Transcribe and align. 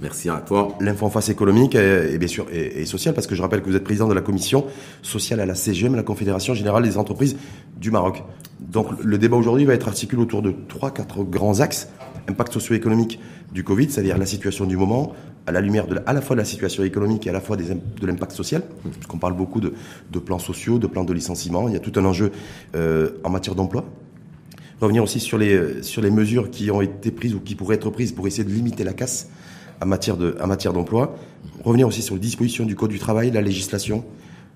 Merci 0.00 0.30
à 0.30 0.36
toi. 0.36 0.76
L'info 0.80 1.08
face 1.08 1.28
économique 1.28 1.74
et, 1.74 2.18
bien 2.18 2.28
sûr 2.28 2.46
et, 2.52 2.84
sociale, 2.86 3.14
parce 3.14 3.26
que 3.26 3.34
je 3.34 3.42
rappelle 3.42 3.62
que 3.62 3.68
vous 3.68 3.74
êtes 3.74 3.82
président 3.82 4.06
de 4.06 4.14
la 4.14 4.20
commission 4.20 4.64
sociale 5.02 5.40
à 5.40 5.46
la 5.46 5.56
CGM, 5.56 5.96
la 5.96 6.04
Confédération 6.04 6.54
Générale 6.54 6.84
des 6.84 6.98
Entreprises 6.98 7.36
du 7.76 7.90
Maroc. 7.90 8.22
Donc 8.60 8.86
le 9.02 9.18
débat 9.18 9.36
aujourd'hui 9.36 9.64
va 9.64 9.74
être 9.74 9.88
articulé 9.88 10.22
autour 10.22 10.42
de 10.42 10.54
trois, 10.68 10.92
quatre 10.92 11.24
grands 11.24 11.58
axes. 11.60 11.88
Impact 12.28 12.52
socio-économique 12.52 13.18
du 13.52 13.64
Covid, 13.64 13.90
c'est-à-dire 13.90 14.18
la 14.18 14.26
situation 14.26 14.66
du 14.66 14.76
moment, 14.76 15.14
à 15.46 15.52
la 15.52 15.60
lumière 15.60 15.86
de 15.86 15.98
à 16.06 16.12
la 16.12 16.20
fois 16.20 16.36
de 16.36 16.40
la 16.40 16.44
situation 16.44 16.84
économique 16.84 17.26
et 17.26 17.30
à 17.30 17.32
la 17.32 17.40
fois 17.40 17.56
de 17.56 18.06
l'impact 18.06 18.32
social, 18.32 18.62
puisqu'on 18.92 19.18
parle 19.18 19.34
beaucoup 19.34 19.60
de, 19.60 19.72
de, 20.12 20.18
plans 20.18 20.38
sociaux, 20.38 20.78
de 20.78 20.86
plans 20.86 21.04
de 21.04 21.12
licenciement. 21.12 21.66
Il 21.68 21.74
y 21.74 21.76
a 21.76 21.80
tout 21.80 21.98
un 21.98 22.04
enjeu 22.04 22.30
euh, 22.76 23.12
en 23.24 23.30
matière 23.30 23.54
d'emploi. 23.54 23.84
Revenir 24.80 25.02
aussi 25.02 25.18
sur 25.18 25.38
les, 25.38 25.82
sur 25.82 26.02
les 26.02 26.10
mesures 26.10 26.50
qui 26.50 26.70
ont 26.70 26.82
été 26.82 27.10
prises 27.10 27.34
ou 27.34 27.40
qui 27.40 27.56
pourraient 27.56 27.76
être 27.76 27.90
prises 27.90 28.12
pour 28.12 28.28
essayer 28.28 28.44
de 28.44 28.52
limiter 28.52 28.84
la 28.84 28.92
casse 28.92 29.28
en 29.80 29.86
matière 29.86 30.72
d'emploi. 30.72 31.16
Revenir 31.64 31.86
aussi 31.86 32.02
sur 32.02 32.14
les 32.14 32.20
dispositions 32.20 32.64
du 32.64 32.76
Code 32.76 32.90
du 32.90 32.98
travail, 32.98 33.30
la 33.30 33.42
législation. 33.42 34.04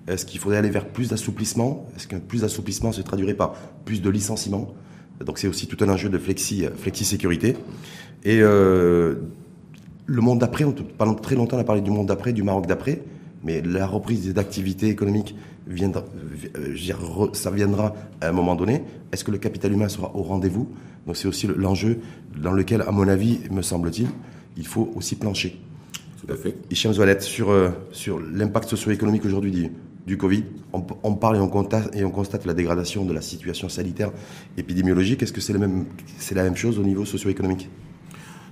Est-ce 0.07 0.25
qu'il 0.25 0.39
faudrait 0.39 0.57
aller 0.57 0.69
vers 0.69 0.87
plus 0.87 1.09
d'assouplissement? 1.09 1.87
Est-ce 1.95 2.07
qu'un 2.07 2.19
plus 2.19 2.41
d'assouplissement 2.41 2.91
se 2.91 3.01
traduirait 3.01 3.33
par 3.33 3.53
plus 3.85 4.01
de 4.01 4.09
licenciements? 4.09 4.73
Donc 5.25 5.39
c'est 5.39 5.47
aussi 5.47 5.67
tout 5.67 5.77
un 5.83 5.89
enjeu 5.89 6.09
de 6.09 6.17
flexi, 6.17 6.65
flexi 6.77 7.05
sécurité. 7.05 7.55
Et 8.25 8.39
euh, 8.41 9.15
le 10.05 10.21
monde 10.21 10.39
d'après, 10.39 10.65
pendant 10.97 11.15
très 11.15 11.35
longtemps 11.35 11.57
on 11.57 11.61
a 11.61 11.63
parlé 11.63 11.81
du 11.81 11.91
monde 11.91 12.07
d'après, 12.07 12.33
du 12.33 12.43
Maroc 12.43 12.67
d'après, 12.67 13.01
mais 13.43 13.61
la 13.61 13.87
reprise 13.87 14.25
des 14.25 14.39
activités 14.39 14.89
économiques 14.89 15.35
viendra, 15.67 16.03
euh, 16.57 17.27
ça 17.33 17.51
viendra 17.51 17.93
à 18.21 18.29
un 18.29 18.31
moment 18.31 18.55
donné. 18.55 18.83
Est-ce 19.11 19.23
que 19.23 19.31
le 19.31 19.37
capital 19.37 19.71
humain 19.71 19.89
sera 19.89 20.15
au 20.15 20.23
rendez-vous? 20.23 20.67
Donc 21.05 21.17
c'est 21.17 21.27
aussi 21.27 21.47
l'enjeu 21.47 21.99
dans 22.41 22.51
lequel, 22.51 22.81
à 22.81 22.91
mon 22.91 23.07
avis, 23.07 23.39
me 23.51 23.61
semble-t-il, 23.61 24.07
il 24.57 24.67
faut 24.67 24.91
aussi 24.95 25.15
plancher. 25.15 25.59
Tout 26.25 26.31
à 26.31 26.35
fait. 26.35 26.55
Hicham 26.71 26.93
Zoualet, 26.93 27.19
sur, 27.19 27.49
euh, 27.49 27.69
sur 27.91 28.19
l'impact 28.19 28.69
socio-économique 28.69 29.25
aujourd'hui 29.25 29.51
du, 29.51 29.71
du 30.07 30.17
Covid, 30.17 30.43
on, 30.71 30.85
on, 31.03 31.15
parle 31.15 31.37
et 31.37 31.39
on, 31.39 31.49
constate, 31.49 31.95
et 31.95 32.03
on 32.05 32.11
constate 32.11 32.45
la 32.45 32.53
dégradation 32.53 33.05
de 33.05 33.13
la 33.13 33.21
situation 33.21 33.67
sanitaire 33.69 34.11
épidémiologique. 34.57 35.21
Est-ce 35.23 35.33
que 35.33 35.41
c'est 35.41 35.53
c'est 36.17 36.35
la 36.35 36.43
même 36.43 36.55
chose 36.55 36.79
au 36.79 36.83
niveau 36.83 37.05
socio-économique? 37.05 37.69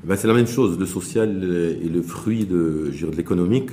Ben, 0.04 0.16
C'est 0.16 0.28
la 0.28 0.34
même 0.34 0.48
chose. 0.48 0.80
Le 0.80 0.86
social 0.86 1.30
est 1.44 1.90
le 1.90 2.02
fruit 2.02 2.46
de, 2.46 2.92
de 2.92 3.16
l'économique. 3.16 3.70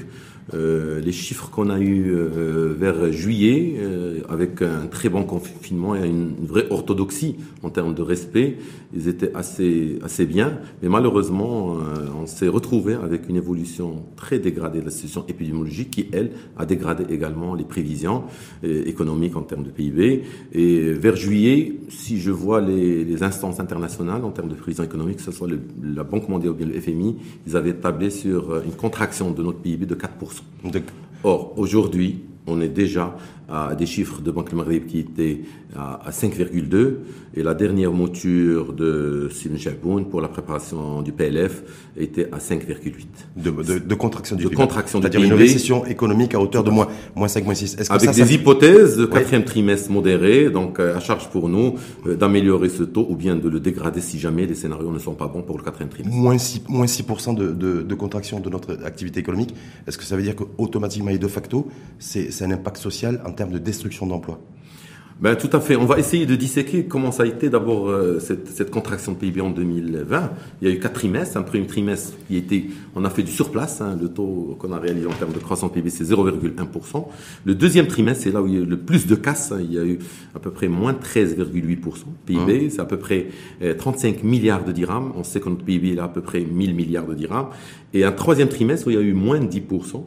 Euh, 0.55 1.01
les 1.01 1.13
chiffres 1.13 1.51
qu'on 1.51 1.69
a 1.69 1.79
eu 1.79 2.11
euh, 2.11 2.75
vers 2.77 3.13
juillet, 3.13 3.75
euh, 3.79 4.21
avec 4.29 4.63
un 4.63 4.87
très 4.87 5.09
bon 5.09 5.25
confinement 5.25 5.95
et 5.95 6.09
une, 6.09 6.35
vraie 6.41 6.67
orthodoxie 6.71 7.37
en 7.63 7.71
termes 7.71 7.95
de 7.95 8.03
respect, 8.03 8.57
ils 8.95 9.09
étaient 9.09 9.35
assez 9.35 9.99
assez 10.03 10.25
bien. 10.25 10.59
Mais 10.83 10.89
malheureusement, 10.89 11.77
on 12.19 12.27
s'est 12.27 12.49
retrouvé 12.49 12.95
avec 12.95 13.29
une 13.29 13.37
évolution 13.37 14.05
très 14.17 14.39
dégradée 14.39 14.81
de 14.81 14.87
la 14.87 14.91
situation 14.91 15.25
épidémiologique 15.29 15.91
qui, 15.91 16.09
elle, 16.13 16.31
a 16.57 16.65
dégradé 16.65 17.05
également 17.13 17.55
les 17.55 17.65
prévisions 17.65 18.25
économiques 18.63 19.37
en 19.37 19.43
termes 19.43 19.65
de 19.65 19.71
PIB. 19.71 20.23
Et 20.53 20.93
vers 20.93 21.17
juillet, 21.17 21.81
si 21.89 22.19
je 22.19 22.31
vois 22.31 22.61
les, 22.61 23.05
les 23.05 23.23
instances 23.23 23.61
internationales 23.61 24.25
en 24.25 24.31
termes 24.31 24.49
de 24.49 24.55
prévisions 24.55 24.85
économiques, 24.85 25.17
que 25.17 25.23
ce 25.23 25.33
soit 25.33 25.49
la 25.83 26.05
Banque 26.05 26.29
mondiale 26.29 26.53
ou 26.53 26.57
bien 26.57 26.67
le 26.67 26.81
FMI, 26.81 27.17
ils 27.47 27.57
avaient 27.57 27.75
tablé 27.75 28.09
sur 28.09 28.63
une 28.63 28.73
contraction 28.73 29.33
de 29.33 29.43
notre 29.43 29.59
PIB 29.59 29.85
de 29.85 29.95
4%. 29.95 30.38
Or, 31.23 31.59
aujourd'hui, 31.59 32.23
on 32.47 32.61
est 32.61 32.69
déjà 32.69 33.17
à 33.49 33.75
des 33.75 33.87
chiffres 33.87 34.21
de 34.21 34.31
Banque 34.31 34.53
Maghreb 34.53 34.87
qui 34.87 34.99
étaient 35.01 35.41
à, 35.77 36.11
5,2 36.11 36.97
et 37.35 37.43
la 37.43 37.55
dernière 37.55 37.93
mouture 37.93 38.73
de 38.73 39.29
Sim 39.33 39.57
Jaboun 39.57 40.07
pour 40.07 40.21
la 40.21 40.29
préparation 40.29 41.03
du 41.03 41.13
PLF 41.13 41.63
était 41.97 42.29
à 42.33 42.39
5,8. 42.39 42.65
De, 43.37 43.51
de, 43.51 43.79
de, 43.79 43.95
contraction 43.95 44.37
du 44.37 44.45
de 44.45 44.49
contraction 44.49 45.01
C'est-à-dire 45.01 45.23
une 45.23 45.33
récession 45.33 45.85
économique 45.87 46.35
à 46.35 46.41
hauteur 46.41 46.65
de 46.65 46.71
moins, 46.71 46.89
moins 47.15 47.29
5, 47.29 47.45
moins 47.45 47.55
6. 47.55 47.77
Est-ce 47.79 47.89
que 47.89 47.95
Avec 47.95 48.11
des 48.11 48.35
hypothèses 48.35 48.97
de 48.97 49.07
quatrième 49.07 49.45
trimestre 49.45 49.91
modéré, 49.91 50.51
donc 50.51 50.79
euh, 50.79 50.97
à 50.97 51.01
charge 51.01 51.29
pour 51.29 51.49
nous 51.49 51.75
euh, 52.07 52.17
d'améliorer 52.17 52.69
ce 52.69 52.83
taux 52.83 53.07
ou 53.09 53.17
bien 53.17 53.37
de 53.37 53.49
le 53.49 53.61
dégrader 53.61 54.01
si 54.01 54.19
jamais 54.19 54.47
les 54.47 54.55
scénarios 54.55 54.91
ne 54.91 54.99
sont 54.99 55.15
pas 55.15 55.29
bons 55.29 55.43
pour 55.43 55.59
le 55.59 55.65
quatrième 55.65 55.91
trimestre. 55.91 56.17
Moins 56.17 56.39
6, 56.39 56.63
moins 56.69 56.87
6% 56.87 57.35
de, 57.35 57.49
de, 57.53 57.83
de 57.83 57.95
contraction 57.95 58.41
de 58.41 58.51
notre 58.51 58.85
activité 58.85 59.21
économique. 59.21 59.55
Est-ce 59.87 59.97
que 59.97 60.05
ça 60.05 60.17
veut 60.17 60.23
dire 60.23 60.37
qu'automatiquement 60.37 61.11
et 61.11 61.19
de 61.19 61.29
facto, 61.29 61.69
c'est 61.99 62.31
un 62.43 62.51
impact 62.51 62.79
social 62.79 63.21
en 63.25 63.33
termes 63.39 63.53
de 63.53 63.59
destruction 63.59 64.07
d'emplois 64.07 64.41
ben, 65.21 65.35
tout 65.35 65.51
à 65.53 65.59
fait. 65.59 65.75
On 65.75 65.85
va 65.85 65.99
essayer 65.99 66.27
de 66.27 66.37
disséquer 66.37 66.85
comment 66.85 67.11
ça 67.11 67.25
a 67.25 67.27
été 67.27 67.51
d'abord 67.51 67.89
euh, 67.89 68.21
cette, 68.21 68.47
cette, 68.51 68.71
contraction 68.71 69.13
de 69.13 69.17
PIB 69.17 69.41
en 69.41 69.51
2020. 69.51 70.31
Il 70.63 70.69
y 70.69 70.71
a 70.71 70.75
eu 70.75 70.79
quatre 70.79 70.93
trimestres. 70.93 71.37
Un 71.37 71.43
premier 71.43 71.67
trimestre 71.67 72.13
qui 72.29 72.37
était, 72.37 72.67
on 72.95 73.05
a 73.05 73.11
fait 73.11 73.25
du 73.25 73.33
surplace. 73.33 73.81
Hein, 73.81 73.99
le 74.01 74.09
taux 74.09 74.57
qu'on 74.61 74.73
a 74.73 74.79
réalisé 74.79 75.09
en 75.09 75.13
termes 75.13 75.33
de 75.33 75.41
croissance 75.41 75.73
PIB, 75.73 75.91
c'est 75.91 76.05
0,1%. 76.05 77.07
Le 77.45 77.55
deuxième 77.57 77.89
trimestre, 77.89 78.23
c'est 78.23 78.31
là 78.31 78.41
où 78.41 78.47
il 78.47 78.55
y 78.55 78.57
a 78.59 78.61
eu 78.61 78.65
le 78.65 78.79
plus 78.79 79.09
de 79.09 79.17
casse. 79.17 79.51
Hein. 79.51 79.59
Il 79.61 79.73
y 79.73 79.79
a 79.81 79.85
eu 79.85 79.99
à 80.37 80.39
peu 80.39 80.53
près 80.53 80.69
moins 80.69 80.93
13,8% 80.93 82.05
PIB. 82.25 82.39
Hein. 82.39 82.69
C'est 82.71 82.81
à 82.81 82.85
peu 82.85 82.99
près 82.99 83.27
35 83.77 84.19
euh, 84.19 84.19
milliards 84.23 84.65
de 84.65 84.71
dirhams. 84.71 85.13
On 85.17 85.25
sait 85.25 85.41
que 85.41 85.49
notre 85.49 85.65
PIB 85.65 85.95
est 85.95 85.99
à 85.99 86.07
peu 86.07 86.21
près 86.21 86.43
1000 86.43 86.77
milliards 86.77 87.07
de 87.07 87.15
dirhams. 87.15 87.49
Et 87.93 88.05
un 88.05 88.13
troisième 88.13 88.49
trimestre 88.49 88.87
où 88.87 88.91
il 88.91 88.95
y 88.95 89.01
a 89.01 89.03
eu 89.03 89.15
moins 89.15 89.41
de 89.41 89.47
10%. 89.47 90.05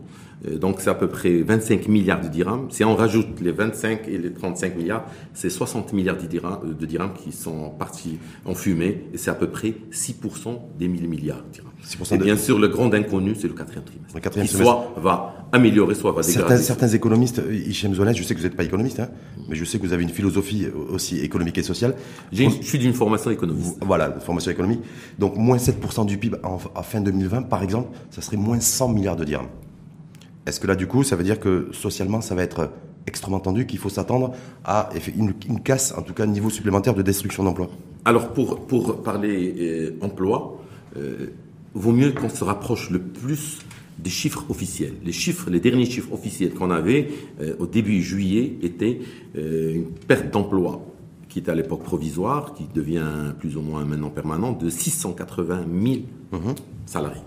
Euh, 0.48 0.58
donc 0.58 0.82
c'est 0.82 0.90
à 0.90 0.96
peu 0.96 1.08
près 1.08 1.42
25 1.42 1.88
milliards 1.88 2.22
de 2.22 2.28
dirhams. 2.28 2.68
Si 2.72 2.84
on 2.84 2.96
rajoute 2.96 3.40
les 3.42 3.52
25 3.52 4.08
et 4.08 4.18
les 4.18 4.32
35 4.32 4.76
milliards, 4.76 5.06
c'est 5.34 5.50
60 5.50 5.94
milliards 5.94 6.18
de 6.18 6.26
dirhams, 6.26 6.60
euh, 6.66 6.74
de 6.74 6.86
dirhams 6.86 7.14
qui 7.14 7.32
sont 7.32 7.70
partis 7.70 8.18
en 8.46 8.56
fumée 8.56 9.06
et 9.14 9.18
c'est 9.18 9.32
à 9.32 9.36
peu 9.36 9.48
près 9.48 9.76
6% 9.92 10.60
des 10.78 10.88
1000 10.88 11.08
milliards 11.08 11.44
de 11.44 11.52
dirhams. 11.52 11.72
Et 12.12 12.18
bien 12.18 12.38
sûr, 12.38 12.60
le 12.60 12.68
grand 12.68 12.94
inconnu, 12.94 13.36
c'est 13.36 13.48
le 13.48 13.54
quatrième 13.54 13.84
trimestre. 13.84 14.16
Le 14.16 14.22
quatrième 14.22 14.48
qui 14.48 14.56
soit 14.56 14.94
va 14.98 15.48
améliorer, 15.52 15.96
soit 15.96 16.12
va 16.12 16.22
dégrader. 16.22 16.48
Certains, 16.48 16.58
certains 16.58 16.88
économistes, 16.90 17.42
Hichem 17.52 17.94
Zola, 17.96 18.14
je 18.14 18.24
sais 18.24 18.36
que 18.36 18.40
vous 18.40 18.46
n'êtes 18.46 18.56
pas 18.56 18.64
économiste, 18.64 19.00
hein, 19.00 19.10
mais 19.50 19.56
je 19.56 19.66
sais 19.66 19.80
que 19.80 19.86
vous 19.86 19.94
avez 19.94 20.04
une 20.04 20.10
philosophie 20.10 20.68
aussi 20.90 21.20
économique 21.20 21.58
et 21.58 21.64
sociale. 21.64 21.96
je 22.32 22.48
suis 22.62 22.78
d'une 22.78 22.94
formation 22.94 23.32
économique. 23.32 23.66
Voilà, 23.82 24.12
formation 24.20 24.52
économique. 24.52 24.82
Donc 25.18 25.38
moins 25.38 25.58
7% 25.58 26.06
du 26.06 26.18
PIB 26.18 26.38
en, 26.44 26.60
en 26.76 26.84
fin 26.84 27.02
2020, 27.02 27.44
par 27.44 27.64
exemple, 27.64 27.90
ça 28.12 28.22
serait 28.22 28.38
moins 28.38 28.60
100 28.60 28.90
milliards 28.90 29.16
de 29.16 29.26
dirhams. 29.26 29.48
Est-ce 30.46 30.60
que 30.60 30.68
là, 30.68 30.76
du 30.76 30.88
coup, 30.88 31.04
ça 31.04 31.16
veut 31.16 31.24
dire 31.24 31.40
que 31.40 31.68
socialement, 31.72 32.22
ça 32.22 32.36
va 32.36 32.44
être 32.44 32.72
extrêmement 33.08 33.40
tendu, 33.40 33.66
qu'il 33.66 33.80
faut 33.80 33.90
s'attendre 33.90 34.34
à 34.64 34.90
une, 35.16 35.34
casse, 35.64 35.94
en 35.98 36.02
tout 36.02 36.14
cas, 36.14 36.24
un 36.24 36.28
niveau 36.28 36.50
supplémentaire 36.50 36.94
de 36.94 37.02
destruction 37.02 37.44
d'emplois? 37.44 37.70
Alors, 38.06 38.30
pour, 38.34 38.66
pour 38.66 39.04
parler 39.04 39.54
euh, 39.60 39.98
emploi, 40.02 40.60
euh, 40.98 41.28
vaut 41.74 41.92
mieux 41.92 42.12
qu'on 42.12 42.30
se 42.30 42.44
rapproche 42.44 42.90
le 42.90 43.00
plus 43.00 43.60
des 44.00 44.10
chiffres 44.10 44.46
officiels. 44.50 44.94
Les 45.06 45.12
chiffres, 45.12 45.50
les 45.52 45.60
derniers 45.60 45.86
chiffres 45.86 46.12
officiels 46.12 46.54
qu'on 46.54 46.72
avait 46.72 47.10
euh, 47.40 47.54
au 47.60 47.68
début 47.68 48.02
juillet 48.02 48.58
étaient 48.64 49.00
une 49.36 49.92
perte 50.08 50.32
d'emploi 50.32 50.82
qui 51.30 51.40
était 51.40 51.52
à 51.52 51.56
l'époque 51.56 51.84
provisoire, 51.84 52.54
qui 52.56 52.68
devient 52.74 53.34
plus 53.40 53.56
ou 53.56 53.62
moins 53.62 53.86
maintenant 53.86 54.10
permanente, 54.10 54.62
de 54.62 54.70
680 54.70 55.66
000 55.84 55.96
mmh 56.32 56.38
salariés. 56.86 57.22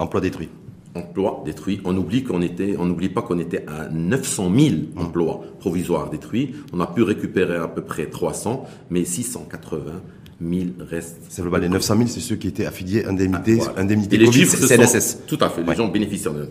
Emplois 0.00 0.20
détruits 0.20 0.48
emplois 0.94 1.42
détruits. 1.44 1.80
On 1.84 1.96
oublie 1.96 2.22
qu'on 2.22 2.42
était, 2.42 2.76
on 2.78 2.86
n'oublie 2.86 3.08
pas 3.08 3.22
qu'on 3.22 3.38
était 3.38 3.64
à 3.66 3.88
900 3.90 4.52
000 4.56 4.74
emplois 4.96 5.42
provisoires 5.58 6.10
détruits. 6.10 6.54
On 6.72 6.80
a 6.80 6.86
pu 6.86 7.02
récupérer 7.02 7.56
à 7.56 7.68
peu 7.68 7.82
près 7.82 8.06
300, 8.06 8.66
mais 8.90 9.04
680 9.04 10.02
000 10.40 10.64
restent. 10.80 11.22
C'est 11.28 11.42
le 11.42 11.58
Les 11.58 11.68
900 11.68 11.96
000, 11.96 12.08
c'est 12.08 12.20
ceux 12.20 12.36
qui 12.36 12.48
étaient 12.48 12.66
affiliés 12.66 13.04
indemnité, 13.04 13.58
ah, 13.62 13.80
indemnité 13.80 14.16
les 14.16 14.30
chiffres 14.30 14.56
CNSS. 14.56 15.22
tout 15.26 15.38
à 15.40 15.48
fait. 15.48 15.62
Les 15.62 15.74
gens 15.74 15.88
bénéficiaires 15.88 16.34
de. 16.34 16.48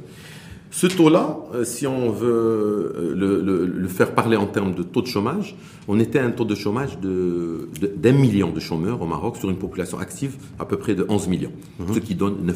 Ce 0.72 0.88
taux-là, 0.88 1.38
euh, 1.54 1.64
si 1.66 1.86
on 1.86 2.10
veut 2.10 3.14
euh, 3.16 3.68
le, 3.76 3.88
faire 3.88 4.16
parler 4.16 4.36
en 4.36 4.48
termes 4.48 4.74
de 4.74 4.82
taux 4.82 5.04
de 5.04 5.08
chômage, 5.08 5.56
on 5.88 6.00
était 6.00 6.18
à 6.18 6.26
un 6.26 6.32
taux 6.32 6.46
de 6.46 6.56
chômage 6.56 6.98
de, 7.00 7.70
d'un 7.96 8.12
million 8.12 8.50
de 8.50 8.60
chômeurs 8.60 9.00
au 9.00 9.06
Maroc 9.06 9.38
sur 9.38 9.52
une 9.52 9.58
population 9.58 10.00
active 10.00 10.36
à 10.58 10.66
peu 10.66 10.78
près 10.78 10.96
de 10.96 11.06
11 11.08 11.28
millions, 11.28 11.52
mhm. 11.80 11.94
ce 11.94 12.00
qui 12.00 12.16
donne 12.16 12.38
9%. 12.44 12.54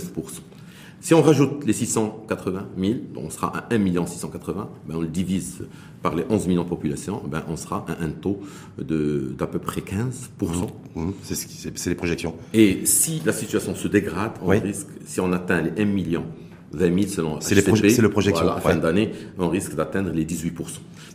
Si 0.99 1.13
on 1.13 1.21
rajoute 1.21 1.63
les 1.65 1.73
680 1.73 2.69
000, 2.77 2.93
donc 3.13 3.25
on 3.25 3.29
sera 3.29 3.55
à 3.55 3.73
1 3.73 4.05
680 4.05 4.69
ben 4.87 4.95
on 4.95 5.01
le 5.01 5.07
divise 5.07 5.67
par 6.01 6.15
les 6.15 6.23
11 6.29 6.47
millions 6.47 6.63
de 6.63 6.69
population, 6.69 7.21
ben 7.25 7.43
on 7.47 7.55
sera 7.55 7.85
à 7.87 8.03
un 8.03 8.09
taux 8.09 8.39
d'à 8.77 9.47
peu 9.47 9.59
près 9.59 9.81
15% 9.81 10.15
mmh. 10.95 11.01
Mmh. 11.01 11.13
C'est 11.21 11.89
les 11.89 11.95
projections. 11.95 12.35
Et 12.53 12.85
si 12.85 13.21
la 13.25 13.33
situation 13.33 13.75
se 13.75 13.87
dégrade, 13.87 14.31
on 14.41 14.47
risque, 14.47 14.87
si 15.05 15.19
on 15.19 15.31
atteint 15.31 15.61
les 15.61 15.81
1 15.81 15.85
million 15.85 16.25
20 16.73 16.99
000 16.99 17.07
selon 17.07 17.37
C'est 17.39 17.55
le 17.55 18.09
projection. 18.09 18.43
Voilà, 18.43 18.57
à 18.57 18.61
fin 18.61 18.75
d'année, 18.75 19.11
on 19.39 19.49
risque 19.49 19.75
d'atteindre 19.75 20.11
les 20.13 20.25
18 20.25 20.53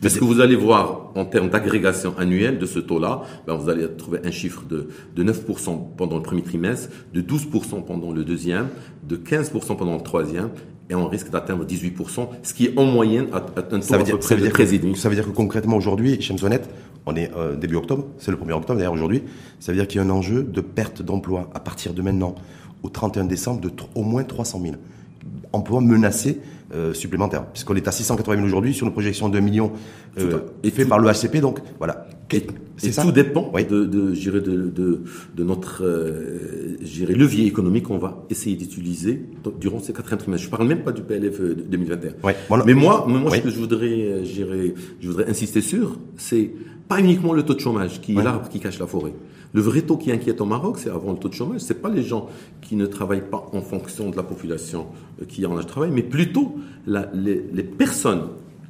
Mais 0.01 0.09
ce 0.09 0.19
que 0.19 0.23
vous 0.23 0.41
allez 0.41 0.55
voir 0.55 1.11
en 1.15 1.25
termes 1.25 1.49
d'agrégation 1.49 2.15
annuelle 2.17 2.57
de 2.57 2.65
ce 2.65 2.79
taux-là, 2.79 3.21
ben 3.47 3.55
vous 3.55 3.69
allez 3.69 3.87
trouver 3.95 4.19
un 4.23 4.31
chiffre 4.31 4.63
de, 4.63 4.89
de 5.15 5.23
9% 5.23 5.95
pendant 5.97 6.17
le 6.17 6.23
premier 6.23 6.41
trimestre, 6.41 6.89
de 7.13 7.21
12 7.21 7.47
pendant 7.85 8.11
le 8.11 8.23
deuxième, 8.23 8.67
de 9.07 9.15
15% 9.15 9.77
pendant 9.77 9.95
le 9.95 10.01
troisième, 10.01 10.49
et 10.89 10.95
on 10.95 11.07
risque 11.07 11.29
d'atteindre 11.29 11.65
18%, 11.65 12.27
ce 12.41 12.53
qui 12.53 12.65
est 12.65 12.77
en 12.77 12.85
moyenne 12.85 13.27
un 13.33 13.39
taux 13.39 13.81
ça 13.81 13.97
veut 13.97 14.03
dire, 14.03 14.21
ça 14.21 14.35
veut 14.35 14.41
dire 14.41 14.53
que, 14.53 14.95
Ça 14.95 15.09
veut 15.09 15.15
dire 15.15 15.25
que 15.25 15.31
concrètement 15.31 15.77
aujourd'hui, 15.77 16.21
chez 16.21 16.33
Mzonnet, 16.33 16.61
on 17.05 17.15
est 17.15 17.31
euh, 17.35 17.55
début 17.55 17.75
octobre, 17.75 18.07
c'est 18.17 18.31
le 18.31 18.37
1er 18.37 18.53
octobre 18.53 18.77
d'ailleurs 18.77 18.93
aujourd'hui, 18.93 19.23
ça 19.59 19.71
veut 19.71 19.77
dire 19.77 19.87
qu'il 19.87 20.01
y 20.01 20.03
a 20.03 20.05
un 20.05 20.09
enjeu 20.09 20.43
de 20.43 20.61
perte 20.61 21.01
d'emploi 21.01 21.49
à 21.53 21.59
partir 21.59 21.93
de 21.93 22.01
maintenant 22.01 22.35
au 22.83 22.89
31 22.89 23.25
décembre 23.25 23.61
de 23.61 23.71
au 23.95 24.03
moins 24.03 24.23
300 24.23 24.61
000 24.61 24.75
emplois 25.51 25.81
menacés 25.81 26.39
euh, 26.73 26.93
supplémentaires. 26.93 27.45
Puisqu'on 27.47 27.75
est 27.75 27.87
à 27.87 27.91
680 27.91 28.35
000 28.35 28.47
aujourd'hui 28.47 28.73
sur 28.73 28.87
une 28.87 28.93
projection 28.93 29.29
de 29.29 29.33
2 29.33 29.39
millions 29.39 29.71
euh, 30.17 30.39
fait 30.63 30.85
par 30.85 30.99
le 30.99 31.09
HCP. 31.11 31.39
Donc 31.41 31.59
voilà. 31.77 32.07
Et, 32.81 32.91
ça 32.91 33.03
tout 33.03 33.11
dépend 33.11 33.51
de, 33.51 33.85
de, 33.85 33.85
de, 33.85 34.39
de, 34.39 35.03
de 35.35 35.43
notre 35.43 35.83
euh, 35.83 36.77
levier 37.09 37.45
économique 37.45 37.83
qu'on 37.83 37.97
va 37.97 38.25
essayer 38.29 38.55
d'utiliser 38.55 39.21
durant 39.59 39.79
ces 39.79 39.93
quatrième 39.93 40.19
trimestres. 40.19 40.45
Je 40.45 40.49
parle 40.49 40.67
même 40.67 40.83
pas 40.83 40.91
du 40.91 41.01
PLF 41.03 41.39
2021. 41.39 42.09
Euh, 42.25 42.63
Mais 42.65 42.73
moi, 42.73 43.05
moi 43.07 43.31
ce 43.35 43.41
que 43.41 43.49
je 43.49 43.59
voudrais, 43.59 44.01
euh, 44.01 44.25
je 44.25 45.07
voudrais 45.07 45.29
insister 45.29 45.61
sur, 45.61 45.97
c'est 46.17 46.51
pas 46.87 46.99
uniquement 46.99 47.33
le 47.33 47.43
taux 47.43 47.53
de 47.53 47.59
chômage 47.59 48.01
qui 48.01 48.17
est 48.17 48.23
l'arbre 48.23 48.49
qui 48.49 48.59
cache 48.59 48.79
la 48.79 48.87
forêt. 48.87 49.13
Le 49.53 49.61
vrai 49.61 49.83
taux 49.83 49.97
qui 49.97 50.11
inquiète 50.11 50.41
au 50.41 50.45
Maroc, 50.45 50.77
c'est 50.79 50.89
avant 50.89 51.11
le 51.11 51.17
taux 51.17 51.29
de 51.29 51.35
chômage, 51.35 51.61
c'est 51.61 51.79
pas 51.79 51.89
les 51.89 52.01
gens 52.01 52.27
qui 52.61 52.75
ne 52.75 52.87
travaillent 52.87 53.29
pas 53.29 53.49
en 53.53 53.61
fonction 53.61 54.09
de 54.09 54.15
la 54.17 54.23
population 54.23 54.87
euh, 55.21 55.25
qui 55.25 55.45
en 55.45 55.55
âge 55.57 55.65
de 55.65 55.69
travail, 55.69 55.91
mais 55.91 56.01
plutôt 56.01 56.55
la, 56.87 57.07
les, 57.13 57.45
les, 57.53 57.63
personnes 57.63 58.23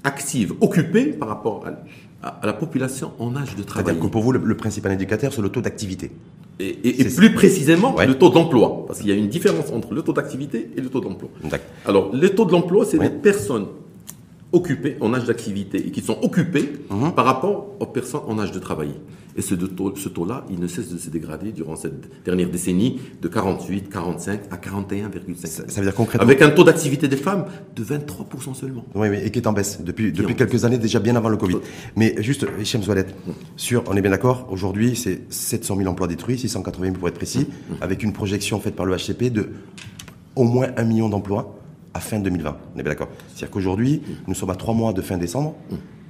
actives, 0.03 0.53
occupées 0.59 1.05
par 1.05 1.29
rapport 1.29 1.65
à, 2.21 2.27
à, 2.41 2.45
la 2.45 2.51
population 2.51 3.11
en 3.17 3.35
âge 3.37 3.55
de 3.55 3.63
travail. 3.63 3.85
C'est-à-dire 3.85 4.03
que 4.03 4.11
pour 4.11 4.23
vous, 4.23 4.33
le, 4.33 4.57
principal 4.57 4.91
indicateur, 4.91 5.31
c'est 5.31 5.41
le 5.41 5.49
taux 5.49 5.61
d'activité. 5.61 6.11
Et, 6.59 7.01
et, 7.01 7.05
plus 7.05 7.33
précisément, 7.33 7.95
le 8.05 8.13
taux 8.15 8.29
d'emploi. 8.29 8.85
Parce 8.85 8.99
qu'il 8.99 9.09
y 9.09 9.13
a 9.13 9.15
une 9.15 9.29
différence 9.29 9.71
entre 9.71 9.93
le 9.93 10.01
taux 10.01 10.13
d'activité 10.13 10.69
et 10.75 10.81
le 10.81 10.89
taux 10.89 10.99
d'emploi. 10.99 11.29
Alors, 11.85 12.13
le 12.13 12.29
taux 12.29 12.45
de 12.45 12.51
l'emploi, 12.51 12.85
c'est 12.85 12.99
les 12.99 13.09
personnes 13.09 13.67
occupés 14.51 14.97
en 15.01 15.13
âge 15.13 15.25
d'activité 15.25 15.87
et 15.87 15.91
qui 15.91 16.01
sont 16.01 16.17
occupés 16.21 16.73
mhm. 16.91 17.13
par 17.13 17.25
rapport 17.25 17.67
aux 17.79 17.87
personnes 17.87 18.21
en 18.27 18.37
âge 18.37 18.51
de 18.51 18.59
travailler. 18.59 18.93
Et 19.35 19.41
ce 19.41 19.55
taux-là, 19.55 20.45
ce 20.47 20.53
il 20.53 20.59
ne 20.59 20.67
cesse 20.67 20.89
de 20.89 20.97
se 20.97 21.09
dégrader 21.09 21.51
durant 21.51 21.75
cette 21.75 22.23
dernière 22.23 22.49
décennie 22.49 22.99
de 23.21 23.27
48, 23.27 23.89
45 23.89 24.41
à 24.51 24.57
41,5. 24.57 25.45
Ça, 25.45 25.63
veut 25.77 25.83
dire 25.83 25.95
concrètement 25.95 26.25
Avec 26.25 26.41
un 26.41 26.49
taux 26.49 26.63
d'activité 26.63 27.07
des 27.07 27.17
femmes 27.17 27.45
de 27.75 27.83
23% 27.83 28.53
seulement. 28.53 28.85
Oui, 28.95 29.09
oui, 29.09 29.17
et 29.23 29.31
qui 29.31 29.39
est 29.39 29.47
en 29.47 29.53
baisse 29.53 29.81
depuis, 29.81 30.11
depuis 30.11 30.35
quelques 30.35 30.65
années, 30.65 30.77
déjà 30.77 30.99
bien 30.99 31.15
avant 31.15 31.29
le 31.29 31.37
Covid. 31.37 31.57
Mais 31.95 32.15
juste, 32.21 32.45
Hichem 32.59 32.83
Zoualet, 32.83 33.07
sur, 33.55 33.83
on 33.87 33.95
est 33.95 34.01
bien 34.01 34.11
d'accord, 34.11 34.47
aujourd'hui, 34.51 34.95
c'est 34.95 35.21
700 35.31 35.77
000 35.77 35.89
emplois 35.89 36.07
détruits, 36.07 36.37
680 36.37 36.85
000 36.85 36.97
pour 36.97 37.07
être 37.07 37.15
précis, 37.15 37.47
mm. 37.47 37.73
avec 37.81 38.03
une 38.03 38.13
projection 38.13 38.59
faite 38.59 38.75
par 38.75 38.85
le 38.85 38.95
HCP 38.95 39.31
de 39.31 39.49
au 40.35 40.43
moins 40.43 40.69
un 40.77 40.83
million 40.83 41.09
d'emplois 41.09 41.59
à 41.93 41.99
fin 41.99 42.19
2020. 42.19 42.57
On 42.75 42.79
est 42.79 42.83
bien 42.83 42.91
d'accord 42.91 43.09
C'est-à-dire 43.29 43.51
qu'aujourd'hui, 43.51 44.01
nous 44.27 44.33
sommes 44.33 44.49
à 44.49 44.55
trois 44.55 44.73
mois 44.73 44.93
de 44.93 45.01
fin 45.01 45.17
décembre 45.17 45.55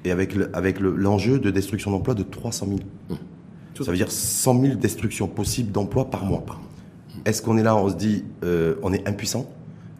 et 0.05 0.11
avec 0.11 0.35
avec 0.53 0.79
l'enjeu 0.79 1.39
de 1.39 1.51
destruction 1.51 1.91
d'emplois 1.91 2.13
de 2.13 2.23
300 2.23 2.67
000. 2.67 2.79
Ça 3.81 3.91
veut 3.91 3.97
dire 3.97 4.11
100 4.11 4.61
000 4.61 4.75
destructions 4.75 5.27
possibles 5.27 5.71
d'emplois 5.71 6.09
par 6.09 6.25
mois. 6.25 6.43
Est-ce 7.25 7.41
qu'on 7.41 7.57
est 7.57 7.63
là, 7.63 7.75
on 7.75 7.89
se 7.89 7.95
dit, 7.95 8.23
euh, 8.43 8.75
on 8.83 8.93
est 8.93 9.07
impuissant 9.07 9.49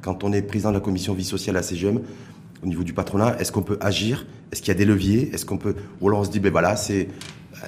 quand 0.01 0.23
on 0.23 0.33
est 0.33 0.41
président 0.41 0.69
de 0.69 0.75
la 0.75 0.81
commission 0.81 1.13
vie 1.13 1.23
sociale 1.23 1.57
à 1.57 1.63
CGM 1.63 2.01
au 2.63 2.67
niveau 2.67 2.83
du 2.83 2.93
patronat? 2.93 3.37
Est-ce 3.39 3.51
qu'on 3.51 3.63
peut 3.63 3.77
agir? 3.81 4.27
Est-ce 4.51 4.61
qu'il 4.61 4.67
y 4.67 4.75
a 4.75 4.77
des 4.77 4.85
leviers? 4.85 5.33
Est-ce 5.33 5.45
qu'on 5.45 5.57
peut 5.57 5.75
ou 6.01 6.07
alors 6.07 6.19
on 6.19 6.23
se 6.23 6.29
dit, 6.29 6.39
ben 6.39 6.51
voilà, 6.51 6.75
c'est 6.75 7.07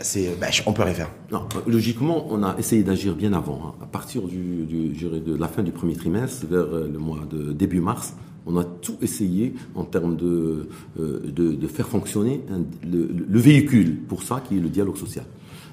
c'est, 0.02 0.38
ben, 0.40 0.50
on 0.66 0.74
peut 0.74 0.84
rien 0.84 0.94
faire. 0.94 1.10
Non, 1.32 1.48
logiquement, 1.68 2.28
on 2.30 2.44
a 2.44 2.56
essayé 2.58 2.84
d'agir 2.84 3.16
bien 3.16 3.34
avant. 3.34 3.62
Hein. 3.66 3.84
À 3.84 3.86
partir 3.86 4.24
du, 4.24 4.66
du, 4.66 4.90
de 4.90 5.36
la 5.36 5.48
fin 5.48 5.64
du 5.64 5.72
premier 5.72 5.96
trimestre, 5.96 6.46
vers 6.48 6.64
euh, 6.64 6.90
le 6.92 7.00
mois 7.00 7.22
de 7.30 7.54
début 7.54 7.80
mars, 7.80 8.14
on 8.46 8.58
a 8.58 8.64
tout 8.64 8.98
essayé 9.02 9.54
en 9.74 9.84
termes 9.84 10.16
de, 10.16 10.68
euh, 11.00 11.68
faire 11.68 11.88
fonctionner 11.88 12.42
le, 12.84 13.10
le, 13.28 13.40
véhicule 13.40 13.98
pour 14.08 14.24
ça, 14.24 14.44
qui 14.48 14.58
est 14.58 14.60
le 14.60 14.70
dialogue 14.70 14.98
social. 14.98 15.26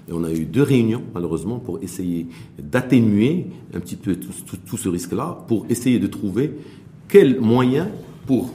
Et 0.09 0.13
on 0.13 0.25
a 0.25 0.33
eu 0.33 0.45
deux 0.45 0.63
réunions, 0.63 1.03
malheureusement, 1.15 1.59
pour 1.59 1.83
essayer 1.83 2.27
d'atténuer 2.59 3.47
un 3.75 3.81
petit 3.81 3.97
peu 3.97 4.17
tout, 4.17 4.77
ce 4.77 4.89
risque-là, 4.89 5.45
pour 5.47 5.67
essayer 5.69 5.99
de 5.99 6.07
trouver 6.07 6.53
quels 7.09 7.41
moyens 7.41 7.89
pour 8.27 8.51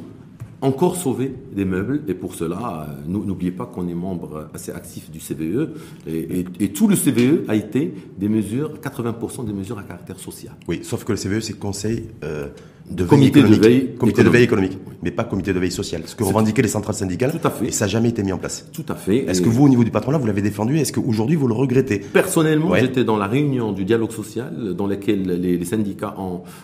encore 0.59 0.97
sauver 0.97 1.33
des 1.53 1.65
meubles. 1.65 2.01
Et 2.07 2.15
pour 2.15 2.33
cela, 2.33 2.87
euh, 2.89 3.07
n'oubliez 3.07 3.51
pas 3.51 3.65
qu'on 3.65 3.87
est 3.87 3.93
membre 3.93 4.49
assez 4.53 4.71
actif 4.71 5.09
du 5.09 5.19
CVE. 5.19 5.69
Et, 6.07 6.69
tout 6.69 6.87
le 6.87 6.95
CVE 6.95 7.47
a 7.47 7.55
été 7.55 7.93
des 8.17 8.27
mesures, 8.27 8.73
80% 8.81 9.45
des 9.45 9.53
mesures 9.53 9.77
à 9.77 9.83
caractère 9.83 10.19
social. 10.19 10.55
Oui, 10.67 10.79
sauf 10.83 11.05
que 11.05 11.13
le 11.13 11.17
CVE, 11.17 11.39
c'est 11.39 11.57
conseil 11.57 12.05
euh, 12.23 12.49
de 12.89 13.03
comité 13.03 13.41
de 13.41 13.47
veille, 13.47 13.95
comité 13.97 14.23
de 14.23 14.29
veille 14.29 14.43
économique, 14.43 14.77
mais 15.03 15.11
pas 15.11 15.23
comité 15.23 15.53
de 15.53 15.59
veille 15.59 15.71
sociale. 15.71 16.03
Ce 16.05 16.15
que 16.15 16.23
revendiquaient 16.23 16.61
les 16.61 16.67
centrales 16.67 16.95
syndicales. 16.95 17.31
Tout 17.31 17.47
à 17.47 17.51
fait. 17.51 17.67
Et 17.67 17.71
ça 17.71 17.85
n'a 17.85 17.89
jamais 17.89 18.09
été 18.09 18.23
mis 18.23 18.31
en 18.31 18.37
place. 18.37 18.65
Tout 18.71 18.85
à 18.87 18.95
fait. 18.95 19.25
Est-ce 19.27 19.41
que 19.41 19.49
vous, 19.49 19.65
au 19.65 19.69
niveau 19.69 19.83
du 19.83 19.91
patronat, 19.91 20.17
vous 20.17 20.27
l'avez 20.27 20.41
défendu? 20.41 20.77
Est-ce 20.77 20.93
qu'aujourd'hui, 20.93 21.35
vous 21.35 21.47
le 21.47 21.53
regrettez? 21.53 21.99
Personnellement, 21.99 22.75
j'étais 22.75 23.03
dans 23.03 23.17
la 23.17 23.27
réunion 23.27 23.71
du 23.71 23.83
dialogue 23.85 24.11
social 24.11 24.73
dans 24.75 24.87
laquelle 24.87 25.23
les, 25.23 25.65
syndicats 25.65 26.15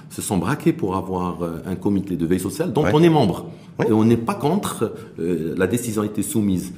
se 0.09 0.21
sont 0.21 0.37
braqués 0.37 0.71
pour 0.71 0.95
avoir 0.95 1.43
euh, 1.43 1.57
un 1.65 1.75
comité 1.75 2.15
de 2.15 2.25
veille 2.25 2.39
sociale 2.39 2.71
dont 2.71 2.85
on 2.93 3.03
est 3.03 3.09
membre. 3.09 3.49
Et 3.85 3.91
on 3.91 4.05
n'est 4.05 4.17
pas 4.17 4.35
contre. 4.35 4.93
Euh, 5.19 5.53
la 5.57 5.67
décision 5.67 6.03
a 6.03 6.05
été 6.05 6.23
soumise 6.23 6.71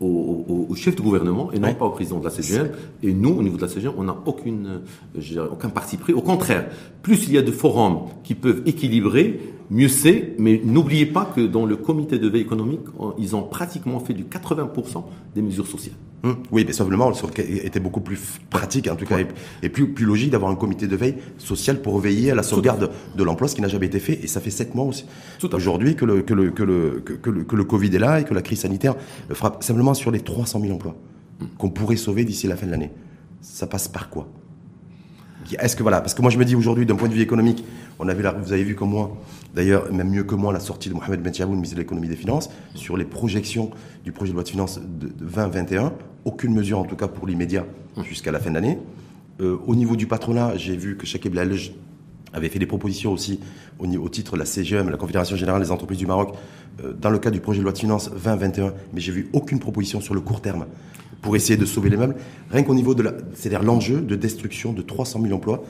au, 0.00 0.74
chef 0.74 0.96
de 0.96 1.02
gouvernement 1.02 1.52
et 1.52 1.58
non 1.58 1.74
pas 1.74 1.84
au 1.84 1.90
président 1.90 2.18
de 2.18 2.24
la 2.24 2.30
CGM. 2.30 2.70
Et 3.02 3.12
nous, 3.12 3.30
au 3.30 3.42
niveau 3.42 3.56
de 3.56 3.62
la 3.62 3.68
CGM, 3.68 3.92
on 3.98 4.04
n'a 4.04 4.16
aucune, 4.26 4.80
euh, 5.16 5.48
aucun 5.50 5.68
parti 5.68 5.96
pris. 5.96 6.12
Au 6.12 6.22
contraire, 6.22 6.68
plus 7.02 7.26
il 7.26 7.34
y 7.34 7.38
a 7.38 7.42
de 7.42 7.52
forums 7.52 8.08
qui 8.24 8.34
peuvent 8.34 8.62
équilibrer, 8.66 9.40
mieux 9.70 9.88
c'est. 9.88 10.34
Mais 10.38 10.60
n'oubliez 10.64 11.06
pas 11.06 11.24
que 11.24 11.40
dans 11.42 11.66
le 11.66 11.76
comité 11.76 12.18
de 12.18 12.28
veille 12.28 12.42
économique, 12.42 12.80
ils 13.18 13.36
ont 13.36 13.42
pratiquement 13.42 14.00
fait 14.00 14.14
du 14.14 14.24
80% 14.24 15.04
des 15.34 15.42
mesures 15.42 15.66
sociales. 15.66 15.96
Hum. 16.22 16.36
Oui, 16.50 16.64
mais 16.66 16.72
simplement, 16.74 17.12
était 17.38 17.80
beaucoup 17.80 18.00
plus 18.00 18.20
pratique, 18.50 18.88
en 18.88 18.96
tout 18.96 19.06
cas, 19.06 19.16
et, 19.62 19.68
plus, 19.70 19.88
plus 19.92 20.04
logique 20.04 20.30
d'avoir 20.30 20.50
un 20.50 20.54
comité 20.54 20.86
de 20.86 20.94
veille 20.94 21.16
social 21.38 21.80
pour 21.80 21.98
veiller 21.98 22.30
à 22.30 22.34
la 22.34 22.42
sauvegarde 22.42 22.90
de 23.16 23.24
l'emploi, 23.24 23.48
ce 23.48 23.54
qui 23.54 23.62
n'a 23.62 23.68
jamais 23.68 23.86
été 23.86 24.00
fait, 24.00 24.20
et 24.22 24.26
ça 24.26 24.40
fait 24.40 24.50
sept 24.50 24.74
mois 24.74 24.84
aussi. 24.84 25.06
Aujourd'hui 25.52 25.96
que 25.96 26.04
le, 26.04 26.22
que, 26.22 26.34
le, 26.34 26.50
que, 26.50 26.62
le, 26.62 27.00
que, 27.00 27.30
le, 27.30 27.44
que 27.44 27.56
le 27.56 27.64
Covid 27.64 27.94
est 27.94 27.98
là 27.98 28.20
et 28.20 28.24
que 28.24 28.34
la 28.34 28.42
crise 28.42 28.60
sanitaire 28.60 28.96
frappe 29.32 29.62
simplement 29.62 29.94
sur 29.94 30.10
les 30.10 30.20
300 30.20 30.60
000 30.60 30.74
emplois 30.74 30.96
hum. 31.40 31.48
qu'on 31.56 31.70
pourrait 31.70 31.96
sauver 31.96 32.24
d'ici 32.24 32.46
la 32.46 32.56
fin 32.56 32.66
de 32.66 32.72
l'année. 32.72 32.90
Ça 33.40 33.66
passe 33.66 33.88
par 33.88 34.10
quoi? 34.10 34.28
Est-ce 35.58 35.76
que 35.76 35.82
voilà, 35.82 36.00
parce 36.00 36.14
que 36.14 36.22
moi 36.22 36.30
je 36.30 36.38
me 36.38 36.44
dis 36.44 36.54
aujourd'hui 36.54 36.86
d'un 36.86 36.96
point 36.96 37.08
de 37.08 37.14
vue 37.14 37.22
économique, 37.22 37.64
on 37.98 38.08
avait 38.08 38.22
vous 38.22 38.52
avez 38.52 38.62
vu 38.62 38.74
comme 38.74 38.90
moi, 38.90 39.16
d'ailleurs 39.54 39.92
même 39.92 40.10
mieux 40.10 40.24
que 40.24 40.34
moi 40.34 40.52
la 40.52 40.60
sortie 40.60 40.88
de 40.88 40.94
Mohamed 40.94 41.22
Ben 41.22 41.32
ministre 41.48 41.76
de 41.76 41.80
l'économie 41.80 42.06
et 42.06 42.10
des 42.10 42.16
finances, 42.16 42.50
sur 42.74 42.96
les 42.96 43.04
projections 43.04 43.70
du 44.04 44.12
projet 44.12 44.30
de 44.30 44.34
loi 44.34 44.44
de 44.44 44.48
finances 44.48 44.80
de, 44.80 45.08
2021, 45.08 45.92
aucune 46.24 46.54
mesure 46.54 46.78
en 46.78 46.84
tout 46.84 46.96
cas 46.96 47.08
pour 47.08 47.26
l'immédiat 47.26 47.64
jusqu'à 48.04 48.32
la 48.32 48.38
fin 48.38 48.50
de 48.50 48.54
l'année. 48.54 48.78
Euh, 49.40 49.58
au 49.66 49.74
niveau 49.74 49.96
du 49.96 50.06
patronat, 50.06 50.56
j'ai 50.56 50.76
vu 50.76 50.96
que 50.96 51.06
Chakib 51.06 51.34
Lalej 51.34 51.72
avait 52.32 52.48
fait 52.48 52.58
des 52.58 52.66
propositions 52.66 53.12
aussi 53.12 53.40
au, 53.78 53.86
au, 53.86 54.08
titre 54.08 54.34
de 54.34 54.38
la 54.38 54.44
CGM, 54.44 54.88
la 54.88 54.96
Confédération 54.96 55.36
Générale 55.36 55.62
des 55.62 55.70
Entreprises 55.70 55.98
du 55.98 56.06
Maroc, 56.06 56.34
euh, 56.84 56.92
dans 56.92 57.10
le 57.10 57.18
cadre 57.18 57.34
du 57.34 57.40
projet 57.40 57.58
de 57.58 57.64
loi 57.64 57.72
de 57.72 57.78
finances 57.78 58.10
2021, 58.10 58.72
mais 58.92 59.00
j'ai 59.00 59.12
vu 59.12 59.28
aucune 59.32 59.58
proposition 59.58 60.00
sur 60.00 60.14
le 60.14 60.20
court 60.20 60.40
terme 60.40 60.66
pour 61.22 61.36
essayer 61.36 61.56
de 61.56 61.66
sauver 61.66 61.90
les 61.90 61.96
meubles. 61.96 62.16
Rien 62.50 62.62
qu'au 62.62 62.74
niveau 62.74 62.94
de 62.94 63.02
la, 63.02 63.12
c'est-à-dire 63.34 63.62
l'enjeu 63.62 64.00
de 64.00 64.16
destruction 64.16 64.72
de 64.72 64.82
300 64.82 65.20
000 65.22 65.34
emplois 65.34 65.64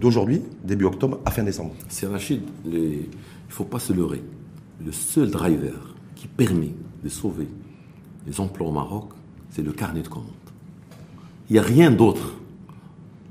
d'aujourd'hui, 0.00 0.42
début 0.64 0.84
octobre, 0.84 1.20
à 1.24 1.30
fin 1.30 1.42
décembre. 1.42 1.72
C'est 1.88 2.06
Rachid, 2.06 2.42
il 2.66 2.72
ne 2.72 2.98
faut 3.48 3.64
pas 3.64 3.78
se 3.78 3.92
leurrer. 3.92 4.22
Le 4.84 4.92
seul 4.92 5.30
driver 5.30 5.94
qui 6.14 6.26
permet 6.26 6.74
de 7.02 7.08
sauver 7.08 7.48
les 8.26 8.40
emplois 8.40 8.68
au 8.68 8.72
Maroc, 8.72 9.10
c'est 9.50 9.62
le 9.62 9.72
carnet 9.72 10.02
de 10.02 10.08
commandes. 10.08 10.26
Il 11.48 11.54
n'y 11.54 11.58
a 11.58 11.62
rien 11.62 11.90
d'autre. 11.90 12.34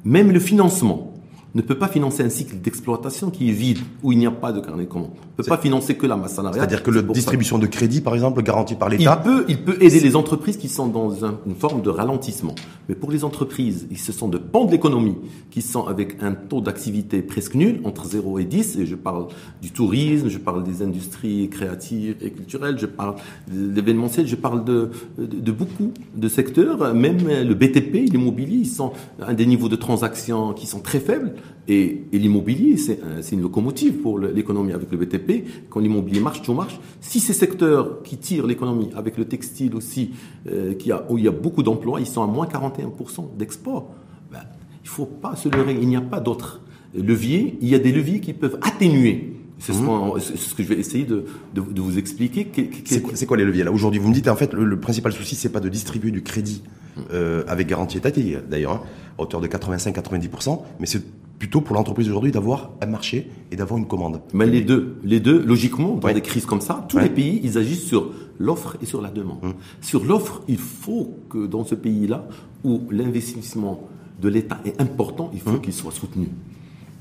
Même 0.04 0.32
le 0.32 0.40
financement 0.40 1.15
ne 1.56 1.62
peut 1.62 1.78
pas 1.78 1.88
financer 1.88 2.22
un 2.22 2.30
cycle 2.30 2.58
d'exploitation 2.58 3.30
qui 3.30 3.50
est 3.50 3.54
vide, 3.54 3.80
où 4.04 4.12
il 4.12 4.18
n'y 4.18 4.26
a 4.26 4.32
pas 4.32 4.52
de 4.52 4.60
carnet 4.60 4.84
de 4.84 4.90
commandes. 4.90 5.12
Ne 5.38 5.44
peut 5.44 5.50
pas 5.50 5.58
financer 5.58 5.96
que 5.96 6.06
la 6.06 6.18
masse 6.18 6.34
salariale. 6.34 6.60
C'est-à-dire 6.60 6.84
que 6.84 6.92
la 6.92 7.02
distribution 7.02 7.58
de 7.58 7.66
crédit, 7.66 8.02
par 8.02 8.14
exemple, 8.14 8.44
garantie 8.44 8.76
par 8.76 8.90
l'État. 8.90 9.22
Il 9.24 9.32
peut, 9.32 9.46
il 9.48 9.64
peut 9.64 9.78
aider 9.82 10.02
les 10.02 10.16
entreprises 10.18 10.58
qui 10.58 10.68
sont 10.68 10.88
dans 10.88 11.12
une 11.46 11.56
forme 11.56 11.82
de 11.82 11.90
ralentissement. 11.90 12.56
Mais 12.90 12.96
pour 12.96 13.10
les 13.10 13.24
entreprises, 13.24 13.88
ils 13.90 13.98
se 13.98 14.12
sont 14.12 14.28
de 14.28 14.38
pans 14.38 14.66
de 14.66 14.72
l'économie, 14.72 15.16
qui 15.50 15.62
sont 15.62 15.88
avec 15.88 16.22
un 16.22 16.34
taux 16.34 16.60
d'activité 16.60 17.22
presque 17.22 17.56
nul, 17.56 17.80
entre 17.86 18.06
0 18.06 18.40
et 18.40 18.44
10, 18.44 18.80
et 18.80 18.86
je 18.86 18.96
parle 18.96 19.28
du 19.62 19.72
tourisme, 19.72 20.28
je 20.28 20.38
parle 20.38 20.64
des 20.64 20.82
industries 20.82 21.50
créatives 21.50 22.18
et 22.22 22.32
culturelles, 22.32 22.78
je 22.78 22.86
parle 22.86 23.16
de 23.48 23.74
l'événementiel, 23.74 24.28
je 24.28 24.36
parle 24.36 24.66
de, 24.66 24.92
de, 25.18 25.52
beaucoup 25.54 25.94
de 26.16 26.28
secteurs, 26.28 26.94
même 26.94 27.20
le 27.28 27.54
BTP, 27.54 28.12
l'immobilier, 28.12 28.58
ils 28.58 28.68
sont 28.68 28.92
à 29.22 29.34
des 29.34 29.46
niveaux 29.46 29.70
de 29.70 29.78
transactions 29.78 30.54
qui 30.54 30.68
sont 30.68 30.82
très 30.82 31.00
faibles. 31.00 31.34
Et, 31.68 32.04
l'immobilier, 32.12 32.78
c'est 32.78 33.00
une 33.32 33.42
locomotive 33.42 33.96
pour 33.96 34.20
l'économie 34.20 34.74
avec 34.74 34.92
le 34.92 34.98
BTP. 34.98 35.46
Quand 35.70 35.80
l'immobilier 35.80 36.20
marche, 36.20 36.42
tout 36.42 36.54
marche. 36.54 36.80
Si 37.02 37.20
ces 37.20 37.34
secteurs 37.34 38.04
qui 38.04 38.18
tirent 38.18 38.46
l'économie, 38.46 38.90
avec 38.96 39.18
le 39.18 39.26
textile 39.26 39.76
aussi, 39.76 40.12
euh, 40.48 40.74
qui 40.74 40.92
a, 40.92 41.06
où 41.10 41.18
il 41.18 41.24
y 41.24 41.28
a 41.28 41.32
beaucoup 41.32 41.64
d'emplois, 41.64 42.00
ils 42.00 42.06
sont 42.06 42.22
à 42.22 42.28
moins 42.28 42.46
41% 42.46 43.36
d'export, 43.38 43.92
ben, 44.32 44.42
il 44.84 44.88
ne 44.88 44.90
faut 44.90 45.06
pas 45.06 45.36
se 45.36 45.50
leurrer. 45.50 45.78
Il 45.82 45.88
n'y 45.88 45.96
a 45.96 46.02
pas 46.02 46.20
d'autres 46.20 46.62
leviers. 46.94 47.58
Il 47.62 47.68
y 47.68 47.76
a 47.76 47.80
des 47.80 47.92
leviers 47.92 48.20
qui 48.20 48.34
peuvent 48.34 48.60
atténuer 48.62 49.36
c'est 49.58 49.74
ce, 49.74 49.80
mmh. 49.80 50.20
ce, 50.20 50.54
que 50.54 50.64
je 50.64 50.68
vais 50.68 50.76
essayer 50.76 51.06
de, 51.06 51.26
de, 51.54 51.62
de 51.62 51.82
vous 51.82 51.98
expliquer. 51.98 52.52
C'est 52.86 53.26
quoi 53.26 53.38
les 53.38 53.46
leviers 53.46 53.64
là? 53.64 53.72
Aujourd'hui, 53.72 54.00
vous 54.00 54.10
me 54.10 54.14
dites 54.14 54.28
en 54.28 54.36
fait 54.36 54.54
le, 54.54 54.80
principal 54.80 55.14
souci, 55.14 55.36
c'est 55.36 55.50
pas 55.50 55.62
de 55.62 55.70
distribuer 55.70 56.12
du 56.12 56.24
crédit 56.24 56.62
mmh. 56.62 57.02
euh, 57.14 57.44
avec 57.48 57.68
garantie 57.68 57.98
étatique 57.98 58.36
d'ailleurs, 58.50 58.74
hein, 58.74 58.82
à 59.18 59.22
hauteur 59.22 59.42
de 59.42 59.48
85-90%, 59.48 60.62
mais 60.80 60.86
c'est 60.86 61.02
plutôt 61.40 61.62
pour 61.62 61.76
l'entreprise 61.76 62.08
aujourd'hui 62.08 62.32
d'avoir 62.32 62.72
un 62.82 62.86
marché 62.86 63.30
et 63.52 63.56
d'avoir 63.56 63.78
une 63.78 63.88
commande. 63.88 64.22
Mais 64.34 64.46
les 64.46 64.62
deux, 64.62 64.98
les 65.04 65.20
deux, 65.20 65.44
logiquement, 65.44 65.96
dans 65.96 66.14
des 66.14 66.22
crises 66.22 66.46
comme 66.46 66.62
ça, 66.62 66.86
tous 66.88 67.00
les 67.00 67.10
pays, 67.10 67.42
ils 67.44 67.58
agissent 67.58 67.84
sur 67.86 68.12
l'offre 68.40 68.78
et 68.82 68.86
sur 68.86 69.02
la 69.02 69.10
demande. 69.10 69.40
Hum. 69.44 69.54
Sur 69.82 70.04
l'offre, 70.06 70.42
il 70.48 70.58
faut 70.58 71.16
que 71.30 71.46
dans 71.46 71.66
ce 71.66 71.76
pays-là, 71.76 72.28
où 72.64 72.82
l'investissement 72.90 73.82
de 74.22 74.30
l'État 74.30 74.60
est 74.66 74.80
important, 74.82 75.30
il 75.34 75.42
faut 75.42 75.52
hum. 75.52 75.62
qu'il 75.62 75.74
soit 75.74 75.92
soutenu. 75.92 76.30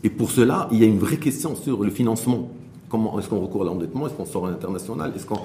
Et 0.03 0.11
pour 0.11 0.31
cela, 0.31 0.69
il 0.71 0.79
y 0.79 0.85
a 0.85 0.87
une 0.87 0.99
vraie 0.99 1.17
question 1.17 1.57
sur 1.57 1.83
le 1.83 1.91
financement. 1.91 2.51
Comment 2.91 3.19
est-ce 3.19 3.29
qu'on 3.29 3.41
recourt 3.41 3.63
à 3.63 3.65
l'endettement? 3.65 4.07
Est-ce 4.07 4.15
qu'on 4.15 4.27
sort 4.27 4.47
à 4.47 4.51
l'international? 4.51 5.13
Est-ce 5.17 5.27
qu'on 5.27 5.41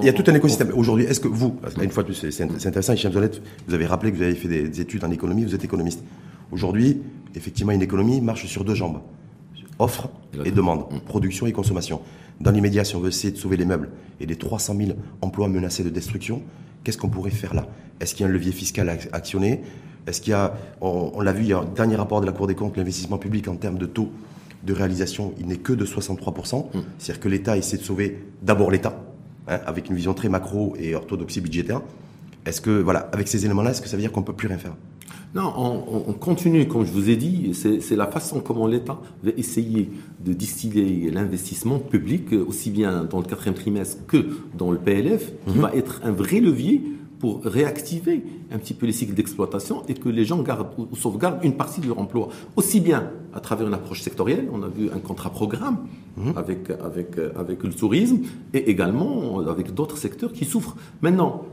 il, 0.00 0.06
y 0.06 0.08
a, 0.08 0.12
tout 0.12 0.24
un 0.28 0.34
écosystème. 0.34 0.70
Aujourd'hui, 0.74 1.04
est-ce 1.04 1.20
que 1.20 1.28
vous, 1.28 1.56
une 1.82 1.90
fois 1.90 2.02
de 2.02 2.08
plus, 2.08 2.30
c'est 2.30 2.42
intéressant, 2.66 2.92
Hicham 2.92 3.12
vous 3.12 3.74
avez 3.74 3.86
rappelé 3.86 4.12
que 4.12 4.16
vous 4.16 4.22
avez 4.22 4.34
fait 4.34 4.48
des 4.48 4.80
études 4.80 5.04
en 5.04 5.10
économie, 5.10 5.44
vous 5.44 5.54
êtes 5.54 5.64
économiste. 5.64 6.02
Aujourd'hui, 6.52 7.02
effectivement, 7.34 7.72
une 7.72 7.82
économie 7.82 8.20
marche 8.20 8.46
sur 8.46 8.64
deux 8.64 8.74
jambes. 8.74 9.00
Offre 9.78 10.08
et 10.44 10.50
demande, 10.50 10.86
mm. 10.90 11.00
production 11.00 11.46
et 11.46 11.52
consommation. 11.52 12.00
Dans 12.40 12.50
l'immédiat, 12.50 12.84
si 12.84 12.96
on 12.96 13.00
veut 13.00 13.08
essayer 13.08 13.32
de 13.32 13.38
sauver 13.38 13.56
les 13.56 13.64
meubles 13.64 13.90
et 14.20 14.26
les 14.26 14.36
300 14.36 14.76
000 14.76 14.90
emplois 15.20 15.48
menacés 15.48 15.84
de 15.84 15.90
destruction, 15.90 16.42
qu'est-ce 16.82 16.98
qu'on 16.98 17.08
pourrait 17.08 17.30
faire 17.30 17.54
là? 17.54 17.66
Est-ce 18.00 18.14
qu'il 18.14 18.24
y 18.24 18.26
a 18.26 18.30
un 18.30 18.32
levier 18.32 18.52
fiscal 18.52 18.88
à 18.88 18.96
actionner? 19.12 19.62
Est-ce 20.06 20.20
qu'il 20.20 20.32
y 20.32 20.34
a, 20.34 20.54
on, 20.80 21.20
l'a 21.20 21.32
vu, 21.32 21.44
il 21.44 21.48
y 21.48 21.52
a 21.52 21.58
un 21.58 21.64
dernier 21.64 21.96
rapport 21.96 22.20
de 22.20 22.26
la 22.26 22.32
Cour 22.32 22.46
des 22.46 22.54
comptes, 22.54 22.76
l'investissement 22.76 23.18
public 23.18 23.48
en 23.48 23.56
termes 23.56 23.78
de 23.78 23.86
taux 23.86 24.10
de 24.64 24.72
réalisation, 24.72 25.34
il 25.38 25.46
n'est 25.46 25.56
que 25.56 25.72
de 25.72 25.84
63%. 25.84 26.66
Mm. 26.74 26.80
C'est-à-dire 26.98 27.20
que 27.20 27.28
l'État 27.28 27.56
essaie 27.56 27.76
de 27.76 27.82
sauver 27.82 28.18
d'abord 28.42 28.70
l'État, 28.70 28.98
hein, 29.48 29.60
avec 29.66 29.88
une 29.88 29.96
vision 29.96 30.14
très 30.14 30.28
macro 30.28 30.74
et 30.78 30.94
orthodoxie 30.94 31.40
budgétaire. 31.40 31.82
Est-ce 32.46 32.60
que, 32.60 32.70
voilà, 32.70 33.08
avec 33.12 33.28
ces 33.28 33.44
éléments-là, 33.44 33.70
est-ce 33.70 33.80
que 33.80 33.88
ça 33.88 33.96
veut 33.96 34.02
dire 34.02 34.12
qu'on 34.12 34.20
ne 34.20 34.26
peut 34.26 34.34
plus 34.34 34.48
rien 34.48 34.58
faire? 34.58 34.74
Non, 35.34 35.52
on, 36.08 36.12
continue, 36.12 36.68
comme 36.68 36.84
je 36.86 36.92
vous 36.92 37.10
ai 37.10 37.16
dit, 37.16 37.54
c'est 37.54 37.96
la 37.96 38.06
façon 38.06 38.40
comment 38.40 38.68
l'État 38.68 39.00
va 39.24 39.32
essayer 39.36 39.90
de 40.24 40.32
distiller 40.32 41.10
l'investissement 41.10 41.80
public, 41.80 42.32
aussi 42.32 42.70
bien 42.70 43.02
dans 43.02 43.18
le 43.18 43.24
quatrième 43.24 43.54
trimestre 43.54 44.06
que 44.06 44.28
dans 44.56 44.70
le 44.70 44.78
PLF, 44.78 45.32
qui 45.48 45.56
mhm. 45.56 45.60
va 45.60 45.74
être 45.74 46.00
un 46.04 46.12
vrai 46.12 46.38
levier 46.38 46.82
pour 47.18 47.42
réactiver 47.42 48.22
un 48.52 48.58
petit 48.58 48.74
peu 48.74 48.86
les 48.86 48.92
cycles 48.92 49.14
d'exploitation 49.14 49.82
et 49.88 49.94
que 49.94 50.08
les 50.08 50.24
gens 50.24 50.40
gardent 50.42 50.68
ou 50.78 50.94
sauvegardent 50.94 51.42
une 51.42 51.56
partie 51.56 51.80
de 51.80 51.88
leur 51.88 51.98
emploi. 51.98 52.28
Aussi 52.54 52.80
bien 52.80 53.10
à 53.32 53.40
travers 53.40 53.66
une 53.66 53.74
approche 53.74 54.02
sectorielle, 54.02 54.48
on 54.52 54.62
a 54.62 54.68
vu 54.68 54.88
un 54.94 54.98
contrat-programme 54.98 55.78
mhm. 56.16 56.34
avec, 56.36 56.70
avec, 56.70 57.16
avec 57.36 57.64
le 57.64 57.72
tourisme, 57.72 58.18
et 58.52 58.70
également 58.70 59.40
avec 59.40 59.74
d'autres 59.74 59.96
secteurs 59.96 60.32
qui 60.32 60.44
souffrent. 60.44 60.76
Maintenant, 61.02 61.44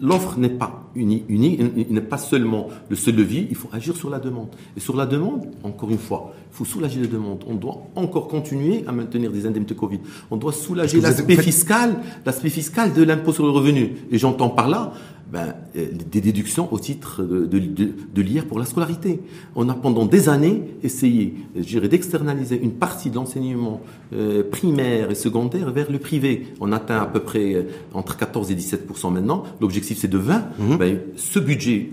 l'offre 0.00 0.38
n'est 0.38 0.48
pas 0.48 0.90
unie, 0.94 1.24
il 1.28 1.86
n'est 1.90 2.00
pas 2.00 2.18
seulement 2.18 2.68
le 2.88 2.96
seul 2.96 3.16
levier, 3.16 3.46
il 3.50 3.56
faut 3.56 3.68
agir 3.72 3.96
sur 3.96 4.08
la 4.08 4.18
demande. 4.18 4.48
Et 4.76 4.80
sur 4.80 4.96
la 4.96 5.06
demande, 5.06 5.46
encore 5.62 5.90
une 5.90 5.98
fois, 5.98 6.32
il 6.50 6.56
faut 6.56 6.64
soulager 6.64 7.00
la 7.00 7.06
demande. 7.06 7.44
On 7.46 7.54
doit 7.54 7.82
encore 7.94 8.28
continuer 8.28 8.84
à 8.86 8.92
maintenir 8.92 9.30
des 9.30 9.46
indemnités 9.46 9.74
Covid. 9.74 10.00
On 10.30 10.36
doit 10.36 10.52
soulager 10.52 11.00
l'aspect 11.00 11.36
fiscal, 11.36 11.98
l'aspect 12.24 12.50
fiscal 12.50 12.92
de 12.92 13.02
l'impôt 13.02 13.32
sur 13.32 13.44
le 13.44 13.50
revenu. 13.50 13.96
Et 14.10 14.18
j'entends 14.18 14.50
par 14.50 14.68
là 14.68 14.92
ben, 15.30 15.54
euh, 15.76 15.86
des 16.10 16.20
déductions 16.20 16.72
au 16.72 16.78
titre 16.78 17.22
de, 17.22 17.46
de, 17.46 17.58
de, 17.58 18.22
l'IR 18.22 18.46
pour 18.46 18.58
la 18.58 18.64
scolarité. 18.64 19.20
On 19.56 19.68
a 19.68 19.74
pendant 19.74 20.04
des 20.04 20.28
années 20.28 20.62
essayé, 20.82 21.34
d'externaliser 21.54 22.60
une 22.60 22.72
partie 22.72 23.10
de 23.10 23.16
l'enseignement 23.16 23.80
euh, 24.12 24.42
primaire 24.48 25.10
et 25.10 25.14
secondaire 25.14 25.72
vers 25.72 25.90
le 25.90 25.98
privé. 25.98 26.48
On 26.60 26.72
atteint 26.72 27.00
à 27.00 27.06
peu 27.06 27.20
près 27.20 27.54
euh, 27.54 27.62
entre 27.94 28.16
14 28.16 28.50
et 28.50 28.54
17% 28.54 29.12
maintenant. 29.12 29.44
L'objectif 29.60 29.98
c'est 29.98 30.08
de 30.08 30.18
20. 30.18 30.44
Mhm. 30.58 30.76
Ben, 30.76 31.00
ce 31.16 31.38
budget, 31.38 31.90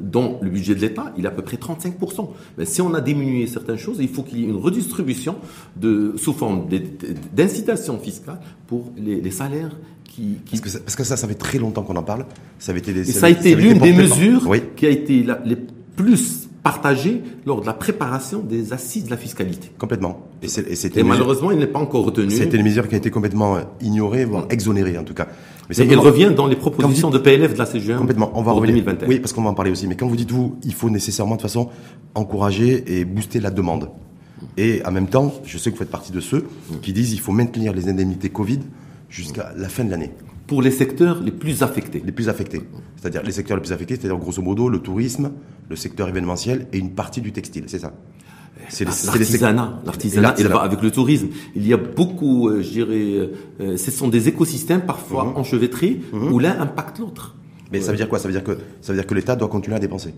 dans 0.00 0.38
le 0.42 0.50
budget 0.50 0.74
de 0.74 0.80
l'État, 0.80 1.12
il 1.16 1.24
est 1.24 1.28
à 1.28 1.32
peu 1.32 1.42
près 1.42 1.56
35 1.56 1.96
ben, 2.56 2.64
Si 2.64 2.82
on 2.82 2.94
a 2.94 3.00
diminué 3.00 3.46
certaines 3.46 3.78
choses, 3.78 3.96
il 4.00 4.08
faut 4.08 4.22
qu'il 4.22 4.40
y 4.40 4.44
ait 4.44 4.48
une 4.48 4.56
redistribution 4.56 5.36
de, 5.76 6.14
sous 6.16 6.32
forme 6.32 6.68
d'incitation 7.32 7.98
fiscale 7.98 8.40
pour 8.66 8.92
les, 8.96 9.20
les 9.20 9.30
salaires 9.30 9.74
parce, 10.50 10.60
que 10.60 10.68
ça, 10.68 10.78
parce, 10.80 10.96
que 10.96 11.04
ça, 11.04 11.16
ça, 11.16 11.28
fait 11.28 11.34
très 11.34 11.58
longtemps 11.58 11.82
qu'on 11.82 11.96
en 11.96 12.02
parle. 12.02 12.26
Ça, 12.58 12.72
avait 12.72 12.80
été 12.80 12.92
des, 12.92 13.04
ça, 13.04 13.26
a 13.26 13.30
été 13.30 13.54
l'une 13.54 13.78
des 13.78 13.92
mesures 13.92 14.48
qui 14.76 14.86
a 14.86 14.90
été 14.90 15.24
les 15.44 15.56
plus 15.96 16.48
partagées 16.62 17.22
lors 17.46 17.60
de 17.60 17.66
la 17.66 17.72
préparation 17.72 18.40
des 18.40 18.72
assises 18.72 19.04
de 19.04 19.10
la 19.10 19.16
fiscalité. 19.16 19.70
Complètement. 19.78 20.26
Et, 20.42 20.48
et 20.98 21.02
malheureusement, 21.02 21.50
il 21.50 21.58
n'est 21.58 21.66
pas 21.66 21.78
encore 21.78 22.04
retenu. 22.04 22.30
C'était 22.30 22.56
une 22.56 22.64
mesure 22.64 22.88
qui 22.88 22.94
a 22.94 22.98
été 22.98 23.10
complètement 23.10 23.56
euh, 23.56 23.60
ignorée, 23.80 24.24
voire 24.24 24.46
exonérée 24.50 24.98
en 24.98 25.04
tout 25.04 25.14
cas. 25.14 25.28
Mais 25.68 25.74
ça 25.74 25.84
elle 25.84 25.98
revient 25.98 26.32
dans 26.34 26.46
les 26.46 26.56
propositions 26.56 27.10
de 27.10 27.18
PLF 27.18 27.54
de 27.54 27.58
la 27.58 27.66
CGM 27.66 27.98
complètement. 27.98 28.30
On 28.34 28.42
va 28.42 28.52
revenir. 28.52 28.76
2021. 28.76 29.08
Oui, 29.08 29.18
parce 29.20 29.32
qu'on 29.32 29.42
va 29.42 29.50
en 29.50 29.54
parler 29.54 29.70
aussi. 29.70 29.86
Mais 29.86 29.96
quand 29.96 30.06
vous 30.06 30.16
dites 30.16 30.30
vous, 30.30 30.56
il 30.64 30.74
faut 30.74 30.90
nécessairement 30.90 31.36
de 31.36 31.40
toute 31.40 31.50
façon 31.50 31.68
encourager 32.14 32.84
et 32.86 33.04
booster 33.04 33.40
la 33.40 33.50
demande. 33.50 33.90
Et 34.56 34.82
en 34.84 34.92
même 34.92 35.08
temps, 35.08 35.34
je 35.44 35.58
sais 35.58 35.70
que 35.70 35.74
vous 35.76 35.80
faites 35.80 35.90
partie 35.90 36.12
de 36.12 36.20
ceux 36.20 36.46
qui 36.82 36.92
disent 36.92 37.12
il 37.12 37.20
faut 37.20 37.32
maintenir 37.32 37.72
les 37.72 37.88
indemnités 37.88 38.28
Covid 38.28 38.60
jusqu'à 39.08 39.52
la 39.56 39.68
fin 39.68 39.84
de 39.84 39.90
l'année. 39.90 40.10
Pour 40.46 40.62
les 40.62 40.70
secteurs 40.70 41.22
les 41.22 41.30
plus 41.30 41.62
affectés. 41.62 42.02
Les 42.04 42.12
plus 42.12 42.28
affectés. 42.28 42.62
C'est-à-dire 42.96 43.22
les 43.22 43.32
secteurs 43.32 43.56
les 43.56 43.62
plus 43.62 43.72
affectés, 43.72 43.96
c'est-à-dire 43.96 44.18
grosso 44.18 44.42
modo 44.42 44.68
le 44.68 44.78
tourisme, 44.78 45.32
le 45.68 45.76
secteur 45.76 46.08
événementiel 46.08 46.66
et 46.72 46.78
une 46.78 46.92
partie 46.92 47.20
du 47.20 47.32
textile, 47.32 47.64
c'est 47.66 47.78
ça 47.78 47.92
c'est 48.68 48.84
l'artisanat, 48.84 49.80
l'artisanat 49.84 50.34
avec 50.60 50.82
le 50.82 50.90
tourisme. 50.90 51.28
Il 51.54 51.66
y 51.66 51.72
a 51.72 51.76
beaucoup, 51.76 52.48
euh, 52.48 52.60
je 52.62 52.70
dirais, 52.70 53.30
euh, 53.60 53.76
ce 53.76 53.90
sont 53.90 54.08
des 54.08 54.28
écosystèmes 54.28 54.82
parfois 54.82 55.24
mhm. 55.24 55.36
enchevêtrés 55.36 56.00
mhm. 56.12 56.32
où 56.32 56.38
l'un 56.38 56.60
impacte 56.60 56.98
l'autre. 56.98 57.36
Mais 57.72 57.80
ça 57.80 57.92
veut 57.92 57.96
dire 57.96 58.08
quoi? 58.08 58.18
Ça 58.18 58.28
veut 58.28 58.34
dire 58.34 58.44
que 58.44 58.58
ça 58.80 58.92
veut 58.92 58.98
dire 58.98 59.06
que 59.06 59.14
l'État 59.14 59.36
doit 59.36 59.48
continuer 59.48 59.76
à 59.76 59.80
dépenser. 59.80 60.14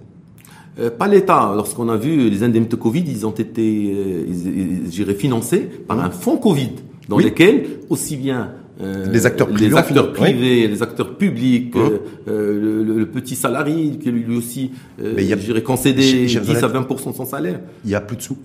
Euh, 0.79 0.91
pas 0.91 1.09
l'État. 1.09 1.53
Lorsqu'on 1.55 1.89
a 1.89 1.97
vu 1.97 2.31
les 2.31 2.43
indemnités 2.43 2.77
Covid, 2.77 3.05
ils 3.07 3.27
ont 3.27 3.33
été, 3.33 3.93
euh, 3.95 5.15
financés 5.15 5.69
par 5.87 5.97
mhm. 5.97 6.05
un 6.05 6.11
fonds 6.11 6.37
Covid 6.37 6.71
dans 7.09 7.19
lequel 7.19 7.67
aussi 7.89 8.17
bien 8.17 8.41
euh, 8.43 8.70
les 8.81 9.27
acteurs 9.27 9.49
privés, 9.49 9.69
les 9.69 9.77
acteurs, 9.77 10.13
privés 10.13 10.69
les 10.69 10.83
acteurs 10.83 11.17
publics, 11.17 11.75
hein 11.77 11.91
euh, 12.29 12.85
le, 12.85 13.07
petit 13.07 13.37
salarié 13.37 13.99
qui 13.99 14.11
lui 14.11 14.37
aussi, 14.37 14.73
euh, 15.03 15.15
Mais 15.17 15.63
concédé 15.63 16.27
10 16.27 16.37
à 16.39 16.69
20% 16.69 17.11
de 17.11 17.15
son 17.15 17.25
salaire. 17.25 17.61
Il 17.85 17.89
n'y 17.89 17.95
a 17.95 18.01
plus 18.01 18.17
de 18.17 18.23
sous. 18.23 18.39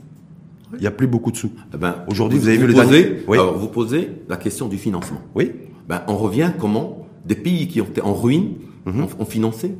Il 0.73 0.81
n'y 0.81 0.87
a 0.87 0.91
plus 0.91 1.07
beaucoup 1.07 1.31
de 1.31 1.37
sous. 1.37 1.51
Eh 1.73 1.77
ben, 1.77 1.95
Aujourd'hui, 2.07 2.39
vous, 2.39 2.47
avez 2.47 2.57
vu 2.57 2.67
le 2.67 2.73
dernier. 2.73 3.23
Oui. 3.27 3.37
Alors, 3.37 3.57
vous 3.57 3.67
posez 3.67 4.09
la 4.27 4.37
question 4.37 4.67
du 4.67 4.77
financement. 4.77 5.21
Oui. 5.35 5.51
Ben, 5.87 6.01
on 6.07 6.17
revient 6.17 6.51
comment 6.59 7.07
des 7.25 7.35
pays 7.35 7.67
qui 7.67 7.81
ont 7.81 7.85
été 7.85 8.01
en 8.01 8.13
ruine 8.13 8.53
mhm. 8.85 9.07
ont, 9.19 9.25
financé 9.25 9.75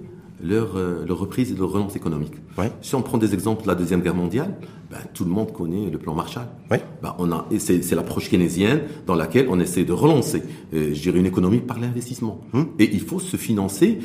leur, 0.48 0.78
leur 1.08 1.20
reprise 1.20 1.52
et 1.52 1.56
leur 1.56 1.72
relance 1.72 1.96
économique. 1.96 2.34
Ouais. 2.58 2.72
Si 2.82 2.96
on 2.96 3.02
prend 3.02 3.18
des 3.18 3.34
exemples 3.34 3.64
de 3.64 3.68
la 3.68 3.76
Deuxième 3.76 4.02
Guerre 4.02 4.16
mondiale, 4.16 4.56
ben, 4.90 5.00
tout 5.14 5.26
le 5.26 5.32
monde 5.32 5.52
connaît 5.52 5.90
le 5.90 5.98
plan 5.98 6.14
Marshall. 6.14 6.46
Oui. 6.70 6.78
Ben, 7.02 7.16
on 7.18 7.32
a, 7.32 7.48
c'est, 7.58 7.92
l'approche 7.92 8.30
keynésienne 8.30 8.82
dans 9.08 9.16
laquelle 9.16 9.48
on 9.50 9.60
essaie 9.60 9.84
de 9.84 9.92
relancer, 9.92 10.44
euh, 10.74 10.94
je 10.94 11.02
dirais, 11.02 11.20
une 11.20 11.26
économie 11.26 11.60
par 11.60 11.80
l'investissement. 11.80 12.42
Hum. 12.54 12.68
Et 12.78 12.90
il 12.94 13.02
faut 13.02 13.20
se 13.20 13.36
financer 13.36 14.00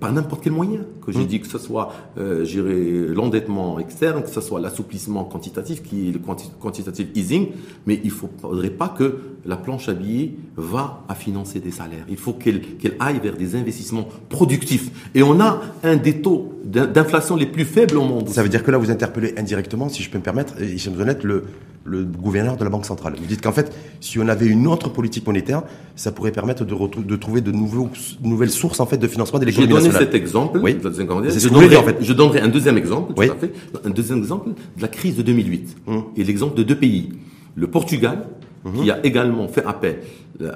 par 0.00 0.12
n'importe 0.12 0.42
quel 0.42 0.52
moyen. 0.52 0.80
Que 1.04 1.12
j'ai 1.12 1.20
hum. 1.20 1.26
dit 1.26 1.40
que 1.40 1.46
ce 1.46 1.58
soit, 1.58 1.92
euh, 2.18 2.44
je 2.44 2.60
dirais, 2.60 3.14
l'endettement 3.14 3.78
externe, 3.78 4.22
que 4.22 4.30
ce 4.30 4.40
soit 4.40 4.60
l'assouplissement 4.60 5.24
quantitatif, 5.24 5.82
qui 5.82 6.08
est 6.08 6.12
le 6.12 6.20
quantitative 6.60 7.08
easing, 7.14 7.48
mais 7.86 8.00
il 8.02 8.10
ne 8.10 8.14
faudrait 8.14 8.70
pas 8.70 8.88
que 8.88 9.18
la 9.44 9.56
planche 9.56 9.88
à 9.88 9.94
billets 9.94 10.34
va 10.56 11.04
à 11.08 11.14
financer 11.14 11.60
des 11.60 11.70
salaires. 11.70 12.04
Il 12.08 12.16
faut 12.16 12.32
qu'elle, 12.32 12.60
qu'elle 12.76 12.96
aille 13.00 13.20
vers 13.20 13.36
des 13.36 13.56
investissements 13.56 14.08
productifs. 14.28 15.10
Et 15.14 15.22
on 15.22 15.40
a 15.40 15.60
un 15.82 15.96
des 15.96 16.22
taux 16.22 16.54
d'inflation 16.64 17.36
les 17.36 17.46
plus 17.46 17.64
faibles 17.64 17.96
au 17.98 18.04
monde. 18.04 18.28
Ça 18.30 18.42
veut 18.42 18.48
dire 18.48 18.62
que 18.62 18.70
là, 18.70 18.78
vous 18.78 18.90
interpellez 18.90 19.34
indirectement, 19.36 19.88
si 19.88 20.02
je 20.02 20.10
peux 20.10 20.18
me 20.18 20.22
permettre, 20.22 20.54
Hichem 20.62 20.94
Zonet, 20.96 21.18
le, 21.22 21.44
le 21.84 22.04
gouverneur 22.04 22.56
de 22.56 22.64
la 22.64 22.70
Banque 22.70 22.86
centrale. 22.86 23.14
Vous 23.18 23.26
dites 23.26 23.42
qu'en 23.42 23.52
fait, 23.52 23.74
si 24.00 24.18
on 24.18 24.28
avait 24.28 24.46
une 24.46 24.66
autre 24.66 24.88
politique 24.88 25.26
monétaire, 25.26 25.62
ça 25.96 26.12
pourrait 26.12 26.32
permettre 26.32 26.64
de, 26.64 27.02
de 27.02 27.16
trouver 27.16 27.40
de 27.40 27.52
nouveaux, 27.52 27.90
nouvelles 28.22 28.50
sources 28.50 28.80
en 28.80 28.86
fait 28.86 28.96
de 28.96 29.06
financement 29.06 29.38
de 29.38 29.44
l'économie 29.44 29.74
nationale. 29.74 29.92
J'ai 29.92 29.98
donné 29.98 30.12
cet 30.12 30.20
exemple. 30.20 30.60
Oui. 30.62 30.76
Je, 30.82 31.48
donnerai, 31.48 31.76
en 31.76 31.82
fait. 31.82 31.96
je 32.00 32.12
donnerai 32.12 32.40
un 32.40 32.48
deuxième 32.48 32.78
exemple. 32.78 33.14
Tout 33.14 33.22
à 33.22 33.36
fait. 33.36 33.52
Un 33.84 33.90
deuxième 33.90 34.18
exemple 34.18 34.50
de 34.76 34.82
la 34.82 34.88
crise 34.88 35.16
de 35.16 35.22
2008 35.22 35.76
hum. 35.86 36.04
et 36.16 36.24
l'exemple 36.24 36.56
de 36.56 36.62
deux 36.62 36.76
pays. 36.76 37.10
Le 37.54 37.66
Portugal, 37.66 38.26
hum. 38.64 38.72
qui 38.74 38.90
a 38.90 39.04
également 39.04 39.48
fait 39.48 39.64
appel 39.64 40.00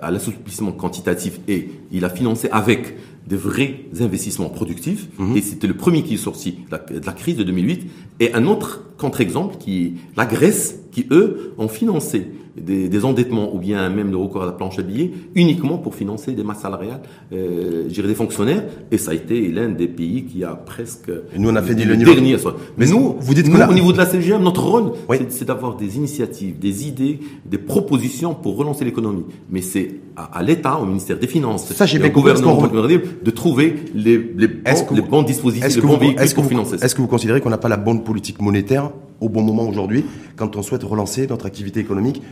à 0.02 0.10
l'assouplissement 0.10 0.72
quantitatif 0.72 1.40
et 1.48 1.70
il 1.92 2.04
a 2.04 2.10
financé 2.10 2.48
avec 2.50 2.94
de 3.26 3.36
vrais 3.36 3.80
investissements 4.00 4.48
productifs. 4.48 5.08
Mhm. 5.18 5.36
Et 5.36 5.40
c'était 5.40 5.66
le 5.66 5.74
premier 5.74 6.02
qui 6.02 6.14
est 6.14 6.18
sorti 6.18 6.58
de 6.70 7.06
la, 7.06 7.12
crise 7.12 7.36
de 7.36 7.42
2008. 7.42 7.90
Et 8.20 8.34
un 8.34 8.46
autre 8.46 8.84
contre-exemple 8.98 9.56
qui 9.58 9.84
est 9.84 9.92
la 10.16 10.26
Grèce, 10.26 10.80
qui 10.92 11.06
eux 11.10 11.52
ont 11.58 11.68
financé 11.68 12.28
des, 12.60 12.88
des, 12.88 13.04
endettements 13.04 13.54
ou 13.54 13.58
bien 13.58 13.88
même 13.88 14.10
le 14.10 14.16
recours 14.16 14.42
à 14.42 14.46
la 14.46 14.52
planche 14.52 14.78
à 14.78 14.82
billets 14.82 15.12
uniquement 15.34 15.78
pour 15.78 15.94
financer 15.94 16.32
des 16.32 16.42
masses 16.42 16.60
salariales, 16.60 17.00
euh, 17.32 17.88
des 17.88 18.14
fonctionnaires. 18.14 18.64
Et 18.90 18.98
ça 18.98 19.10
a 19.10 19.14
été 19.14 19.48
l'un 19.48 19.68
des 19.68 19.88
pays 19.88 20.24
qui 20.24 20.44
a 20.44 20.54
presque. 20.54 21.10
Et 21.34 21.38
nous 21.38 21.50
on 21.50 21.56
a 21.56 21.62
fait 21.62 21.74
le 21.74 21.96
dernier. 21.96 22.36
Mais 22.78 22.86
nous, 22.86 23.16
vous 23.18 23.34
dites 23.34 23.48
nous, 23.48 23.60
au 23.60 23.74
niveau 23.74 23.92
de 23.92 23.98
la 23.98 24.06
CGM, 24.06 24.42
notre 24.42 24.62
rôle, 24.62 24.92
c'est 25.28 25.44
d'avoir 25.44 25.76
des 25.76 25.96
initiatives, 25.96 26.58
des 26.58 26.86
idées, 26.88 27.20
des 27.44 27.58
propositions 27.58 28.34
pour 28.34 28.56
relancer 28.56 28.84
l'économie. 28.84 29.24
Mais 29.50 29.62
c'est 29.62 30.00
à, 30.16 30.42
l'État, 30.42 30.78
au 30.78 30.86
ministère 30.86 31.18
des 31.18 31.26
Finances, 31.26 31.66
ça 31.72 31.84
bien 31.84 32.08
gouvernement 32.08 32.62
de 32.62 33.30
trouver 33.30 33.76
les, 33.94 34.16
les, 34.36 34.48
bons, 34.48 34.86
les 34.94 35.02
bons 35.02 35.22
dispositifs, 35.22 35.76
les 35.76 35.82
bons 35.82 35.98
véhicules 35.98 36.34
pour 36.34 36.46
financer 36.46 36.76
Est-ce 36.82 36.94
que 36.94 37.02
vous 37.02 37.08
considérez 37.08 37.40
qu'on 37.40 37.50
n'a 37.50 37.58
pas 37.58 37.68
la 37.68 37.76
bonne 37.76 38.02
politique 38.02 38.40
monétaire 38.40 38.90
au 39.20 39.28
bon 39.28 39.42
moment 39.42 39.66
aujourd'hui 39.68 40.04
quand 40.36 40.56
on 40.56 40.62
souhaite 40.62 40.82
relancer 40.82 41.26
notre 41.26 41.46
activité 41.46 41.80
économique 41.80 42.22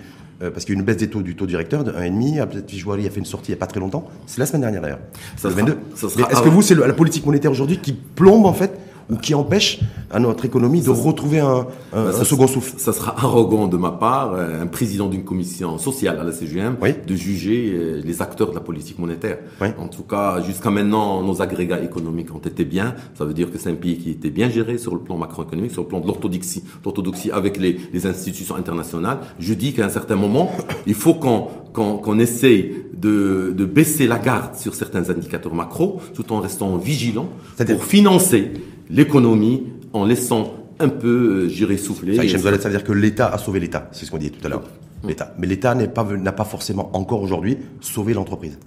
euh, 0.43 0.50
parce 0.50 0.64
qu'il 0.64 0.75
y 0.75 0.76
a 0.76 0.81
une 0.81 0.85
baisse 0.85 0.97
des 0.97 1.09
taux 1.09 1.23
du 1.23 1.37
taux 1.37 1.47
directeur 1.47 1.85
de 1.85 1.93
1,5. 1.93 2.47
Peut-être 2.47 2.71
Fijouari 2.71 3.07
a 3.07 3.11
fait 3.11 3.21
une 3.21 3.25
sortie 3.25 3.53
il 3.53 3.55
n'y 3.55 3.59
a 3.59 3.61
pas 3.61 3.67
très 3.67 3.81
longtemps. 3.81 4.09
C'est 4.26 4.38
la 4.38 4.47
semaine 4.47 4.62
dernière 4.62 4.83
d'ailleurs. 4.83 5.00
Est-ce 5.37 6.43
que 6.43 6.49
vous, 6.49 6.62
c'est 6.62 6.75
la 6.75 6.93
politique 6.93 7.26
monétaire 7.26 7.50
aujourd'hui 7.50 7.79
qui 7.79 7.93
plombe 7.93 8.47
en 8.47 8.53
fait 8.53 8.79
ou 9.11 9.17
qui 9.17 9.35
empêche 9.35 9.81
à 10.11 10.21
notre 10.21 10.45
économie 10.45 10.81
de 10.81 10.91
retrouver 10.91 11.41
un, 11.41 11.67
un, 11.93 12.05
bah, 12.05 12.25
second 12.25 12.47
souffle. 12.47 12.75
Ça 12.79 12.93
sera 12.93 13.19
arrogant 13.19 13.67
de 13.67 13.77
ma 13.77 13.91
part, 13.91 14.33
euh, 14.35 14.63
un 14.63 14.67
président 14.67 15.09
d'une 15.09 15.25
commission 15.25 15.79
sociale 15.79 16.19
à 16.21 16.25
la 16.25 16.33
CGM, 16.33 16.77
de 17.07 17.15
juger 17.15 17.73
euh, 17.75 18.01
les 18.05 18.23
acteurs 18.23 18.51
de 18.51 18.55
la 18.55 18.61
politique 18.61 18.99
monétaire. 18.99 19.39
En 19.79 19.89
tout 19.89 20.03
cas, 20.05 20.41
jusqu'à 20.43 20.71
maintenant, 20.71 21.23
nos 21.23 21.43
agrégats 21.43 21.83
économiques 21.83 22.35
ont 22.35 22.39
été 22.39 22.65
bien. 22.65 22.95
Ça 23.15 23.25
veut 23.25 23.35
dire 23.35 23.51
que 23.51 23.59
c'est 23.59 23.71
un 23.71 23.75
pays 23.75 23.99
qui 23.99 24.11
était 24.11 24.31
bien 24.31 24.49
géré 24.49 24.79
sur 24.79 24.95
le 24.95 25.01
plan 25.01 25.17
macroéconomique, 25.17 25.73
sur 25.73 25.83
le 25.83 25.89
plan 25.89 26.01
de 26.01 26.07
l'orthodoxie, 26.07 26.65
l'orthodoxie 26.85 27.31
avec 27.31 27.59
les, 27.59 27.79
les, 27.93 28.07
institutions 28.07 28.57
internationales. 28.57 29.19
Je 29.39 29.55
dis 29.55 29.73
qu'à 29.73 29.87
un 29.87 29.89
certain 29.89 30.17
moment, 30.17 30.51
il 30.87 30.95
faut 30.95 31.15
qu'on 31.15 31.49
qu'on 31.75 32.19
essaye 32.21 32.73
de, 32.97 33.52
de, 33.54 33.64
baisser 33.64 34.07
la 34.07 34.19
garde 34.19 34.54
sur 34.54 34.75
certains 34.75 35.11
indicateurs 35.11 35.54
macro, 35.54 36.00
tout 36.14 36.33
en 36.33 36.40
restant 36.40 36.76
vigilant 36.76 37.28
pour 37.66 37.85
financer 37.85 38.52
l'économie 38.88 39.64
en 39.93 40.04
laissant 40.04 40.54
un 40.78 40.88
peu, 40.88 41.45
euh, 41.45 41.49
j'irai 41.49 41.76
souffler. 41.76 42.16
Ça, 42.16 42.38
ça 42.38 42.50
veut 42.50 42.71
dire 42.71 42.85
que 42.85 42.93
l'État 42.93 43.28
a 43.28 43.38
sauvé 43.38 43.61
l'État, 43.61 43.88
c'est 43.93 44.07
ce 44.07 44.11
qu'on 44.11 44.19
dit 44.19 44.31
tout 44.31 44.45
à 44.47 44.49
l'heure. 44.49 44.62
L'État. 45.04 45.35
Mais 45.38 45.47
l'État 45.47 45.75
n'a 45.75 45.87
pas, 45.88 46.04
pas 46.04 46.45
forcément 46.45 46.90
encore 46.97 47.21
aujourd'hui 47.21 47.59
sauvé 47.81 48.14
l'entreprise. 48.14 48.59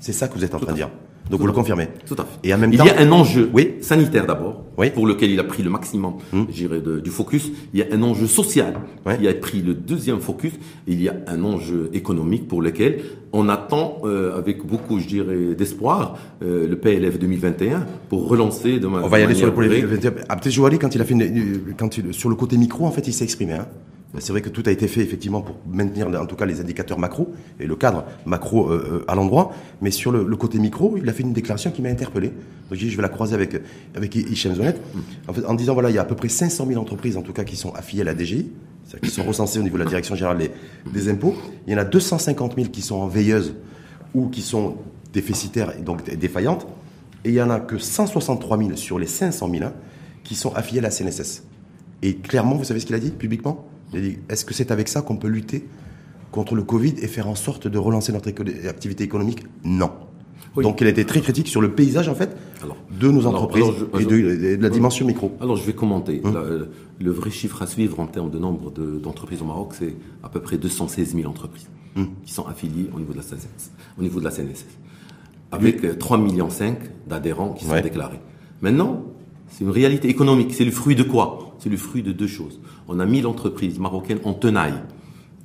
C'est 0.00 0.12
ça 0.12 0.28
que 0.28 0.34
vous 0.34 0.44
êtes 0.44 0.54
en 0.54 0.58
train 0.58 0.72
de 0.72 0.76
dire. 0.76 0.90
Donc 1.30 1.40
vous 1.40 1.46
le 1.46 1.52
confirmez. 1.52 1.88
Tout 2.06 2.14
à 2.18 2.24
fait. 2.24 2.48
Et 2.48 2.54
en 2.54 2.58
même 2.58 2.72
il 2.72 2.78
y 2.78 2.88
a 2.88 2.98
un 2.98 3.12
enjeu 3.12 3.50
oui. 3.52 3.74
sanitaire 3.80 4.26
d'abord, 4.26 4.64
oui. 4.76 4.90
pour 4.90 5.06
lequel 5.06 5.30
il 5.30 5.40
a 5.40 5.44
pris 5.44 5.62
le 5.62 5.70
maximum, 5.70 6.14
hum. 6.32 6.46
du 6.46 7.10
focus. 7.10 7.50
Il 7.72 7.80
y 7.80 7.82
a 7.82 7.86
un 7.92 8.02
enjeu 8.02 8.26
social 8.26 8.74
qui 9.18 9.28
a 9.28 9.34
pris 9.34 9.62
le 9.62 9.74
deuxième 9.74 10.20
focus. 10.20 10.52
il 10.86 11.02
y 11.02 11.08
a 11.08 11.14
un 11.26 11.42
enjeu 11.44 11.90
économique 11.92 12.48
pour 12.48 12.62
lequel 12.62 13.00
on 13.32 13.48
attend 13.48 14.02
euh, 14.04 14.36
avec 14.36 14.66
beaucoup, 14.66 14.98
je 14.98 15.06
dirais, 15.06 15.54
d'espoir 15.56 16.18
euh, 16.42 16.68
le 16.68 16.76
PLF 16.76 17.18
2021 17.18 17.86
pour 18.08 18.28
relancer 18.28 18.78
de 18.78 18.86
On 18.86 19.08
va 19.08 19.20
y 19.20 19.22
aller 19.22 19.34
sur 19.34 19.46
le 19.46 19.54
PLF. 19.54 20.24
Abdelhouari, 20.28 20.78
quand 20.78 20.94
il 20.94 21.00
a 21.00 21.04
fait 21.04 21.14
quand 21.78 21.96
il, 21.96 22.12
sur 22.12 22.28
le 22.28 22.34
côté 22.34 22.56
micro, 22.56 22.84
en 22.86 22.90
fait, 22.90 23.06
il 23.06 23.12
s'est 23.12 23.24
exprimé. 23.24 23.54
Hein. 23.54 23.66
C'est 24.18 24.32
vrai 24.32 24.42
que 24.42 24.50
tout 24.50 24.62
a 24.66 24.70
été 24.70 24.88
fait 24.88 25.00
effectivement 25.00 25.40
pour 25.40 25.56
maintenir 25.66 26.06
en 26.08 26.26
tout 26.26 26.36
cas 26.36 26.44
les 26.44 26.60
indicateurs 26.60 26.98
macro 26.98 27.32
et 27.58 27.66
le 27.66 27.76
cadre 27.76 28.04
macro 28.26 28.68
euh, 28.68 29.00
euh, 29.00 29.04
à 29.08 29.14
l'endroit. 29.14 29.52
Mais 29.80 29.90
sur 29.90 30.12
le, 30.12 30.24
côté 30.36 30.58
micro, 30.58 30.98
il 30.98 31.08
a 31.08 31.12
fait 31.14 31.22
une 31.22 31.32
déclaration 31.32 31.70
qui 31.70 31.80
m'a 31.80 31.88
interpellé. 31.88 32.28
Donc 32.28 32.78
je 32.78 32.94
vais 32.94 33.02
la 33.02 33.08
croiser 33.08 33.34
avec 33.34 33.56
avec 33.94 34.14
Hichem 34.14 34.54
Zonet 34.54 34.74
en, 35.46 35.54
disant 35.54 35.72
voilà 35.72 35.88
il 35.88 35.96
y 35.96 35.98
a 35.98 36.02
à 36.02 36.04
peu 36.04 36.14
près 36.14 36.28
500 36.28 36.66
000 36.66 36.80
entreprises 36.80 37.16
en 37.16 37.22
tout 37.22 37.32
cas 37.32 37.44
qui 37.44 37.56
sont 37.56 37.72
affiliées 37.72 38.02
à 38.02 38.04
la 38.04 38.14
DGI, 38.14 38.50
qui 39.02 39.10
sont 39.10 39.22
recensées 39.22 39.58
au 39.58 39.62
niveau 39.62 39.78
de 39.78 39.82
la 39.82 39.88
direction 39.88 40.14
générale 40.14 40.50
des, 40.92 41.08
impôts. 41.08 41.34
Il 41.66 41.72
y 41.72 41.76
en 41.76 41.78
a 41.78 41.84
250 41.84 42.56
000 42.56 42.68
qui 42.68 42.82
sont 42.82 42.96
en 42.96 43.06
veilleuse 43.06 43.54
ou 44.14 44.28
qui 44.28 44.42
sont 44.42 44.76
déficitaires 45.14 45.72
et 45.78 45.82
donc 45.82 46.04
défaillantes. 46.16 46.66
Et 47.24 47.30
il 47.30 47.34
y 47.34 47.42
en 47.42 47.50
a 47.50 47.60
que 47.60 47.78
163 47.78 48.58
000 48.58 48.76
sur 48.76 48.98
les 48.98 49.06
500 49.06 49.48
000 49.50 49.64
hein, 49.64 49.72
qui 50.22 50.34
sont 50.34 50.52
affiliés 50.54 50.80
à 50.80 50.82
la 50.82 50.90
CNSS. 50.90 51.44
Et 52.02 52.16
clairement, 52.16 52.56
vous 52.56 52.64
savez 52.64 52.80
ce 52.80 52.86
qu'il 52.86 52.96
a 52.96 52.98
dit 52.98 53.10
publiquement? 53.10 53.64
Est-ce 54.28 54.44
que 54.44 54.54
c'est 54.54 54.70
avec 54.70 54.88
ça 54.88 55.02
qu'on 55.02 55.16
peut 55.16 55.28
lutter 55.28 55.64
contre 56.30 56.54
le 56.54 56.62
Covid 56.62 56.94
et 56.98 57.08
faire 57.08 57.28
en 57.28 57.34
sorte 57.34 57.68
de 57.68 57.78
relancer 57.78 58.12
notre 58.12 58.28
activité 58.68 59.04
économique? 59.04 59.44
Non. 59.64 59.90
Donc 60.56 60.82
a 60.82 60.88
été 60.88 61.06
très 61.06 61.20
critique 61.20 61.48
sur 61.48 61.62
le 61.62 61.72
paysage 61.72 62.08
en 62.08 62.14
fait 62.14 62.36
de 63.00 63.10
nos 63.10 63.26
entreprises 63.26 63.64
et, 63.98 64.04
de, 64.04 64.58
la 64.60 64.68
dimension 64.68 65.06
micro. 65.06 65.32
Alors 65.40 65.56
je 65.56 65.64
vais 65.64 65.72
commenter. 65.72 66.20
Hum. 66.24 66.66
le 67.00 67.10
vrai 67.10 67.30
chiffre 67.30 67.62
à 67.62 67.66
suivre 67.66 67.98
en 68.00 68.06
termes 68.06 68.30
de 68.30 68.38
nombre 68.38 68.70
d'entreprises 68.70 69.40
au 69.40 69.46
Maroc, 69.46 69.72
c'est 69.78 69.96
à 70.22 70.28
peu 70.28 70.40
près 70.40 70.58
216 70.58 71.14
000 71.14 71.28
entreprises 71.28 71.68
hum. 71.96 72.08
qui 72.24 72.32
sont 72.32 72.46
affiliées 72.46 72.90
au 72.94 72.98
niveau 72.98 73.12
de 73.12 73.18
la 73.18 73.22
CNSS, 73.22 73.70
au 73.98 74.02
niveau 74.02 74.20
de 74.20 74.24
la 74.24 74.30
CNSS, 74.30 74.66
avec 75.50 75.82
3,5 75.82 76.20
millions 76.20 76.48
d'adhérents 77.08 77.54
qui 77.54 77.64
sont 77.64 77.80
déclarés. 77.80 78.20
Maintenant, 78.60 79.04
c'est 79.48 79.64
une 79.64 79.70
réalité 79.70 80.08
économique. 80.08 80.54
C'est 80.54 80.64
le 80.64 80.70
fruit 80.70 80.94
de 80.94 81.02
quoi? 81.02 81.51
C'est 81.62 81.68
le 81.68 81.76
fruit 81.76 82.02
de 82.02 82.10
deux 82.10 82.26
choses. 82.26 82.58
On 82.88 82.98
a 82.98 83.06
mis 83.06 83.20
l'entreprise 83.20 83.78
marocaine 83.78 84.18
en 84.24 84.32
tenaille. 84.32 84.74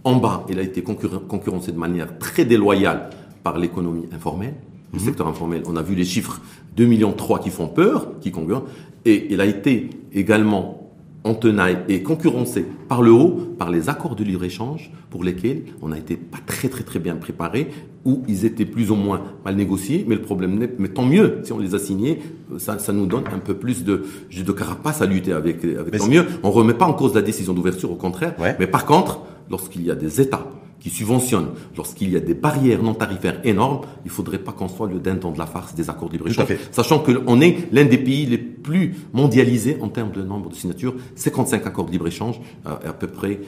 En 0.03 0.15
bas, 0.15 0.47
elle 0.49 0.57
a 0.57 0.63
été 0.63 0.81
concurrencée 0.81 1.71
de 1.71 1.77
manière 1.77 2.17
très 2.17 2.43
déloyale 2.43 3.11
par 3.43 3.59
l'économie 3.59 4.07
informelle. 4.11 4.55
Le 4.93 4.97
mhm. 4.97 5.05
secteur 5.05 5.27
informel, 5.27 5.61
on 5.67 5.75
a 5.75 5.83
vu 5.83 5.93
les 5.93 6.05
chiffres 6.05 6.41
2,3 6.75 6.87
millions 6.87 7.13
qui 7.13 7.51
font 7.51 7.67
peur, 7.67 8.19
qui 8.19 8.31
concurrent. 8.31 8.63
Et 9.05 9.31
elle 9.31 9.41
a 9.41 9.45
été 9.45 9.91
également 10.11 10.86
en 11.27 11.33
tenaille 11.33 11.79
et 11.89 12.01
concurrencé 12.01 12.65
par 12.87 13.01
le 13.01 13.11
haut, 13.11 13.37
par 13.57 13.69
les 13.69 13.89
accords 13.89 14.15
de 14.15 14.23
libre-échange 14.23 14.91
pour 15.09 15.23
lesquels 15.23 15.63
on 15.81 15.89
n'a 15.89 15.97
été 15.97 16.15
pas 16.15 16.39
très 16.45 16.69
très 16.69 16.83
très 16.83 16.99
bien 16.99 17.15
préparé, 17.15 17.67
où 18.05 18.23
ils 18.27 18.45
étaient 18.45 18.65
plus 18.65 18.89
ou 18.91 18.95
moins 18.95 19.21
mal 19.43 19.55
négociés, 19.55 20.05
mais 20.07 20.15
le 20.15 20.21
problème 20.21 20.57
n'est, 20.57 20.69
mais 20.79 20.87
tant 20.87 21.05
mieux, 21.05 21.39
si 21.43 21.51
on 21.51 21.59
les 21.59 21.75
a 21.75 21.79
signés, 21.79 22.19
ça, 22.57 22.79
ça 22.79 22.93
nous 22.93 23.05
donne 23.05 23.25
un 23.33 23.39
peu 23.39 23.55
plus 23.55 23.83
de, 23.83 24.05
de 24.31 24.51
carapace 24.51 25.01
à 25.01 25.05
lutter 25.05 25.33
avec, 25.33 25.63
avec 25.63 25.97
tant 25.97 26.07
mieux. 26.07 26.25
On 26.43 26.51
remet 26.51 26.73
pas 26.73 26.85
en 26.85 26.93
cause 26.93 27.13
la 27.13 27.21
décision 27.21 27.53
d'ouverture, 27.53 27.91
au 27.91 27.95
contraire, 27.95 28.35
mais 28.59 28.67
par 28.67 28.85
contre, 28.85 29.21
lorsqu'il 29.49 29.83
y 29.83 29.91
a 29.91 29.95
des 29.95 30.21
États 30.21 30.47
qui 30.87 30.95
subventionne, 30.95 31.49
lorsqu'il 31.75 32.11
y 32.11 32.15
a 32.15 32.21
des 32.21 32.33
barrières 32.33 32.81
non 32.81 32.93
tarifaires 32.93 33.41
énormes, 33.43 33.81
il 34.05 34.07
ne 34.07 34.11
faudrait 34.11 34.39
pas 34.39 34.53
qu'on 34.53 34.69
soit 34.69 34.87
le 34.87 34.99
dindon 34.99 35.31
de 35.31 35.37
la 35.37 35.45
farce 35.45 35.75
des 35.75 35.89
accords 35.89 36.07
de 36.07 36.13
libre-échange. 36.13 36.47
Sachant 36.71 36.99
qu'on 36.99 37.41
est 37.41 37.67
l'un 37.73 37.83
des 37.85 37.97
pays 37.97 38.25
les 38.25 38.37
plus 38.37 38.95
mondialisés 39.11 39.77
en 39.81 39.89
termes 39.89 40.11
de 40.11 40.21
nombre 40.21 40.49
de 40.49 40.55
signatures, 40.55 40.95
55 41.15 41.65
accords 41.67 41.85
de 41.85 41.91
libre-échange, 41.91 42.39
euh, 42.65 42.89
à 42.89 42.93
peu 42.93 43.07
près 43.07 43.39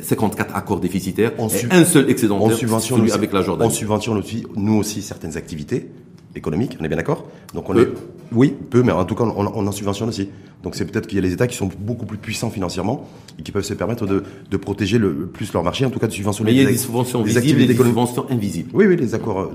54 0.00 0.48
euh, 0.48 0.52
euh, 0.52 0.58
accords 0.58 0.80
déficitaires, 0.80 1.32
et 1.38 1.74
un 1.74 1.84
seul 1.84 2.10
excédentaire, 2.10 2.56
celui 2.80 3.12
avec 3.12 3.32
la 3.32 3.42
Jordanie. 3.42 3.70
On 3.70 3.72
subventionne 3.72 4.18
aussi, 4.18 4.44
nous 4.56 4.74
aussi, 4.74 5.02
certaines 5.02 5.36
activités 5.36 5.90
économiques, 6.34 6.76
on 6.80 6.84
est 6.84 6.88
bien 6.88 6.96
d'accord 6.96 7.26
Donc 7.54 7.68
on 7.70 7.78
est, 7.78 7.88
oui, 8.32 8.54
peu, 8.70 8.82
mais 8.82 8.92
en 8.92 9.04
tout 9.04 9.14
cas, 9.14 9.24
on, 9.24 9.46
on 9.46 9.66
en 9.66 9.72
subventionne 9.72 10.08
aussi. 10.08 10.30
Donc 10.62 10.74
c'est 10.74 10.86
peut-être 10.86 11.06
qu'il 11.06 11.16
y 11.16 11.18
a 11.18 11.22
les 11.22 11.32
États 11.32 11.46
qui 11.46 11.56
sont 11.56 11.68
beaucoup 11.78 12.06
plus 12.06 12.18
puissants 12.18 12.50
financièrement 12.50 13.08
et 13.38 13.42
qui 13.42 13.52
peuvent 13.52 13.64
se 13.64 13.74
permettre 13.74 14.06
de, 14.06 14.24
de 14.50 14.56
protéger 14.56 14.98
le 14.98 15.26
plus 15.26 15.52
leur 15.52 15.62
marché, 15.62 15.84
en 15.84 15.90
tout 15.90 15.98
cas 15.98 16.06
de 16.06 16.12
subventionner. 16.12 16.50
Mais 16.50 16.56
il 16.56 16.62
y 16.62 16.66
a 16.66 16.70
des, 16.70 16.76
subventions 16.76 17.22
visibles 17.22 17.60
et 17.60 17.66
des 17.66 17.76
subventions 17.76 18.26
invisibles. 18.30 18.70
Oui, 18.72 18.86
oui, 18.86 18.96
les 18.96 19.14
accords 19.14 19.50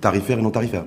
tarifaires 0.00 0.38
et 0.38 0.42
non 0.42 0.50
tarifaires. 0.50 0.84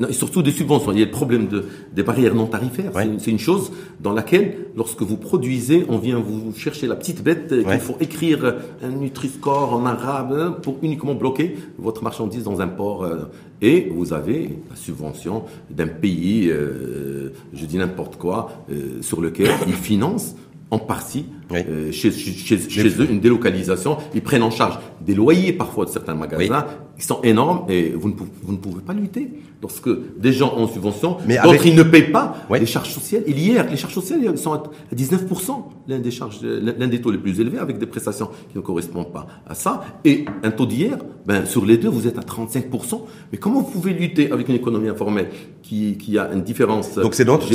Non, 0.00 0.08
et 0.08 0.12
surtout 0.12 0.42
des 0.42 0.50
subventions. 0.50 0.92
Il 0.92 0.98
y 0.98 1.02
a 1.02 1.06
le 1.06 1.10
problème 1.10 1.48
de, 1.48 1.64
des 1.92 2.02
barrières 2.02 2.34
non 2.34 2.46
tarifaires. 2.46 2.92
C'est 3.18 3.30
une 3.30 3.38
chose 3.38 3.72
dans 4.00 4.12
laquelle, 4.12 4.56
lorsque 4.76 5.02
vous 5.02 5.16
produisez, 5.16 5.86
on 5.88 5.98
vient 5.98 6.18
vous 6.18 6.52
chercher 6.56 6.86
la 6.86 6.96
petite 6.96 7.22
bête 7.22 7.48
qu'il 7.48 7.80
faut 7.80 7.96
écrire 8.00 8.56
un 8.82 8.88
Nutri-Score 8.88 9.74
en 9.74 9.86
arabe 9.86 10.32
hein, 10.32 10.56
pour 10.62 10.78
uniquement 10.82 11.14
bloquer 11.14 11.56
votre 11.78 12.02
marchandise 12.02 12.44
dans 12.44 12.60
un 12.60 12.68
port. 12.68 13.04
Euh, 13.04 13.30
et 13.62 13.90
vous 13.94 14.12
avez 14.12 14.58
la 14.68 14.76
subvention 14.76 15.44
d'un 15.70 15.86
pays, 15.86 16.48
euh, 16.50 17.32
je 17.54 17.64
dis 17.64 17.78
n'importe 17.78 18.16
quoi, 18.16 18.64
euh, 18.70 19.00
sur 19.00 19.20
lequel 19.20 19.50
ils 19.66 19.74
financent 19.74 20.36
en 20.70 20.78
partie 20.78 21.26
euh, 21.52 21.92
chez, 21.92 22.10
chez, 22.10 22.58
chez 22.58 22.88
eux 22.88 23.08
une 23.10 23.20
délocalisation. 23.20 23.98
Ils 24.14 24.22
prennent 24.22 24.42
en 24.42 24.50
charge 24.50 24.78
des 25.00 25.14
loyers 25.14 25.52
parfois 25.52 25.84
de 25.84 25.90
certains 25.90 26.14
magasins 26.14 26.66
qui 26.98 27.04
sont 27.04 27.20
énormes 27.22 27.66
et 27.68 27.90
vous 27.90 28.08
ne, 28.08 28.14
pouvez, 28.14 28.30
vous 28.42 28.52
ne 28.52 28.58
pouvez 28.58 28.80
pas 28.80 28.94
lutter. 28.94 29.28
Lorsque 29.62 29.88
des 30.18 30.32
gens 30.32 30.54
ont 30.56 30.68
subvention, 30.68 31.16
d'autres 31.44 31.66
ils 31.66 31.74
ne 31.74 31.82
payent 31.82 32.10
pas 32.10 32.36
les 32.50 32.66
charges 32.66 32.92
sociales. 32.92 33.22
Et 33.26 33.32
hier, 33.32 33.66
les 33.70 33.76
charges 33.76 33.94
sociales 33.94 34.36
sont 34.36 34.52
à 34.52 34.62
19%, 34.94 35.64
l'un 35.88 35.98
des 35.98 36.10
charges, 36.10 36.40
l'un 36.42 36.86
des 36.86 37.00
taux 37.00 37.10
les 37.10 37.18
plus 37.18 37.40
élevés 37.40 37.58
avec 37.58 37.78
des 37.78 37.86
prestations 37.86 38.30
qui 38.50 38.58
ne 38.58 38.62
correspondent 38.62 39.12
pas 39.12 39.26
à 39.46 39.54
ça. 39.54 39.84
Et 40.04 40.24
un 40.42 40.50
taux 40.50 40.66
d'hier, 40.66 40.98
ben, 41.26 41.46
sur 41.46 41.64
les 41.64 41.78
deux, 41.78 41.88
vous 41.88 42.06
êtes 42.06 42.18
à 42.18 42.22
35%. 42.22 43.00
Mais 43.32 43.38
comment 43.38 43.60
vous 43.60 43.70
pouvez 43.70 43.92
lutter 43.92 44.30
avec 44.30 44.48
une 44.48 44.56
économie 44.56 44.88
informelle 44.88 45.30
qui, 45.62 45.96
qui 45.96 46.18
a 46.18 46.30
une 46.32 46.42
différence 46.42 46.94
Donc 46.94 47.14
c'est 47.14 47.24
de 47.24 47.30
notre, 47.30 47.46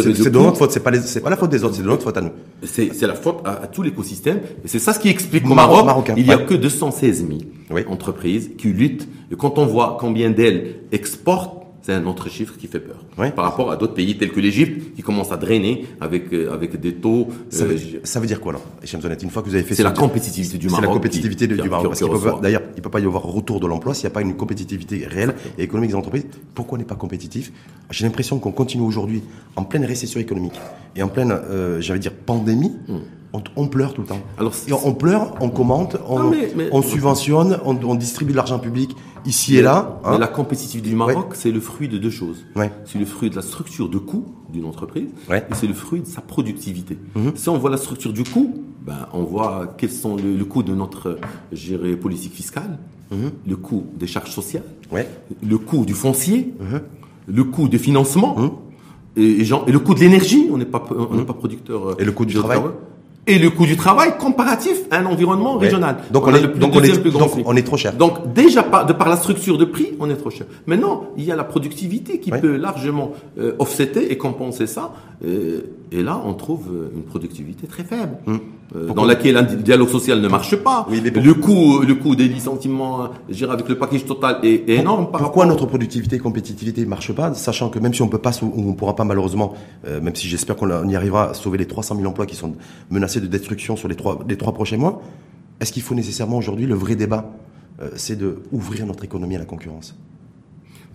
faute, 0.57 0.71
c'est 0.71 0.79
pas, 0.79 0.91
pas 0.91 1.29
la 1.29 1.37
faute 1.37 1.51
des 1.51 1.63
autres, 1.63 1.75
c'est 1.75 1.83
de 1.83 1.87
notre 1.87 2.03
faute 2.03 2.17
à 2.17 2.21
nous. 2.21 2.31
C'est, 2.63 2.93
c'est 2.93 3.07
la 3.07 3.15
faute 3.15 3.37
à, 3.45 3.67
tout 3.81 3.89
l'écosystème. 3.89 4.39
Et 4.63 4.67
c'est 4.67 4.79
ça 4.79 4.93
ce 4.93 4.99
qui 4.99 5.09
explique 5.09 5.43
qu'au 5.43 5.55
Maroc, 5.55 6.11
il 6.15 6.23
n'y 6.23 6.31
a 6.31 6.37
que 6.37 6.53
216 6.53 7.27
000 7.27 7.89
entreprises 7.89 8.51
qui 8.57 8.67
luttent. 8.67 9.07
Et 9.31 9.35
quand 9.35 9.57
on 9.57 9.65
voit 9.65 9.97
combien 9.99 10.29
d'elles 10.29 10.75
exportent, 10.91 11.57
c'est 11.81 11.93
un 11.93 12.05
autre 12.05 12.29
chiffre 12.29 12.57
qui 12.57 12.67
fait 12.67 12.79
peur. 12.79 13.03
Par 13.35 13.43
rapport 13.43 13.71
à 13.71 13.75
d'autres 13.75 13.95
pays 13.95 14.15
tels 14.15 14.31
que 14.31 14.39
l'Égypte 14.39 14.95
qui 14.95 15.01
commencent 15.01 15.31
à 15.31 15.37
drainer 15.37 15.87
avec 15.99 16.31
euh, 16.31 16.53
avec 16.53 16.79
des 16.79 16.93
taux. 16.93 17.29
Ça, 17.49 17.65
veut, 17.65 17.75
euh, 17.75 18.25
dire 18.27 18.39
quoi 18.39 18.51
alors, 18.51 18.63
Une 19.23 19.29
fois 19.31 19.41
que 19.41 19.49
vous 19.49 19.55
avez 19.55 19.63
fait. 19.63 19.73
C'est 19.73 19.81
la 19.81 19.89
compétitivité 19.89 20.59
du 20.59 20.67
Maroc. 20.67 20.83
C'est 20.83 20.87
la 20.87 20.93
compétitivité 20.93 21.47
du 21.47 21.69
Maroc. 21.69 21.95
D'ailleurs, 22.41 22.61
il 22.75 22.83
peut 22.83 22.91
pas 22.91 22.99
y 22.99 23.05
avoir 23.05 23.23
retour 23.23 23.59
de 23.59 23.65
l'emploi 23.65 23.95
s'il 23.95 24.05
n'y 24.05 24.11
a 24.11 24.13
pas 24.13 24.21
une 24.21 24.35
compétitivité 24.35 25.07
réelle 25.07 25.33
et 25.57 25.63
économique 25.63 25.89
des 25.89 25.95
entreprises. 25.95 26.25
Pourquoi 26.53 26.75
on 26.75 26.79
n'est 26.79 26.85
pas 26.85 26.95
compétitif? 26.95 27.51
J'ai 27.89 28.05
l'impression 28.05 28.37
qu'on 28.37 28.51
continue 28.51 28.83
aujourd'hui 28.83 29.23
en 29.55 29.63
pleine 29.63 29.85
récession 29.85 30.19
économique 30.19 30.59
et 30.95 31.01
en 31.01 31.07
pleine, 31.07 31.31
euh, 31.31 31.81
j'allais 31.81 31.99
dire, 31.99 32.13
pandémie. 32.13 32.73
Hmm 32.87 32.99
on, 33.55 33.67
pleure 33.67 33.93
tout 33.93 34.01
le 34.01 34.07
temps. 34.07 34.19
Alors, 34.37 34.53
on, 34.85 34.93
pleure, 34.93 35.35
on 35.39 35.49
commente, 35.49 35.97
on, 36.07 36.31
on 36.71 36.81
subventionne, 36.81 37.59
on, 37.65 37.95
distribue 37.95 38.31
de 38.31 38.37
l'argent 38.37 38.59
public 38.59 38.95
ici 39.25 39.57
et 39.57 39.61
là. 39.61 39.99
Hein. 40.03 40.11
Mais 40.11 40.17
la 40.17 40.27
compétitivité 40.27 40.89
du 40.89 40.95
Maroc, 40.95 41.33
c'est 41.33 41.51
le 41.51 41.59
fruit 41.59 41.87
de 41.87 41.97
deux 41.97 42.09
choses. 42.09 42.45
C'est 42.85 42.99
le 42.99 43.05
fruit 43.05 43.29
de 43.29 43.35
la 43.35 43.41
structure 43.41 43.89
de 43.89 43.97
coût 43.97 44.25
d'une 44.51 44.65
entreprise 44.65 45.09
et 45.29 45.53
c'est 45.53 45.67
le 45.67 45.73
fruit 45.73 46.01
de 46.01 46.07
sa 46.07 46.21
productivité. 46.21 46.97
Mhm. 47.15 47.33
Si 47.35 47.49
on 47.49 47.57
voit 47.57 47.69
la 47.69 47.77
structure 47.77 48.13
du 48.13 48.23
coût, 48.23 48.63
ben, 48.85 49.07
on 49.13 49.23
voit 49.23 49.75
quels 49.77 49.91
sont 49.91 50.15
le, 50.15 50.43
coût 50.43 50.63
de 50.63 50.73
notre 50.73 51.17
gérée 51.51 51.95
politique 51.95 52.33
fiscale, 52.33 52.79
mhm. 53.11 53.31
le 53.47 53.55
coût 53.55 53.85
des 53.95 54.07
charges 54.07 54.31
sociales, 54.31 54.65
le 54.91 55.57
coût 55.57 55.85
du 55.85 55.93
foncier, 55.93 56.53
mhm. 56.59 56.81
le 57.27 57.43
coût 57.45 57.69
des 57.69 57.77
financements 57.77 58.59
et, 59.15 59.41
et, 59.41 59.45
le 59.71 59.79
coût 59.79 59.93
de 59.93 59.99
l'énergie. 59.99 60.49
On 60.51 60.57
n'est 60.57 60.65
pas, 60.65 60.83
on 60.89 61.15
n'est 61.15 61.25
pas 61.25 61.33
producteur. 61.33 61.99
Et 61.99 62.05
le 62.05 62.11
coût 62.11 62.25
du 62.25 62.33
travail 62.33 62.59
et 63.27 63.37
le 63.37 63.49
coût 63.49 63.65
du 63.65 63.77
travail 63.77 64.17
comparatif 64.17 64.77
à 64.89 64.97
un 64.97 65.05
environnement 65.05 65.57
régional. 65.57 65.97
Donc 66.11 66.27
on, 66.27 66.33
est, 66.33 66.41
donc, 66.41 66.75
on 66.75 66.81
est, 66.81 67.11
donc 67.11 67.31
on 67.45 67.55
est 67.55 67.61
trop 67.63 67.77
cher. 67.77 67.93
Donc 67.93 68.33
déjà 68.33 68.63
par, 68.63 68.85
de 68.85 68.93
par 68.93 69.09
la 69.09 69.15
structure 69.15 69.57
de 69.57 69.65
prix, 69.65 69.93
on 69.99 70.09
est 70.09 70.15
trop 70.15 70.31
cher. 70.31 70.47
Maintenant, 70.65 71.05
il 71.17 71.25
y 71.25 71.31
a 71.31 71.35
la 71.35 71.43
productivité 71.43 72.19
qui 72.19 72.31
peut 72.31 72.57
largement 72.57 73.11
euh, 73.37 73.53
offsetter 73.59 74.11
et 74.11 74.17
compenser 74.17 74.65
ça. 74.65 74.91
Euh, 75.23 75.61
et 75.91 76.03
là, 76.03 76.21
on 76.23 76.33
trouve 76.33 76.69
euh, 76.71 76.91
une 76.95 77.03
productivité 77.03 77.67
très 77.67 77.83
faible, 77.83 78.17
hum. 78.25 78.39
euh, 78.75 78.93
dans 78.93 79.03
laquelle 79.03 79.35
un 79.35 79.43
dialogue 79.43 79.89
social 79.89 80.21
ne 80.21 80.27
marche 80.29 80.55
pas. 80.55 80.87
le 80.89 81.33
coût, 81.33 81.81
le 81.81 81.95
coût 81.95 82.15
des 82.15 82.29
licenciements, 82.29 83.09
avec 83.49 83.67
le 83.67 83.77
package 83.77 84.05
total 84.05 84.39
est, 84.43 84.69
énorme. 84.69 85.09
Pourquoi 85.11 85.45
notre 85.45 85.65
productivité 85.65 86.15
et 86.15 86.19
compétitivité 86.19 86.81
ne 86.81 86.87
marche 86.87 87.11
pas, 87.11 87.33
sachant 87.33 87.69
que 87.69 87.77
même 87.77 87.93
si 87.93 88.01
on 88.01 88.07
peut 88.07 88.19
pas, 88.19 88.31
on 88.41 88.73
pourra 88.73 88.95
pas 88.95 89.03
malheureusement, 89.03 89.53
euh, 89.85 89.99
même 89.99 90.15
si 90.15 90.29
j'espère 90.29 90.55
qu'on 90.55 90.87
y 90.87 90.95
arrivera 90.95 91.31
à 91.31 91.33
sauver 91.33 91.57
les 91.57 91.67
300 91.67 91.97
000 91.97 92.07
emplois 92.07 92.25
qui 92.25 92.37
sont 92.37 92.55
menacés 92.89 93.19
de 93.19 93.27
destruction 93.27 93.75
sur 93.75 93.89
les 93.89 93.95
trois, 93.95 94.19
les 94.29 94.37
trois 94.37 94.53
prochains 94.53 94.77
mois, 94.77 95.01
est-ce 95.59 95.73
qu'il 95.73 95.83
faut 95.83 95.95
nécessairement 95.95 96.37
aujourd'hui 96.37 96.67
le 96.67 96.75
vrai 96.75 96.95
débat, 96.95 97.33
c'est 97.95 98.15
de 98.15 98.39
ouvrir 98.51 98.85
notre 98.85 99.03
économie 99.03 99.35
à 99.35 99.39
la 99.39 99.45
concurrence? 99.45 99.95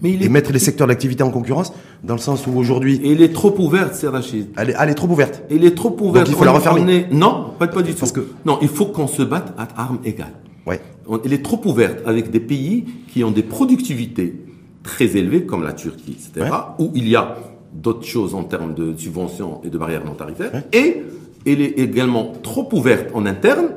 Mais 0.03 0.13
il 0.13 0.23
et 0.23 0.29
mettre 0.29 0.53
les 0.53 0.59
secteurs 0.59 0.87
d'activité 0.87 1.23
en 1.23 1.31
concurrence, 1.31 1.73
dans 2.05 2.15
le 2.15 2.21
sens 2.21 2.47
où 2.47 2.57
aujourd'hui... 2.57 3.01
Et 3.03 3.13
elle 3.13 3.23
est 3.23 3.33
trop 3.33 3.55
ouverte, 3.59 3.95
c'est 3.95 4.09
Rachid. 4.09 4.49
Elle 4.57 4.71
est, 4.71 4.77
elle 4.79 4.91
est 4.91 4.95
trop 4.95 5.09
ouverte. 5.09 5.43
Elle 5.51 5.65
est 5.65 5.75
trop 5.75 5.97
ouverte. 6.01 6.27
Donc 6.27 6.35
il 6.35 6.39
faut 6.39 6.45
la 6.45 6.53
refermer. 6.53 7.07
Non, 7.11 7.53
pas, 7.59 7.67
pas 7.67 7.83
du 7.83 7.95
tout. 7.95 8.07
Que... 8.07 8.27
Non, 8.45 8.59
il 8.61 8.69
faut 8.69 8.87
qu'on 8.87 9.07
se 9.07 9.23
batte 9.23 9.55
à 9.57 9.69
armes 9.81 10.01
égales. 10.05 10.35
Ouais. 10.67 10.81
Elle 11.25 11.33
est 11.33 11.43
trop 11.43 11.61
ouverte 11.65 12.01
avec 12.07 12.31
des 12.31 12.41
pays 12.41 12.85
qui 13.13 13.25
ont 13.25 13.31
des 13.31 13.43
productivités 13.43 14.35
très 14.83 15.17
élevées, 15.17 15.45
comme 15.45 15.63
la 15.63 15.73
Turquie, 15.73 16.17
etc., 16.19 16.51
où 16.79 16.91
il 16.95 17.09
y 17.09 17.17
a 17.17 17.37
d'autres 17.73 18.05
choses 18.05 18.35
en 18.35 18.45
termes 18.45 18.75
de 18.75 18.95
subventions 18.97 19.61
et 19.65 19.71
de 19.71 19.79
barrières 19.79 20.05
non 20.05 20.15
tarifaires. 20.15 20.63
Et 20.73 21.03
elle 21.47 21.61
est 21.61 21.79
également 21.79 22.33
trop 22.43 22.69
ouverte 22.73 23.11
en 23.15 23.27
interne 23.27 23.69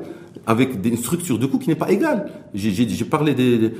avec 0.46 0.70
une 0.84 0.96
structure 0.96 1.38
de 1.38 1.46
coût 1.46 1.58
qui 1.58 1.68
n'est 1.68 1.74
pas 1.74 1.90
égale. 1.90 2.30
J'ai 2.54 3.04
parlé 3.04 3.34
de, 3.34 3.72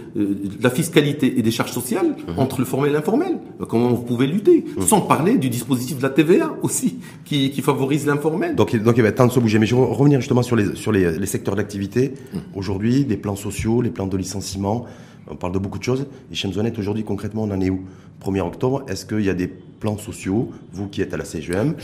la 0.61 0.71
fiscalité 0.71 1.39
et 1.39 1.43
des 1.43 1.51
charges 1.51 1.73
sociales 1.73 2.17
mhm. 2.29 2.39
entre 2.39 2.61
le 2.61 2.65
formel 2.65 2.91
et 2.91 2.95
l'informel. 2.95 3.39
Comment 3.69 3.89
vous 3.89 4.03
pouvez 4.03 4.27
lutter 4.27 4.65
mhm. 4.77 4.83
Sans 4.87 5.01
parler 5.01 5.39
du 5.39 5.49
dispositif 5.49 5.99
de 5.99 6.03
la 6.03 6.11
TVA 6.11 6.55
aussi, 6.63 6.99
qui, 7.25 7.51
favorise 7.61 8.07
l'informel. 8.07 8.55
Donc, 8.55 8.75
donc 8.77 8.97
il 8.97 9.03
va 9.03 9.09
être 9.09 9.17
temps 9.17 9.27
de 9.27 9.33
se 9.33 9.41
bouger. 9.41 9.59
Mais 9.59 9.67
je 9.67 9.75
vais 9.75 9.83
revenir 9.83 10.21
justement 10.21 10.43
sur 10.43 10.57
les, 10.57 10.75
sur 10.77 10.93
les, 10.93 11.27
secteurs 11.27 11.57
d'activité. 11.57 12.15
Mhm. 12.33 12.41
Aujourd'hui, 12.55 13.05
les 13.09 13.17
plans 13.17 13.37
sociaux, 13.37 13.83
les 13.83 13.91
plans 13.91 14.07
de 14.07 14.17
licenciement, 14.17 14.87
on 15.31 15.37
parle 15.37 15.53
de 15.53 15.59
beaucoup 15.59 15.79
de 15.79 15.85
choses. 15.85 16.07
Et 16.31 16.35
chez 16.35 16.49
aujourd'hui, 16.79 17.05
concrètement, 17.05 17.45
on 17.45 17.51
en 17.51 17.61
est 17.61 17.71
où? 17.71 17.83
1er 18.25 18.41
octobre, 18.41 18.85
est-ce 18.89 19.07
qu'il 19.07 19.23
y 19.23 19.31
a 19.31 19.35
des 19.35 19.51
plans 19.81 19.97
sociaux, 19.97 20.51
vous 20.73 20.89
qui 20.89 21.01
êtes 21.01 21.15
à 21.15 21.17
la 21.17 21.25
CGM 21.25 21.75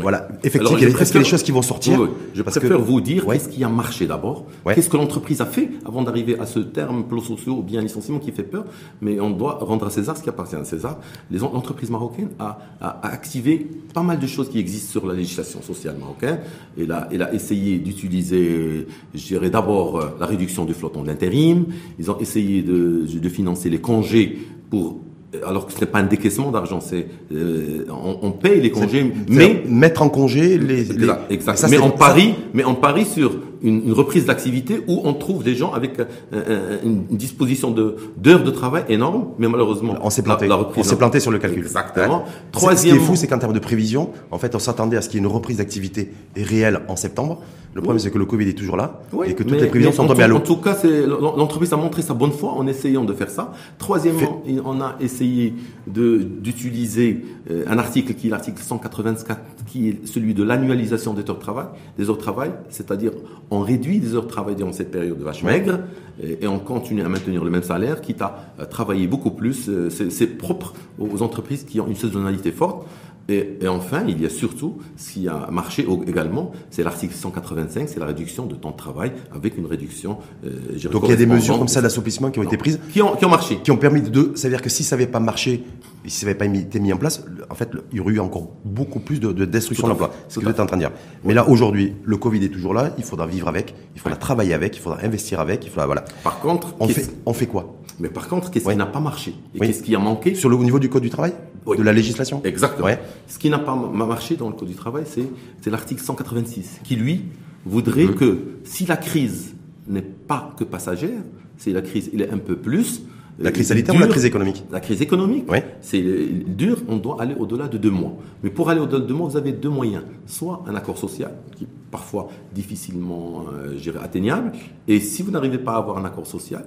Voilà, 0.00 0.26
effectivement, 0.42 0.78
il 0.78 0.84
y 0.84 0.86
a 0.86 0.98
des 0.98 1.24
choses 1.24 1.42
qui 1.42 1.52
vont 1.52 1.62
sortir 1.62 2.08
Je 2.34 2.42
préfère 2.42 2.80
vous 2.80 3.00
dire 3.00 3.26
qu'est-ce 3.26 3.48
qui 3.48 3.62
a 3.62 3.68
marché 3.68 4.06
d'abord, 4.06 4.46
qu'est-ce 4.74 4.88
que 4.88 4.96
l'entreprise 4.96 5.40
a 5.42 5.46
fait 5.46 5.68
avant 5.84 6.02
d'arriver 6.02 6.38
à 6.38 6.46
ce 6.46 6.58
terme 6.58 7.04
plans 7.06 7.20
sociaux 7.20 7.58
ou 7.58 7.62
bien 7.62 7.82
licenciement 7.82 8.18
qui 8.18 8.32
fait 8.32 8.42
peur, 8.42 8.64
mais 9.02 9.20
on 9.20 9.30
doit 9.30 9.58
rendre 9.60 9.86
à 9.86 9.90
César 9.90 10.16
ce 10.16 10.22
qui 10.22 10.30
appartient 10.30 10.56
à 10.56 10.64
César. 10.64 10.98
L'entreprise 11.30 11.90
marocaine 11.90 12.30
a, 12.38 12.58
activé 13.02 13.66
pas 13.92 14.02
mal 14.02 14.18
de 14.18 14.26
choses 14.26 14.48
qui 14.48 14.58
existent 14.58 14.90
sur 14.90 15.06
la 15.06 15.14
législation 15.14 15.60
sociale 15.60 15.96
marocaine. 15.98 16.38
Elle 16.78 16.90
a 16.90 17.34
essayé 17.34 17.78
d'utiliser, 17.78 18.86
je 19.14 19.26
dirais 19.26 19.50
d'abord 19.50 19.98
euh, 19.98 20.16
la 20.18 20.26
réduction 20.26 20.64
du 20.64 20.72
flottant 20.72 21.02
d'intérim. 21.02 21.66
Ils 21.98 22.10
ont 22.10 22.18
essayé 22.18 22.62
de, 22.62 23.04
de 23.06 23.28
financer 23.28 23.68
les 23.68 23.80
congés 23.80 24.38
pour 24.70 25.00
alors 25.46 25.66
que 25.66 25.72
ce 25.72 25.80
n'est 25.80 25.86
pas 25.86 25.98
un 25.98 26.04
décaissement 26.04 26.50
d'argent, 26.50 26.80
c'est 26.80 27.06
euh, 27.32 27.86
on, 27.90 28.32
paye 28.32 28.60
les 28.60 28.70
congés, 28.70 29.10
mais 29.28 29.62
mettre 29.66 30.02
en 30.02 30.08
congé 30.08 30.58
les, 30.58 30.84
les 30.84 31.08
exact. 31.30 31.66
mais 31.70 31.78
en 31.78 31.90
parie, 31.90 32.34
mais 32.52 32.64
on 32.64 32.74
parie 32.74 33.06
sur 33.06 33.32
une, 33.62 33.92
reprise 33.92 34.26
d'activité 34.26 34.82
où 34.86 35.00
on 35.04 35.14
trouve 35.14 35.42
des 35.42 35.54
gens 35.54 35.72
avec 35.72 35.98
euh, 35.98 36.04
euh, 36.34 36.78
une 36.84 37.04
disposition 37.16 37.70
de 37.70 37.96
d'heures 38.16 38.44
de 38.44 38.50
travail 38.50 38.84
énorme, 38.88 39.28
mais 39.38 39.48
malheureusement 39.48 39.96
on 40.02 40.10
s'est 40.10 40.22
planté. 40.22 40.48
on 40.76 40.82
s'est 40.82 40.96
planté 40.96 41.20
sur 41.20 41.30
le 41.30 41.38
calcul. 41.38 41.62
Exactement. 41.62 42.24
Troisième. 42.50 42.94
Ce 42.94 42.98
qui 42.98 43.02
est 43.02 43.06
fou, 43.06 43.16
c'est 43.16 43.26
qu'en 43.26 43.38
termes 43.38 43.52
de 43.54 43.58
prévision, 43.58 44.10
en 44.30 44.38
fait, 44.38 44.54
on 44.54 44.58
s'attendait 44.58 44.96
à 44.96 45.02
ce 45.02 45.08
qu'il 45.08 45.20
y 45.20 45.22
ait 45.22 45.26
une 45.26 45.32
reprise 45.32 45.58
d'activité 45.58 46.12
réelle 46.36 46.80
en 46.88 46.96
septembre. 46.96 47.40
Le 47.74 47.80
problème, 47.80 47.98
c'est 47.98 48.10
que 48.10 48.18
le 48.18 48.26
Covid 48.26 48.48
est 48.48 48.58
toujours 48.58 48.76
là 48.76 49.00
et 49.26 49.34
que 49.34 49.42
toutes 49.42 49.60
les 49.60 49.66
prévisions 49.66 49.92
sont 49.92 50.06
tombées 50.06 50.24
à 50.24 50.28
l'eau. 50.28 50.36
En 50.36 50.40
tout 50.40 50.56
cas, 50.56 50.76
l'entreprise 51.06 51.72
a 51.72 51.76
montré 51.76 52.02
sa 52.02 52.14
bonne 52.14 52.32
foi 52.32 52.52
en 52.52 52.66
essayant 52.66 53.04
de 53.04 53.12
faire 53.14 53.30
ça. 53.30 53.52
Troisièmement, 53.78 54.42
on 54.64 54.80
a 54.80 54.96
essayé 55.00 55.54
d'utiliser 55.86 57.24
euh, 57.50 57.64
un 57.66 57.78
article 57.78 58.14
qui 58.14 58.26
est 58.26 58.30
l'article 58.30 58.62
184, 58.62 59.40
qui 59.66 59.88
est 59.88 60.06
celui 60.06 60.34
de 60.34 60.42
l'annualisation 60.42 61.14
des 61.14 61.22
heures 61.28 61.36
de 61.36 61.40
travail, 61.40 61.66
des 61.96 62.08
heures 62.08 62.16
de 62.16 62.20
travail, 62.20 62.50
c'est-à-dire 62.68 63.12
on 63.50 63.60
réduit 63.60 63.98
des 64.00 64.14
heures 64.14 64.24
de 64.24 64.28
travail 64.28 64.54
durant 64.54 64.72
cette 64.72 64.90
période 64.90 65.18
de 65.18 65.24
vache 65.24 65.42
maigre 65.42 65.80
et, 66.22 66.46
on 66.46 66.58
continue 66.58 67.02
à 67.02 67.08
maintenir 67.08 67.42
le 67.42 67.50
même 67.50 67.62
salaire, 67.62 68.00
quitte 68.00 68.22
à, 68.22 68.66
travailler 68.70 69.06
beaucoup 69.06 69.30
plus. 69.30 69.68
Euh, 69.68 69.88
c'est 69.90 70.26
propre 70.26 70.74
aux 70.98 71.22
entreprises 71.22 71.64
qui 71.64 71.80
ont 71.80 71.86
une 71.86 71.96
saisonnalité 71.96 72.52
forte. 72.52 72.86
Et, 73.28 73.58
enfin, 73.68 74.04
il 74.06 74.20
y 74.20 74.26
a 74.26 74.30
surtout, 74.30 74.78
ce 74.96 75.12
qui 75.12 75.28
a 75.28 75.48
marché 75.50 75.86
également, 76.06 76.52
c'est 76.70 76.82
l'article 76.82 77.14
185, 77.14 77.88
c'est 77.88 78.00
la 78.00 78.06
réduction 78.06 78.46
de 78.46 78.54
temps 78.54 78.72
de 78.72 78.76
travail 78.76 79.12
avec 79.34 79.56
une 79.56 79.66
réduction. 79.66 80.18
Euh, 80.44 80.50
Donc 80.90 81.04
il 81.04 81.10
y 81.10 81.12
a 81.12 81.16
des 81.16 81.26
mesures 81.26 81.58
comme 81.58 81.68
ça 81.68 81.80
d'assouplissement 81.80 82.30
qui 82.30 82.40
ont 82.40 82.42
été 82.42 82.56
prises, 82.56 82.80
qui 82.92 83.00
ont, 83.00 83.14
qui 83.16 83.24
ont 83.24 83.30
marché, 83.30 83.58
qui 83.62 83.70
ont 83.70 83.76
permis 83.76 84.02
de. 84.02 84.32
Ça 84.34 84.48
veut 84.48 84.54
dire 84.54 84.62
que 84.62 84.70
si 84.70 84.82
ça 84.82 84.96
n'avait 84.96 85.06
pas 85.06 85.20
marché, 85.20 85.62
si 86.06 86.20
ça 86.20 86.26
n'avait 86.26 86.38
pas 86.38 86.46
été 86.46 86.80
mis 86.80 86.92
en 86.92 86.96
place, 86.96 87.24
en 87.48 87.54
fait, 87.54 87.70
il 87.92 87.98
y 87.98 88.00
aurait 88.00 88.14
eu 88.14 88.20
encore 88.20 88.48
beaucoup 88.64 89.00
plus 89.00 89.20
de, 89.20 89.32
destruction 89.44 89.88
d'emplois. 89.88 90.10
C'est 90.28 90.34
ce 90.34 90.40
que 90.40 90.44
vous 90.44 90.50
êtes 90.50 90.60
en 90.60 90.66
train 90.66 90.76
de 90.76 90.82
dire. 90.82 90.92
Mais 91.24 91.34
là, 91.34 91.48
aujourd'hui, 91.48 91.94
le 92.04 92.16
Covid 92.16 92.44
est 92.44 92.48
toujours 92.48 92.74
là. 92.74 92.92
Il 92.98 93.04
faudra 93.04 93.26
vivre 93.26 93.48
avec, 93.48 93.74
il 93.94 94.00
faudra 94.00 94.16
travailler 94.16 94.54
avec, 94.54 94.76
il 94.76 94.80
faudra 94.80 94.98
investir 95.02 95.40
avec, 95.40 95.64
il 95.64 95.70
faudra 95.70 95.86
voilà. 95.86 96.04
Par 96.24 96.40
contre, 96.40 96.74
on 96.80 96.88
fait, 96.88 97.08
on 97.24 97.32
fait 97.32 97.46
quoi? 97.46 97.76
Mais 98.02 98.08
par 98.08 98.26
contre, 98.26 98.50
qu'est-ce 98.50 98.68
qui 98.68 98.76
n'a 98.76 98.84
pas 98.84 99.00
marché 99.00 99.32
et 99.54 99.60
qu'est-ce 99.60 99.82
qui 99.82 99.94
a 99.94 100.00
manqué 100.00 100.34
sur 100.34 100.48
le 100.48 100.56
niveau 100.56 100.80
du 100.80 100.90
code 100.90 101.02
du 101.02 101.10
travail 101.10 101.34
de 101.66 101.82
la 101.82 101.92
législation 101.92 102.42
Exactement. 102.44 102.88
Ce 103.28 103.38
qui 103.38 103.48
n'a 103.48 103.60
pas 103.60 103.76
marché 103.76 104.34
dans 104.34 104.48
le 104.48 104.54
Code 104.54 104.68
du 104.68 104.74
travail, 104.74 105.04
c'est 105.06 105.70
l'article 105.70 106.02
186, 106.02 106.80
qui 106.82 106.96
lui 106.96 107.26
voudrait 107.64 108.06
mmh. 108.06 108.14
que 108.16 108.38
si 108.64 108.86
la 108.86 108.96
crise 108.96 109.54
n'est 109.86 110.02
pas 110.02 110.52
que 110.58 110.64
passagère, 110.64 111.20
si 111.56 111.72
la 111.72 111.80
crise 111.80 112.10
il 112.12 112.22
est 112.22 112.30
un 112.30 112.38
peu 112.38 112.56
plus. 112.56 113.02
La 113.38 113.50
crise 113.50 113.68
sanitaire 113.68 113.94
ou 113.94 113.98
la 113.98 114.08
crise 114.08 114.26
économique 114.26 114.62
La 114.70 114.80
crise 114.80 115.00
économique, 115.00 115.46
oui. 115.50 115.58
c'est 115.80 116.02
dur, 116.02 116.82
on 116.86 116.96
doit 116.96 117.16
aller 117.20 117.34
au-delà 117.34 117.66
de 117.66 117.78
deux 117.78 117.90
mois. 117.90 118.14
Mais 118.42 118.50
pour 118.50 118.68
aller 118.68 118.80
au-delà 118.80 119.00
de 119.00 119.06
deux 119.06 119.14
mois, 119.14 119.26
vous 119.28 119.38
avez 119.38 119.52
deux 119.52 119.70
moyens. 119.70 120.02
Soit 120.26 120.62
un 120.66 120.74
accord 120.74 120.98
social, 120.98 121.32
qui 121.56 121.64
est 121.64 121.68
parfois 121.90 122.28
difficilement 122.52 123.46
euh, 123.54 124.02
atteignable, 124.02 124.52
et 124.86 125.00
si 125.00 125.22
vous 125.22 125.30
n'arrivez 125.30 125.58
pas 125.58 125.74
à 125.74 125.78
avoir 125.78 125.96
un 125.96 126.04
accord 126.04 126.26
social, 126.26 126.66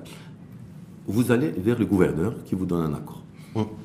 vous 1.07 1.31
allez 1.31 1.51
vers 1.51 1.77
le 1.77 1.85
gouverneur 1.85 2.35
qui 2.45 2.55
vous 2.55 2.65
donne 2.65 2.81
un 2.81 2.93
accord. 2.93 3.23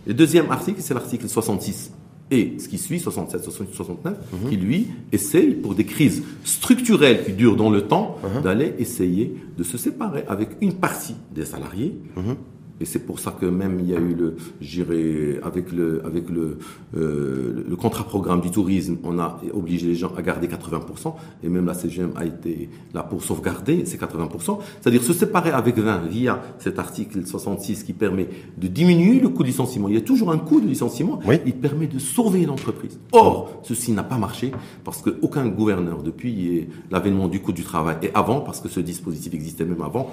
Le 0.06 0.14
deuxième 0.14 0.50
article, 0.50 0.80
c'est 0.80 0.94
l'article 0.94 1.28
66 1.28 1.92
et 2.30 2.54
ce 2.59 2.68
qui 2.68 2.78
suit, 2.78 3.00
67, 3.00 3.42
68, 3.42 3.74
69, 3.74 4.14
qui 4.48 4.56
lui 4.56 4.88
essaye, 5.11 5.54
pour 5.54 5.74
des 5.74 5.85
crises 5.85 6.22
structurelles 6.44 7.24
qui 7.24 7.33
durent 7.33 7.56
dans 7.56 7.70
le 7.70 7.83
temps, 7.83 8.18
uh-huh. 8.22 8.42
d'aller 8.42 8.74
essayer 8.78 9.35
de 9.59 9.62
se 9.64 9.76
séparer 9.76 10.24
avec 10.28 10.50
une 10.61 10.74
partie 10.74 11.16
des 11.35 11.44
salariés 11.44 11.98
uh-huh. 12.16 12.37
Et 12.80 12.86
c'est 12.86 13.00
pour 13.00 13.20
ça 13.20 13.36
que 13.38 13.44
même 13.44 13.78
il 13.80 13.90
y 13.90 13.94
a 13.94 13.98
eu 13.98 14.14
le, 14.14 14.36
j'irai 14.60 15.38
avec 15.42 15.70
le, 15.70 16.04
avec 16.06 16.30
le, 16.30 16.58
euh, 16.96 17.64
le 17.68 17.76
contrat 17.76 18.04
programme 18.04 18.40
du 18.40 18.50
tourisme, 18.50 18.96
on 19.04 19.18
a 19.18 19.38
obligé 19.52 19.86
les 19.86 19.94
gens 19.94 20.12
à 20.16 20.22
garder 20.22 20.48
80%, 20.48 21.14
et 21.42 21.48
même 21.48 21.66
la 21.66 21.74
CGM 21.74 22.12
a 22.16 22.24
été 22.24 22.70
là 22.94 23.02
pour 23.02 23.22
sauvegarder 23.22 23.84
ces 23.84 23.98
80%. 23.98 24.58
C'est-à-dire 24.80 25.02
se 25.02 25.12
séparer 25.12 25.50
avec 25.50 25.78
20 25.78 26.06
via 26.06 26.42
cet 26.58 26.78
article 26.78 27.26
66 27.26 27.84
qui 27.84 27.92
permet 27.92 28.28
de 28.56 28.66
diminuer 28.66 29.20
le 29.20 29.28
coût 29.28 29.42
de 29.42 29.48
licenciement. 29.48 29.88
Il 29.88 29.94
y 29.94 29.98
a 29.98 30.02
toujours 30.02 30.32
un 30.32 30.38
coût 30.38 30.60
de 30.60 30.66
licenciement. 30.66 31.20
Il 31.44 31.56
permet 31.56 31.86
de 31.86 31.98
sauver 31.98 32.46
l'entreprise. 32.46 32.98
Or, 33.12 33.60
ceci 33.62 33.92
n'a 33.92 34.04
pas 34.04 34.16
marché 34.16 34.52
parce 34.84 35.02
qu'aucun 35.02 35.46
gouverneur 35.48 36.02
depuis 36.02 36.68
l'avènement 36.90 37.28
du 37.28 37.40
coût 37.40 37.52
du 37.52 37.62
travail 37.62 37.96
et 38.02 38.10
avant, 38.14 38.40
parce 38.40 38.60
que 38.60 38.68
ce 38.68 38.80
dispositif 38.80 39.34
existait 39.34 39.64
même 39.64 39.82
avant, 39.82 40.10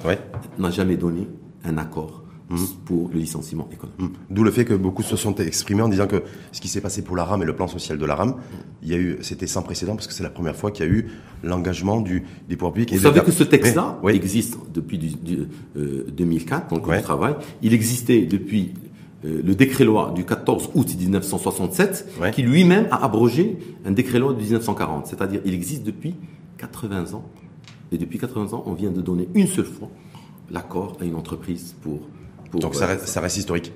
n'a 0.59 0.71
jamais 0.71 0.97
donné 0.97 1.27
un 1.63 1.77
accord 1.77 2.26
mmh. 2.49 2.57
pour 2.85 3.09
le 3.09 3.19
licenciement 3.19 3.67
économique. 3.71 3.99
Mmh. 3.99 4.33
D'où 4.33 4.43
le 4.43 4.51
fait 4.51 4.65
que 4.65 4.73
beaucoup 4.73 5.03
se 5.03 5.15
sont 5.15 5.35
exprimés 5.35 5.81
en 5.81 5.89
disant 5.89 6.07
que 6.07 6.23
ce 6.51 6.61
qui 6.61 6.67
s'est 6.67 6.81
passé 6.81 7.01
pour 7.01 7.15
la 7.15 7.23
RAM 7.23 7.41
et 7.41 7.45
le 7.45 7.55
plan 7.55 7.67
social 7.67 7.97
de 7.97 8.05
la 8.05 8.15
RAM, 8.15 8.35
il 8.83 8.89
y 8.89 8.93
a 8.93 8.97
eu, 8.97 9.17
c'était 9.21 9.47
sans 9.47 9.61
précédent 9.61 9.95
parce 9.95 10.07
que 10.07 10.13
c'est 10.13 10.23
la 10.23 10.29
première 10.29 10.55
fois 10.55 10.71
qu'il 10.71 10.85
y 10.85 10.89
a 10.89 10.91
eu 10.91 11.07
l'engagement 11.43 12.01
du, 12.01 12.23
des 12.47 12.55
pouvoirs 12.55 12.73
publics. 12.73 12.93
Vous 12.93 12.99
savez 12.99 13.21
que 13.21 13.31
ce 13.31 13.43
texte-là 13.43 13.99
existe 14.07 14.57
depuis 14.73 14.97
du, 14.97 15.09
2004, 15.75 16.73
donc 16.73 16.87
le 16.87 17.01
travail. 17.01 17.35
Il 17.61 17.73
existait 17.73 18.21
depuis 18.25 18.73
euh, 19.25 19.41
le 19.43 19.55
décret-loi 19.55 20.13
du 20.15 20.25
14 20.25 20.71
août 20.75 20.95
1967, 20.97 22.07
qui 22.33 22.43
lui-même 22.43 22.87
a 22.91 23.03
abrogé 23.03 23.57
un 23.85 23.91
décret-loi 23.91 24.33
de 24.33 24.39
1940. 24.39 25.07
C'est-à-dire, 25.07 25.41
il 25.45 25.53
existe 25.53 25.83
depuis 25.83 26.15
80 26.59 27.13
ans. 27.13 27.25
Et 27.91 27.97
depuis 27.97 28.19
80 28.19 28.53
ans, 28.53 28.63
on 28.65 28.73
vient 28.73 28.91
de 28.91 29.01
donner 29.01 29.27
une 29.33 29.47
seule 29.47 29.65
fois 29.65 29.89
l'accord 30.51 30.97
à 31.01 31.05
une 31.05 31.15
entreprise 31.15 31.75
pour. 31.81 32.01
Pour 32.51 32.59
Donc 32.59 32.75
ça 32.75 32.85
euh, 32.85 32.87
reste, 32.87 33.07
ça 33.07 33.21
reste 33.21 33.37
historique. 33.37 33.71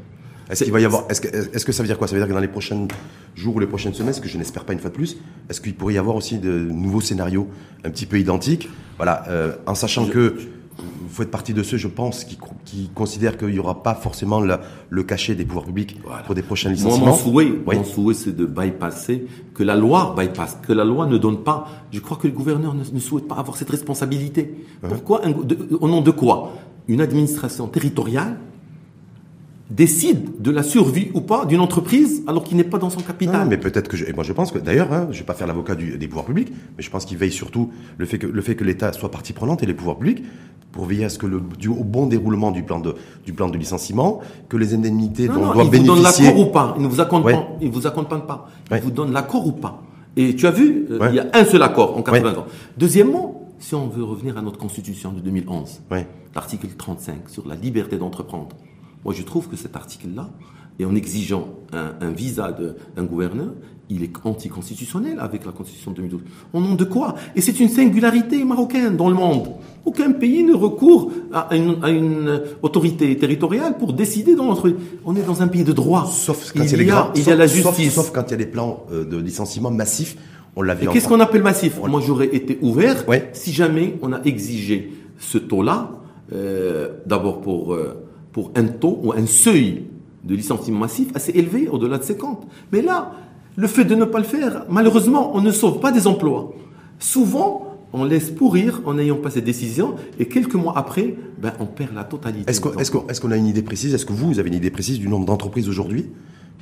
Est-ce 0.50 0.66
qu'il 0.66 0.74
va 0.74 0.82
y 0.82 0.86
avoir 0.86 1.06
Est-ce 1.10 1.22
que, 1.22 1.28
est 1.28 1.64
que 1.64 1.72
ça 1.72 1.82
veut 1.82 1.88
dire 1.88 1.98
quoi? 1.98 2.08
Ça 2.08 2.16
veut 2.16 2.20
dire 2.20 2.28
que 2.28 2.34
dans 2.34 2.40
les 2.40 2.48
prochains 2.48 2.88
jours 3.36 3.56
ou 3.56 3.60
les 3.60 3.68
prochaines 3.68 3.94
semaines, 3.94 4.14
ce 4.14 4.20
que 4.20 4.28
je 4.28 4.38
n'espère 4.38 4.66
pas 4.66 4.74
une 4.74 4.80
fois 4.80 4.90
de 4.90 4.96
plus, 4.96 5.18
est-ce 5.50 5.62
qu'il 5.62 5.76
pourrait 5.76 5.94
y 5.94 5.98
avoir 5.98 6.16
aussi 6.18 6.40
de 6.40 6.52
nouveaux 6.52 7.00
scénarios 7.00 7.48
un 7.86 7.90
petit 7.90 8.06
peu 8.06 8.20
identiques? 8.20 8.70
Voilà, 8.98 9.24
euh, 9.30 9.56
en 9.66 9.76
sachant 9.76 10.08
que 10.08 10.36
vous 10.78 11.10
faites 11.10 11.32
partie 11.32 11.54
de 11.54 11.64
ceux, 11.64 11.78
je 11.78 11.88
pense, 11.88 12.24
qui, 12.24 12.38
qui 12.66 12.90
considèrent 12.94 13.38
qu'il 13.38 13.50
n'y 13.50 13.60
aura 13.60 13.84
pas 13.84 13.94
forcément 13.94 14.42
le 14.42 15.04
cachet 15.04 15.36
des 15.36 15.46
pouvoirs 15.46 15.66
publics 15.66 15.98
pour 16.26 16.36
des 16.36 16.42
prochains 16.42 16.70
licenciements. 16.70 17.08
mon 17.08 17.16
souhait, 17.16 17.52
mon 17.66 17.84
souhait, 17.84 18.14
c'est 18.14 18.36
de 18.36 18.46
bypasser, 18.46 19.28
que 19.54 19.64
la 19.64 19.76
loi 19.76 20.16
bypasse, 20.18 20.58
que 20.62 20.74
la 20.74 20.84
loi 20.84 21.06
ne 21.08 21.18
donne 21.18 21.44
pas. 21.44 21.68
Je 21.92 22.00
crois 22.00 22.18
que 22.18 22.28
le 22.28 22.34
gouverneur 22.34 22.74
ne, 22.74 23.00
souhaite 23.00 23.28
pas 23.28 23.36
avoir 23.36 23.58
cette 23.58 23.70
responsabilité. 23.70 24.56
Hein? 24.84 24.88
Pourquoi 24.90 25.22
Au 25.80 25.88
nom 25.88 26.02
de 26.02 26.12
quoi? 26.12 26.54
Une 26.88 27.02
administration 27.02 27.68
territoriale 27.68 28.38
décide 29.72 30.42
de 30.42 30.52
la 30.52 30.64
survie 30.64 31.10
ou 31.14 31.22
pas 31.22 31.46
d'une 31.46 31.62
entreprise 31.62 32.24
alors 32.28 32.44
qu'il 32.44 32.58
n'est 32.58 32.64
pas 32.66 32.78
dans 32.78 32.90
son 32.90 33.00
capital. 33.00 33.48
mais 33.48 33.58
peut-être 33.58 33.88
que 33.88 33.96
je, 33.96 34.06
et 34.06 34.14
moi 34.14 34.24
je 34.24 34.34
pense 34.34 34.52
que 34.52 34.60
d'ailleurs, 34.60 34.92
hein, 34.92 35.08
je 35.12 35.20
vais 35.20 35.26
pas 35.26 35.34
faire 35.34 35.48
l'avocat 35.48 35.76
des 35.76 36.08
pouvoirs 36.08 36.26
publics, 36.26 36.52
mais 36.78 36.84
je 36.84 36.90
pense 36.90 37.06
qu'il 37.06 37.18
veille 37.18 37.32
surtout 37.32 37.72
le 37.98 38.06
fait 38.06 38.18
que 38.18 38.28
le 38.28 38.42
fait 38.42 38.56
que 38.56 38.64
l'État 38.66 38.92
soit 38.92 39.10
partie 39.10 39.34
prenante 39.34 39.64
et 39.64 39.66
les 39.66 39.74
pouvoirs 39.74 39.98
publics 39.98 40.24
pour 40.74 40.86
veiller 40.86 41.06
à 41.06 41.10
ce 41.10 41.18
que 41.18 41.26
le 41.26 41.42
du, 41.58 41.70
au 41.70 41.84
bon 41.84 42.08
déroulement 42.08 42.52
du 42.52 42.64
plan 42.64 42.80
de 42.80 42.96
du 43.26 43.34
plan 43.34 43.48
de 43.50 43.58
licenciement, 43.58 44.20
que 44.50 44.58
les 44.58 44.74
indemnités 44.74 45.28
dont 45.28 45.44
on 45.44 45.54
doit 45.54 45.64
il 45.64 45.80
Vous 45.80 45.86
donne 45.86 46.04
l'accord 46.04 46.40
ou 46.40 46.46
pas 46.48 46.74
Il 46.78 46.84
ne 46.84 46.88
vous 46.88 47.02
accompagne, 47.02 47.40
il 47.62 47.72
vous 47.72 47.88
accompagne 47.88 48.22
pas. 48.22 48.50
Il 48.72 48.82
vous 48.82 48.92
donne 48.92 49.14
l'accord 49.14 49.48
ou 49.48 49.54
pas 49.54 49.82
Et 50.18 50.36
tu 50.36 50.48
as 50.48 50.52
vu, 50.52 50.86
euh, 50.92 51.08
il 51.10 51.16
y 51.16 51.20
a 51.20 51.28
un 51.34 51.46
seul 51.46 51.64
accord 51.64 51.98
en 51.98 52.02
80 52.04 52.36
ans. 52.36 52.46
Deuxièmement, 52.78 53.48
si 53.60 53.74
on 53.76 53.88
veut 53.88 54.04
revenir 54.04 54.38
à 54.38 54.42
notre 54.42 54.58
constitution 54.58 55.14
de 55.14 55.22
2011, 55.22 55.82
l'article 56.36 56.68
35 56.78 57.30
sur 57.30 57.48
la 57.48 57.56
liberté 57.56 57.98
d'entreprendre. 57.98 58.50
Moi, 59.06 59.14
je 59.14 59.24
trouve 59.24 59.48
que 59.48 59.56
cet 59.56 59.76
article-là, 59.76 60.30
et 60.80 60.86
en 60.86 60.96
exigeant 60.96 61.48
un, 61.74 62.12
visa 62.12 62.52
d'un 62.96 63.04
gouverneur, 63.04 63.54
il 63.90 64.04
est 64.04 64.14
anticonstitutionnel 64.24 65.18
avec 65.20 65.46
la 65.46 65.52
Constitution 65.52 65.92
de 65.92 65.98
2012. 65.98 66.22
Au 66.54 66.62
nom 66.62 66.76
de 66.76 66.84
quoi? 66.86 67.16
Et 67.36 67.42
c'est 67.42 67.60
une 67.60 67.68
singularité 67.68 68.44
marocaine 68.44 68.96
dans 68.96 69.10
le 69.10 69.16
monde. 69.16 69.50
Aucun 69.84 70.12
pays 70.12 70.44
ne 70.44 70.54
recourt 70.54 71.12
à 71.34 71.56
une, 71.56 72.42
autorité 72.62 73.16
territoriale 73.18 73.78
pour 73.78 73.94
décider 73.94 74.36
dans 74.36 74.46
notre... 74.46 74.74
On 75.06 75.16
est 75.16 75.24
dans 75.24 75.42
un 75.42 75.48
pays 75.48 75.66
de 75.66 75.74
droit. 75.74 76.06
Sauf 76.06 76.54
quand 76.56 76.64
il, 76.64 76.72
y 76.72 76.74
a, 76.74 76.78
les 76.78 76.86
grands, 76.86 77.12
il 77.16 77.28
y 77.28 77.32
a 77.32 77.36
la 77.36 77.48
justice. 77.48 77.94
Sauf, 77.94 78.12
quand 78.12 78.24
il 78.28 78.32
y 78.32 78.34
a 78.36 78.38
des 78.38 78.46
plans 78.46 78.86
euh, 78.92 79.04
de 79.04 79.18
licenciement 79.18 79.72
massifs. 79.72 80.16
On 80.56 80.62
l'avait. 80.62 80.88
Qu'est-ce 80.88 81.08
qu'on 81.08 81.20
appelle 81.20 81.44
massif? 81.44 81.80
Moi, 81.86 82.02
j'aurais 82.06 82.34
été 82.34 82.58
ouvert 82.62 83.06
si 83.34 83.52
jamais 83.52 83.98
on 84.02 84.14
a 84.14 84.22
exigé 84.24 84.94
ce 85.20 85.38
taux-là, 85.38 85.92
euh, 86.34 86.90
d'abord 87.06 87.42
pour 87.42 87.74
euh, 87.74 88.04
pour 88.32 88.52
un 88.56 88.66
taux 88.66 89.00
ou 89.04 89.14
un 89.14 89.26
seuil 89.26 89.86
de 90.24 90.36
licenciement 90.36 90.80
massif 90.80 91.10
assez 91.16 91.32
élevé, 91.32 91.68
au-delà 91.68 91.98
de 91.98 92.04
50. 92.04 92.48
Mais 92.72 92.82
là, 92.82 93.14
le 93.56 93.68
fait 93.68 93.86
de 93.86 93.96
ne 93.96 94.06
pas 94.06 94.20
le 94.20 94.26
faire, 94.26 94.66
malheureusement, 94.70 95.36
on 95.36 95.42
ne 95.42 95.52
sauve 95.52 95.80
pas 95.80 95.92
des 95.92 96.08
emplois. 96.08 96.54
Souvent, 97.00 97.78
on 97.94 98.06
laisse 98.06 98.30
pourrir 98.30 98.82
en 98.86 98.94
n'ayant 98.94 99.18
pas 99.18 99.30
cette 99.30 99.44
décision 99.44 99.96
et 100.20 100.28
quelques 100.28 100.56
mois 100.56 100.78
après, 100.78 101.16
ben, 101.42 101.54
on 101.60 101.66
perd 101.66 101.94
la 101.94 102.04
totalité. 102.04 102.50
Est-ce 102.50 103.22
qu'on 103.22 103.32
a 103.32 103.36
une 103.36 103.48
idée 103.48 103.64
précise? 103.64 103.94
Est-ce 103.94 104.06
que 104.06 104.14
vous, 104.14 104.28
vous 104.28 104.40
avez 104.40 104.50
une 104.50 104.56
idée 104.56 104.70
précise 104.70 105.00
du 105.00 105.08
nombre 105.08 105.26
d'entreprises 105.26 105.68
aujourd'hui? 105.68 106.06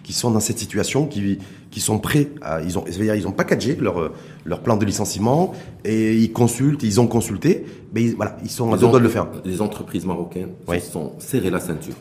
Qui 0.04 0.14
sont 0.14 0.32
dans 0.32 0.40
cette 0.40 0.60
situation, 0.60 1.06
qui, 1.08 1.40
qui 1.72 1.80
sont 1.80 2.00
prêts 2.00 2.30
à, 2.42 2.62
ils 2.62 2.78
ont, 2.78 2.84
c'est-à-dire 2.88 3.16
ils 3.16 3.28
ont 3.28 3.32
packagé 3.32 3.76
leur, 3.76 4.12
leur 4.46 4.62
plan 4.62 4.78
de 4.78 4.86
licenciement 4.86 5.54
et 5.86 6.16
ils 6.18 6.32
consultent, 6.32 6.84
ils 6.84 7.00
ont 7.00 7.08
consulté, 7.08 7.66
mais 7.94 8.08
voilà, 8.10 8.38
ils 8.44 8.50
sont 8.50 8.74
à 8.74 8.78
deux 8.78 8.90
de 8.92 8.98
le 8.98 9.10
faire. 9.10 9.28
Les 9.46 9.62
entreprises 9.62 10.06
marocaines 10.06 10.52
se 10.68 10.80
sont 10.92 11.14
serrées 11.20 11.50
la 11.50 11.60
ceinture. 11.60 11.96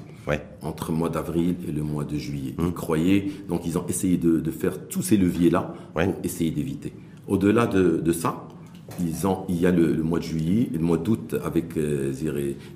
Entre 0.60 0.92
le 0.92 0.98
mois 0.98 1.08
d'avril 1.08 1.56
et 1.66 1.72
le 1.72 1.82
mois 1.82 2.04
de 2.04 2.18
juillet. 2.18 2.54
Ils 2.58 2.64
hum. 2.64 2.72
croyaient, 2.74 3.28
donc 3.48 3.62
ils 3.64 3.78
ont 3.78 3.86
essayé 3.88 4.18
de, 4.18 4.40
de 4.40 4.50
faire 4.50 4.86
tous 4.88 5.00
ces 5.00 5.16
leviers-là 5.16 5.72
pour 5.94 6.02
essayer 6.22 6.50
d'éviter. 6.50 6.92
Au-delà 7.26 7.66
de, 7.66 7.96
de 8.04 8.12
ça, 8.12 8.46
ils 9.00 9.26
ont, 9.26 9.44
il 9.48 9.60
y 9.60 9.66
a 9.66 9.70
le, 9.70 10.02
mois 10.02 10.18
de 10.18 10.24
juillet 10.24 10.70
et 10.74 10.78
le 10.78 10.84
mois 10.84 10.96
d'août 10.96 11.36
avec 11.44 11.76
euh, 11.76 12.12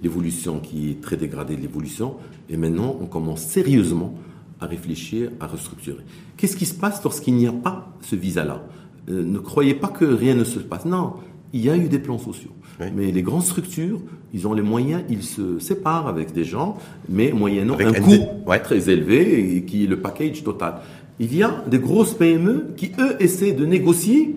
l'évolution 0.02 0.60
qui 0.60 0.90
est 0.90 1.00
très 1.00 1.16
dégradée 1.16 1.56
de 1.56 1.62
l'évolution. 1.62 2.16
Et 2.50 2.56
maintenant, 2.56 2.96
on 3.00 3.06
commence 3.06 3.42
sérieusement 3.42 4.14
à 4.62 4.66
réfléchir, 4.66 5.30
à 5.40 5.46
restructurer. 5.46 6.04
Qu'est-ce 6.36 6.56
qui 6.56 6.66
se 6.66 6.74
passe 6.74 7.02
lorsqu'il 7.02 7.34
n'y 7.34 7.46
a 7.46 7.52
pas 7.52 7.94
ce 8.00 8.16
visa-là? 8.16 8.62
Euh, 9.10 9.22
Ne 9.22 9.38
croyez 9.38 9.74
pas 9.74 9.88
que 9.88 10.04
rien 10.04 10.34
ne 10.34 10.44
se 10.44 10.58
passe. 10.58 10.84
Non, 10.84 11.14
il 11.52 11.64
y 11.64 11.70
a 11.70 11.76
eu 11.76 11.88
des 11.88 11.98
plans 11.98 12.18
sociaux. 12.18 12.50
Mais 12.96 13.12
les 13.12 13.22
grandes 13.22 13.44
structures, 13.44 14.00
ils 14.32 14.48
ont 14.48 14.54
les 14.54 14.62
moyens, 14.62 15.02
ils 15.08 15.22
se 15.22 15.58
séparent 15.58 16.08
avec 16.08 16.32
des 16.32 16.44
gens, 16.44 16.76
mais 17.08 17.30
moyennant 17.32 17.76
un 17.78 17.92
coût 17.92 18.18
très 18.64 18.90
élevé 18.90 19.56
et 19.56 19.64
qui 19.64 19.84
est 19.84 19.86
le 19.86 20.00
package 20.00 20.42
total. 20.42 20.76
Il 21.20 21.36
y 21.36 21.42
a 21.42 21.62
des 21.68 21.78
grosses 21.78 22.14
PME 22.14 22.68
qui, 22.76 22.92
eux, 22.98 23.16
essaient 23.20 23.52
de 23.52 23.66
négocier 23.66 24.36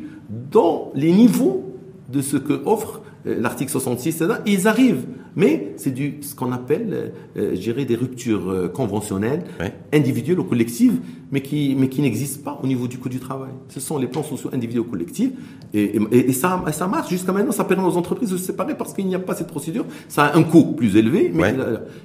dans 0.52 0.92
les 0.94 1.12
niveaux 1.12 1.74
de 2.12 2.22
ce 2.22 2.38
que 2.38 2.62
offre 2.66 3.02
euh, 3.26 3.40
l'article 3.40 3.72
66, 3.72 4.24
ils 4.46 4.68
arrivent. 4.68 5.06
Mais 5.36 5.74
c'est 5.78 5.92
du 5.92 6.18
ce 6.22 6.34
qu'on 6.34 6.52
appelle, 6.52 7.12
euh, 7.38 7.56
euh 7.56 7.86
des 7.86 7.96
ruptures 7.96 8.50
euh, 8.50 8.68
conventionnelles, 8.68 9.44
individuelles 9.92 10.40
ou 10.40 10.44
collectives, 10.44 11.00
mais 11.32 11.42
qui, 11.42 11.76
mais 11.78 11.90
qui 11.90 12.02
n'existent 12.02 12.44
pas 12.44 12.60
au 12.64 12.68
niveau 12.68 12.88
du 12.88 12.98
coût 12.98 13.10
du 13.10 13.20
travail. 13.20 13.52
Ce 13.70 13.80
sont 13.80 13.98
les 13.98 14.08
plans 14.08 14.24
sociaux 14.24 14.50
individuels 14.54 14.86
ou 14.88 14.90
collectifs. 14.90 15.32
Et, 15.74 16.00
et, 16.12 16.34
ça, 16.34 16.64
ça 16.72 16.88
marche 16.88 17.10
jusqu'à 17.10 17.34
maintenant. 17.34 17.52
Ça 17.52 17.66
permet 17.66 17.88
aux 17.88 17.98
entreprises 17.98 18.30
de 18.30 18.38
se 18.38 18.46
séparer 18.46 18.78
parce 18.78 18.94
qu'il 18.94 19.06
n'y 19.08 19.16
a 19.16 19.20
pas 19.20 19.36
cette 19.36 19.48
procédure. 19.48 19.86
Ça 20.08 20.26
a 20.26 20.38
un 20.38 20.44
coût 20.44 20.74
plus 20.74 20.96
élevé. 20.96 21.32
Mais 21.34 21.54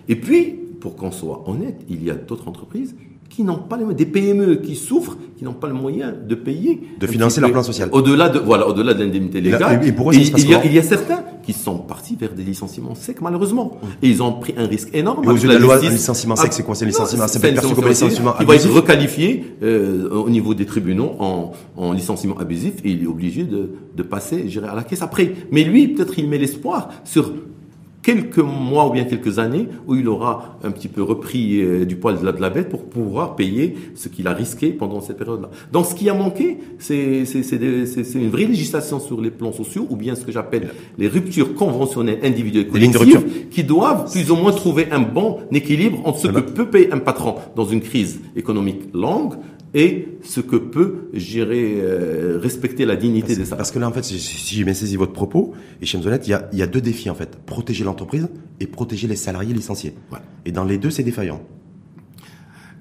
Et 0.08 0.16
puis, 0.16 0.56
pour 0.80 0.96
qu'on 0.96 1.12
soit 1.12 1.48
honnête, 1.48 1.80
il 1.88 2.02
y 2.02 2.10
a 2.10 2.14
d'autres 2.14 2.48
entreprises 2.48 2.96
qui 3.30 3.44
n'ont 3.44 3.58
pas 3.58 3.78
les 3.78 3.94
des 3.94 4.06
PME 4.06 4.56
qui 4.56 4.74
souffrent, 4.74 5.16
qui 5.38 5.44
n'ont 5.44 5.54
pas 5.54 5.68
le 5.68 5.72
moyen 5.72 6.12
de 6.12 6.34
payer, 6.34 6.82
de 6.98 7.06
financer 7.06 7.40
leur 7.40 7.52
plan 7.52 7.62
social. 7.62 7.88
Au-delà 7.92 8.28
de 8.28 8.40
voilà, 8.40 8.68
au-delà 8.68 8.92
de 8.92 9.04
l'indemnité 9.04 9.40
légale. 9.40 9.80
Et, 9.86 9.92
pour 9.92 10.10
eux, 10.10 10.14
il, 10.14 10.48
y 10.48 10.54
a, 10.54 10.64
il, 10.64 10.74
y 10.74 10.78
a, 10.78 10.82
certains 10.82 11.22
qui 11.44 11.52
sont 11.52 11.78
partis 11.78 12.16
vers 12.16 12.34
des 12.34 12.42
licenciements 12.42 12.96
secs 12.96 13.20
malheureusement, 13.22 13.78
et 14.02 14.08
ils 14.08 14.22
ont 14.22 14.32
pris 14.32 14.54
un 14.58 14.66
risque 14.66 14.90
énorme. 14.92 15.24
Et 15.24 15.46
la, 15.46 15.58
loi 15.58 15.78
licenciement 15.78 16.34
sec, 16.34 16.52
c'est 16.52 16.64
quoi 16.64 16.74
C'est 16.74 16.84
licenciement, 16.84 17.28
c'est 17.28 17.40
perçu 17.40 17.74
comme 17.74 17.88
licenciement 17.88 18.34
Il 18.40 18.46
va 18.46 18.56
être 18.56 18.68
requalifié 18.68 19.44
euh, 19.62 20.10
au 20.10 20.28
niveau 20.28 20.52
des 20.52 20.66
tribunaux 20.66 21.12
en, 21.20 21.52
en 21.76 21.92
licenciement 21.92 22.36
abusif 22.38 22.74
et 22.84 22.90
il 22.90 23.04
est 23.04 23.06
obligé 23.06 23.44
de, 23.44 23.70
de 23.96 24.02
passer, 24.02 24.46
à 24.68 24.74
la 24.74 24.82
caisse 24.82 25.02
après. 25.02 25.32
Mais 25.52 25.62
lui, 25.62 25.88
peut-être, 25.88 26.18
il 26.18 26.28
met 26.28 26.38
l'espoir 26.38 26.90
sur 27.04 27.32
quelques 28.02 28.38
mois 28.38 28.88
ou 28.88 28.90
bien 28.92 29.04
quelques 29.04 29.38
années 29.38 29.68
où 29.86 29.94
il 29.94 30.08
aura 30.08 30.58
un 30.62 30.70
petit 30.70 30.88
peu 30.88 31.02
repris 31.02 31.60
euh, 31.60 31.84
du 31.84 31.96
poil 31.96 32.18
de 32.18 32.24
la, 32.24 32.32
de 32.32 32.40
la, 32.40 32.50
bête 32.50 32.68
pour 32.68 32.84
pouvoir 32.84 33.36
payer 33.36 33.76
ce 33.94 34.08
qu'il 34.08 34.26
a 34.28 34.32
risqué 34.32 34.70
pendant 34.70 35.00
cette 35.00 35.18
période-là. 35.18 35.50
Donc 35.72 35.86
ce 35.86 35.94
qui 35.94 36.08
a 36.08 36.14
manqué, 36.14 36.58
c'est 36.78 37.24
une 38.14 38.30
vraie 38.30 38.46
législation 38.46 39.00
sur 39.00 39.20
les 39.20 39.30
plans 39.30 39.52
sociaux 39.52 39.86
ou 39.90 39.96
bien 39.96 40.14
ce 40.14 40.24
que 40.24 40.32
j'appelle 40.32 40.70
les 40.98 41.08
ruptures 41.08 41.54
conventionnelles 41.54 42.20
individuelles 42.22 42.68
collectives 42.68 43.48
qui 43.50 43.64
doivent 43.64 44.10
plus 44.10 44.30
ou 44.30 44.36
moins 44.36 44.52
trouver 44.52 44.88
un 44.90 45.00
bon 45.00 45.38
équilibre 45.52 46.00
entre 46.04 46.18
ce 46.18 46.26
que 46.28 46.40
peut 46.40 46.66
payer 46.66 46.92
un 46.92 46.98
patron 46.98 47.36
dans 47.56 47.64
une 47.64 47.80
crise 47.80 48.20
économique 48.36 48.82
longue 48.94 49.34
et 49.72 50.08
ce 50.22 50.40
que 50.40 50.56
peut 50.56 51.08
gérer, 51.12 51.78
euh, 51.80 52.38
respecter 52.42 52.84
la 52.84 52.96
dignité 52.96 53.28
des 53.28 53.44
salariés. 53.44 53.56
Parce 53.56 53.70
que 53.70 53.78
là, 53.78 53.88
en 53.88 53.92
fait, 53.92 54.04
si, 54.04 54.18
j'ai 54.56 54.64
bien 54.64 54.74
saisi 54.74 54.96
votre 54.96 55.12
propos, 55.12 55.52
et 55.80 55.86
chez 55.86 55.98
il 55.98 56.28
y 56.28 56.32
a, 56.32 56.48
il 56.52 56.58
y 56.58 56.62
a 56.62 56.66
deux 56.66 56.80
défis, 56.80 57.08
en 57.08 57.14
fait. 57.14 57.36
Protéger 57.46 57.84
l'entreprise 57.84 58.28
et 58.58 58.66
protéger 58.66 59.06
les 59.06 59.16
salariés 59.16 59.54
licenciés. 59.54 59.94
Et 60.44 60.52
dans 60.52 60.64
les 60.64 60.78
deux, 60.78 60.90
c'est 60.90 61.04
défaillant. 61.04 61.40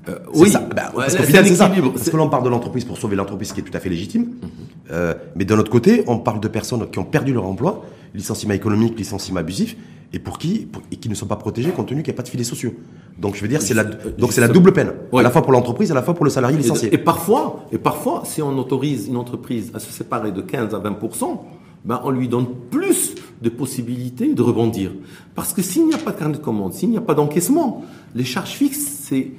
Euh, 0.08 0.18
oui, 0.34 0.50
ça. 0.50 0.60
Bah, 0.76 0.92
parce 0.96 1.16
qu'au 1.16 1.24
final, 1.24 1.46
c'est 1.46 1.56
ça. 1.56 1.70
Parce 1.70 2.10
que 2.10 2.18
l'on 2.18 2.30
parle 2.30 2.44
de 2.44 2.50
l'entreprise 2.50 2.86
pour 2.86 2.98
sauver 2.98 3.16
l'entreprise, 3.16 3.54
qui 3.54 3.60
est 3.60 3.64
tout 3.64 3.76
à 3.76 3.80
fait 3.80 3.90
légitime. 3.90 4.24
Mhm. 4.24 4.50
euh, 4.92 5.14
mais 5.36 5.46
d'un 5.46 5.60
autre 5.60 5.72
côté, 5.72 6.04
on 6.08 6.18
parle 6.18 6.40
de 6.40 6.48
personnes 6.48 6.90
qui 6.90 6.98
ont 6.98 7.06
perdu 7.06 7.34
leur 7.34 7.46
emploi, 7.46 7.86
licenciement 8.16 8.54
économique, 8.54 8.98
licenciement 8.98 9.42
abusif, 9.42 9.76
et 10.14 10.20
pour 10.20 10.38
qui 10.38 10.68
et 10.92 10.96
qui 10.96 11.10
ne 11.10 11.16
sont 11.16 11.26
pas 11.26 11.36
protégés 11.36 11.72
compte 11.72 11.88
tenu 11.88 12.02
qu'il 12.04 12.12
n'y 12.12 12.16
a 12.16 12.18
pas 12.18 12.24
de 12.24 12.30
filets 12.30 12.44
sociaux. 12.44 12.74
Donc 13.18 13.36
je 13.36 13.42
veux 13.42 13.48
dire 13.48 13.62
c'est 13.62 13.74
la 13.74 13.84
donc 13.84 14.34
c'est 14.34 14.42
la 14.42 14.48
double 14.48 14.74
peine, 14.74 14.94
à 15.14 15.22
la 15.22 15.30
fois 15.30 15.42
pour 15.42 15.52
l'entreprise 15.52 15.90
et 15.90 15.92
à 15.92 15.96
la 15.96 16.04
fois 16.04 16.14
pour 16.14 16.26
le 16.26 16.32
salarié 16.32 16.58
licencié. 16.58 16.94
Et, 16.94 16.98
parfois 16.98 17.66
et 17.72 17.78
parfois 17.78 18.24
si 18.26 18.42
on 18.42 18.58
autorise 18.58 19.08
une 19.08 19.18
entreprise 19.18 19.72
à 19.74 19.80
se 19.80 19.92
séparer 19.92 20.32
de 20.32 20.42
15 20.42 20.74
à 20.74 20.80
20% 20.80 21.40
ben 21.86 22.02
on 22.04 22.10
lui 22.10 22.28
donne 22.28 22.48
plus 22.70 23.16
de 23.42 23.50
possibilités 23.50 24.34
de 24.34 24.42
rebondir. 24.42 24.92
Parce 25.34 25.54
que 25.54 25.62
s'il 25.62 25.88
n'y 25.88 25.94
a 25.94 25.98
pas 25.98 26.12
de 26.12 26.18
carnet 26.18 26.38
de 26.38 26.42
commande, 26.42 26.74
s'il 26.74 26.90
n'y 26.90 26.98
a 26.98 27.02
pas 27.02 27.14
d'encaissement, 27.14 27.86
les 28.16 28.26
charges 28.26 28.52
fixes, 28.52 29.00
c'est 29.04 29.32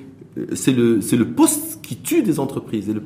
c'est 0.54 0.72
le, 0.72 1.00
c'est 1.00 1.16
le 1.16 1.28
poste 1.28 1.79
qui 1.90 1.96
tue 1.96 2.22
des 2.22 2.38
entreprises. 2.38 2.88
Et 2.88 2.92
le, 2.92 3.02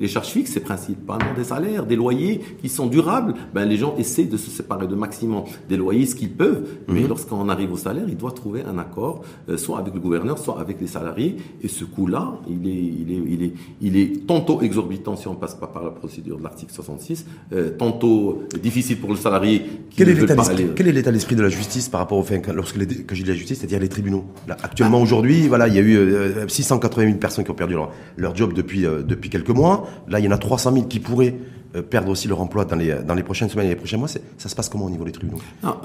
les, 0.00 0.08
charges 0.08 0.28
fixes, 0.28 0.52
c'est 0.52 0.60
principalement 0.60 1.34
des 1.36 1.44
salaires, 1.44 1.84
des 1.84 1.96
loyers 1.96 2.40
qui 2.62 2.70
sont 2.70 2.86
durables. 2.86 3.34
Ben, 3.52 3.66
les 3.66 3.76
gens 3.76 3.94
essaient 3.98 4.24
de 4.24 4.38
se 4.38 4.48
séparer 4.48 4.86
de 4.86 4.94
maximum 4.94 5.44
des 5.68 5.76
loyers, 5.76 6.06
ce 6.06 6.14
qu'ils 6.14 6.32
peuvent. 6.32 6.66
Mais 6.88 7.00
mhm. 7.00 7.08
lorsqu'on 7.08 7.50
arrive 7.50 7.70
au 7.74 7.76
salaire, 7.76 8.04
ils 8.08 8.16
doivent 8.16 8.32
trouver 8.32 8.62
un 8.64 8.78
accord, 8.78 9.20
euh, 9.50 9.58
soit 9.58 9.78
avec 9.78 9.92
le 9.92 10.00
gouverneur, 10.00 10.38
soit 10.38 10.58
avec 10.58 10.80
les 10.80 10.86
salariés. 10.86 11.36
Et 11.62 11.68
ce 11.68 11.84
coût-là, 11.84 12.38
il 12.48 12.66
est, 12.66 12.72
il 12.72 13.12
est, 13.12 13.22
il 13.34 13.42
est, 13.42 13.52
il 13.82 13.96
est 13.98 14.26
tantôt 14.26 14.62
exorbitant 14.62 15.14
si 15.14 15.28
on 15.28 15.34
passe 15.34 15.54
pas 15.54 15.66
par 15.66 15.84
la 15.84 15.90
procédure 15.90 16.38
de 16.38 16.42
l'article 16.42 16.72
66, 16.72 17.26
euh, 17.52 17.76
tantôt 17.76 18.44
difficile 18.62 18.98
pour 18.98 19.10
le 19.10 19.16
salarié. 19.16 19.60
Qui 19.90 19.96
quel, 19.98 20.08
est 20.08 20.14
l'état 20.14 20.34
d'esprit, 20.34 20.68
quel 20.74 20.88
est 20.88 20.92
l'état 20.92 21.12
d'esprit 21.12 21.36
de 21.36 21.42
la 21.42 21.50
justice 21.50 21.90
par 21.90 22.00
rapport 22.00 22.16
au 22.16 22.22
fait, 22.22 22.42
lorsque 22.48 22.76
les, 22.76 22.86
que 22.86 23.14
j'ai 23.14 23.24
dit 23.24 23.28
la 23.28 23.36
justice, 23.36 23.58
c'est-à-dire 23.58 23.80
les 23.80 23.90
tribunaux? 23.90 24.24
Là, 24.48 24.56
Actuellement, 24.62 25.00
ah. 25.00 25.02
aujourd'hui, 25.02 25.48
voilà, 25.48 25.68
il 25.68 25.74
y 25.74 25.78
a 25.78 25.82
eu 25.82 25.98
euh, 25.98 26.48
680 26.48 27.04
000 27.04 27.18
personnes 27.18 27.44
qui 27.44 27.50
ont 27.50 27.54
perdu 27.54 27.74
leur, 27.74 27.90
leur 28.22 28.34
job 28.34 28.54
depuis, 28.54 28.86
euh, 28.86 29.02
depuis 29.02 29.28
quelques 29.28 29.50
mois. 29.50 29.86
Là, 30.08 30.18
il 30.18 30.24
y 30.24 30.28
en 30.28 30.32
a 30.32 30.38
300 30.38 30.72
000 30.72 30.86
qui 30.86 31.00
pourraient 31.00 31.36
euh, 31.74 31.82
perdre 31.82 32.10
aussi 32.10 32.28
leur 32.28 32.40
emploi 32.40 32.64
dans 32.64 32.76
les, 32.76 32.94
dans 33.06 33.14
les 33.14 33.22
prochaines 33.22 33.48
semaines 33.48 33.66
et 33.66 33.70
les 33.70 33.76
prochains 33.76 33.96
mois. 33.96 34.08
Ça 34.08 34.48
se 34.48 34.54
passe 34.54 34.68
comment 34.68 34.86
au 34.86 34.90
niveau 34.90 35.04
des 35.04 35.12
tribunaux 35.12 35.38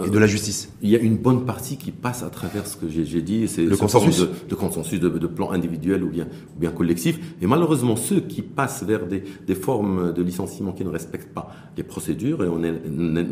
et 0.06 0.10
de 0.10 0.18
la 0.18 0.28
justice 0.28 0.70
Il 0.82 0.90
y 0.90 0.96
a 0.96 1.00
une 1.00 1.18
bonne 1.18 1.46
partie 1.46 1.78
qui 1.78 1.92
passe 1.92 2.24
à 2.24 2.30
travers 2.30 2.68
ce 2.68 2.78
que 2.78 2.90
j'ai 2.90 3.22
dit, 3.22 3.48
c'est 3.48 3.64
le 3.64 3.78
consensus 3.78 4.20
de, 4.20 4.30
de, 4.50 4.56
consensus, 4.56 5.00
de, 5.00 5.10
de, 5.10 5.28
plan 5.28 5.52
individuel 5.52 6.04
ou 6.04 6.10
bien, 6.10 6.26
ou 6.56 6.60
bien 6.60 6.72
collectif. 6.72 7.20
Et 7.42 7.48
malheureusement, 7.48 7.96
ceux 7.96 8.20
qui 8.20 8.42
passent 8.42 8.84
vers 8.84 9.08
des, 9.08 9.24
des 9.46 9.56
formes 9.56 10.14
de 10.14 10.22
licenciement 10.22 10.74
qui 10.74 10.84
ne 10.84 10.90
respectent 10.90 11.34
pas 11.34 11.52
les 11.78 11.84
procédures, 11.84 12.44
et 12.44 12.48
on 12.48 12.64
est, 12.64 12.74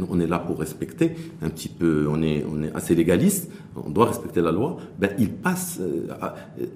on 0.10 0.20
est 0.20 0.28
là 0.28 0.40
pour 0.40 0.60
respecter 0.60 1.12
un 1.42 1.50
petit 1.50 1.70
peu, 1.70 2.08
on 2.10 2.22
est, 2.22 2.46
on 2.50 2.64
est 2.64 2.74
assez 2.74 2.96
légaliste, 2.96 3.50
on 3.76 3.90
doit 3.90 4.06
respecter 4.06 4.42
la 4.42 4.52
loi, 4.52 4.78
ben, 4.98 5.10
ils 5.20 5.32
passent 5.32 5.80
euh, 5.82 6.08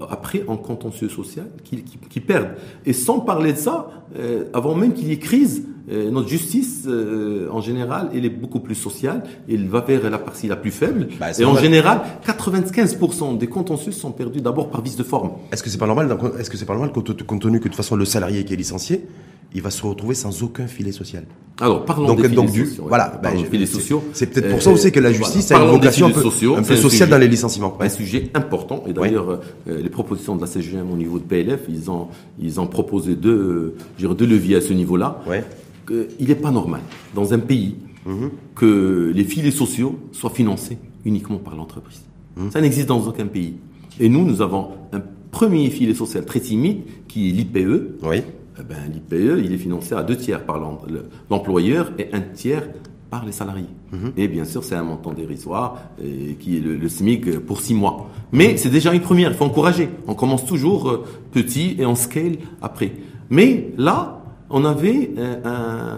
après 0.10 0.44
en 0.48 0.58
contentieux 0.58 1.10
social 1.10 1.48
qui, 1.64 1.84
qui, 1.84 1.98
qui, 1.98 2.19
perdent. 2.20 2.56
Et 2.86 2.94
sans 2.94 3.20
parler 3.20 3.54
de 3.54 3.58
ça, 3.58 3.90
euh, 4.18 4.46
avant 4.54 4.76
même 4.76 4.94
qu'il 4.94 5.08
y 5.08 5.12
ait 5.12 5.20
crise, 5.20 5.66
euh, 5.92 6.12
notre 6.12 6.28
justice, 6.28 6.84
euh, 6.88 7.48
en 7.52 7.62
général, 7.62 8.10
elle 8.14 8.26
est 8.26 8.30
beaucoup 8.30 8.60
plus 8.60 8.76
sociale. 8.76 9.24
Elle 9.50 9.68
va 9.68 9.82
vers 9.82 10.08
la 10.10 10.20
partie 10.20 10.48
la 10.48 10.56
plus 10.56 10.72
faible. 10.72 11.08
Bah, 11.20 11.28
et 11.38 11.46
en 11.46 11.56
général, 11.56 12.02
95% 12.26 13.38
des 13.38 13.48
contentieux 13.48 13.92
sont 13.92 14.12
perdus 14.12 14.42
d'abord 14.42 14.70
par 14.70 14.82
vice 14.82 14.96
de 14.96 15.04
forme. 15.04 15.32
Est-ce 15.52 15.64
que 15.64 15.70
c'est 15.70 15.80
pas 15.80 15.88
normal 15.88 16.16
Est-ce 16.40 16.50
que 16.50 16.58
c'est 16.58 16.66
pas 16.66 16.74
normal 16.74 16.92
compte 16.92 17.16
tenu 17.42 17.60
que 17.60 17.64
de 17.64 17.70
toute 17.70 17.76
façon 17.76 17.96
le 17.96 18.06
salarié 18.06 18.46
qui 18.46 18.54
est 18.54 18.58
licencié, 18.58 19.08
il 19.54 19.62
va 19.62 19.70
se 19.70 19.86
retrouver 19.86 20.16
sans 20.16 20.44
aucun 20.44 20.68
filet 20.68 20.92
social. 20.92 21.26
Alors, 21.62 21.84
parlons 21.84 22.08
donc, 22.08 22.22
des 22.22 22.30
donc, 22.30 22.50
filets 22.50 22.66
sociaux. 22.66 22.86
Voilà, 22.88 23.20
ben, 23.22 23.36
filets 23.52 23.66
sociaux. 23.66 24.04
C'est 24.14 24.28
peut-être 24.28 24.50
pour 24.50 24.62
ça 24.62 24.72
aussi 24.72 24.92
que 24.92 25.00
la 25.00 25.12
justice 25.12 25.52
a 25.52 25.62
une 25.62 25.72
vocation 25.72 26.08
un 26.08 26.12
peu, 26.12 26.22
sociaux, 26.22 26.56
un 26.56 26.64
peu 26.64 26.76
sociale 26.78 27.10
dans 27.10 27.18
les 27.18 27.28
licenciements. 27.28 27.78
Un 27.82 27.90
sujet 27.90 28.30
important. 28.34 28.84
Et 28.88 28.94
d'ailleurs, 28.94 29.30
euh, 29.30 29.82
les 29.82 29.90
propositions 29.90 30.36
de 30.36 30.42
la 30.42 30.48
CGM 30.48 30.90
au 30.92 30.96
niveau 30.96 31.20
de 31.20 31.24
PLF, 31.24 31.62
ils 31.68 31.92
ont, 31.92 32.08
ils 32.40 32.62
ont 32.62 32.68
proposé 32.68 33.16
deux, 33.16 33.76
euh, 34.02 34.14
deux 34.14 34.26
leviers 34.26 34.56
à 34.56 34.62
ce 34.62 34.72
niveau-là. 34.74 35.22
Ouais 35.28 35.44
il 36.20 36.28
n'est 36.28 36.36
pas 36.36 36.52
normal 36.52 36.82
dans 37.16 37.34
un 37.34 37.40
pays 37.40 37.76
mhm. 38.06 38.30
que 38.56 39.12
les 39.14 39.24
filets 39.24 39.52
sociaux 39.52 40.00
soient 40.12 40.30
financés 40.30 40.78
uniquement 41.06 41.38
par 41.38 41.56
l'entreprise. 41.56 42.02
Mhm. 42.38 42.52
Ça 42.52 42.62
n'existe 42.62 42.88
dans 42.88 43.06
aucun 43.06 43.28
pays. 43.28 43.56
Et 44.00 44.10
nous, 44.10 44.26
nous 44.26 44.42
avons 44.42 44.70
un 44.94 45.02
premier 45.32 45.70
filet 45.70 45.94
social 45.94 46.26
très 46.26 46.40
timide 46.40 46.82
qui 47.08 47.30
est 47.30 47.32
l'IPE. 47.34 47.98
Oui. 48.04 48.22
Eh 48.60 48.64
ben, 48.64 48.78
L'IPE, 48.92 49.42
il 49.44 49.54
est 49.54 49.58
financé 49.58 49.96
à 49.96 50.04
deux 50.04 50.18
tiers 50.18 50.46
par 50.46 50.60
l'employeur 51.30 51.92
et 51.98 52.10
un 52.14 52.22
tiers 52.22 52.68
par 53.10 53.26
les 53.26 53.32
salariés. 53.32 53.66
Mhm. 53.92 54.12
Et 54.18 54.28
bien 54.28 54.46
sûr, 54.46 54.64
c'est 54.64 54.76
un 54.76 54.84
montant 54.84 55.14
dérisoire 55.14 55.78
qui 56.40 56.58
est 56.58 56.60
le, 56.60 56.90
SMIC 56.90 57.40
pour 57.40 57.62
six 57.62 57.74
mois. 57.74 58.10
Mais 58.32 58.58
c'est 58.58 58.70
déjà 58.70 58.94
une 58.94 59.02
première, 59.02 59.32
il 59.32 59.36
faut 59.36 59.46
encourager. 59.46 59.90
On 60.08 60.14
commence 60.14 60.46
toujours 60.46 60.90
euh, 60.90 61.06
petit 61.32 61.76
et 61.80 61.86
on 61.86 61.96
scale 61.96 62.38
après. 62.62 62.92
Mais 63.30 63.72
là, 63.78 64.22
on 64.50 64.66
avait 64.66 65.12
euh, 65.18 65.98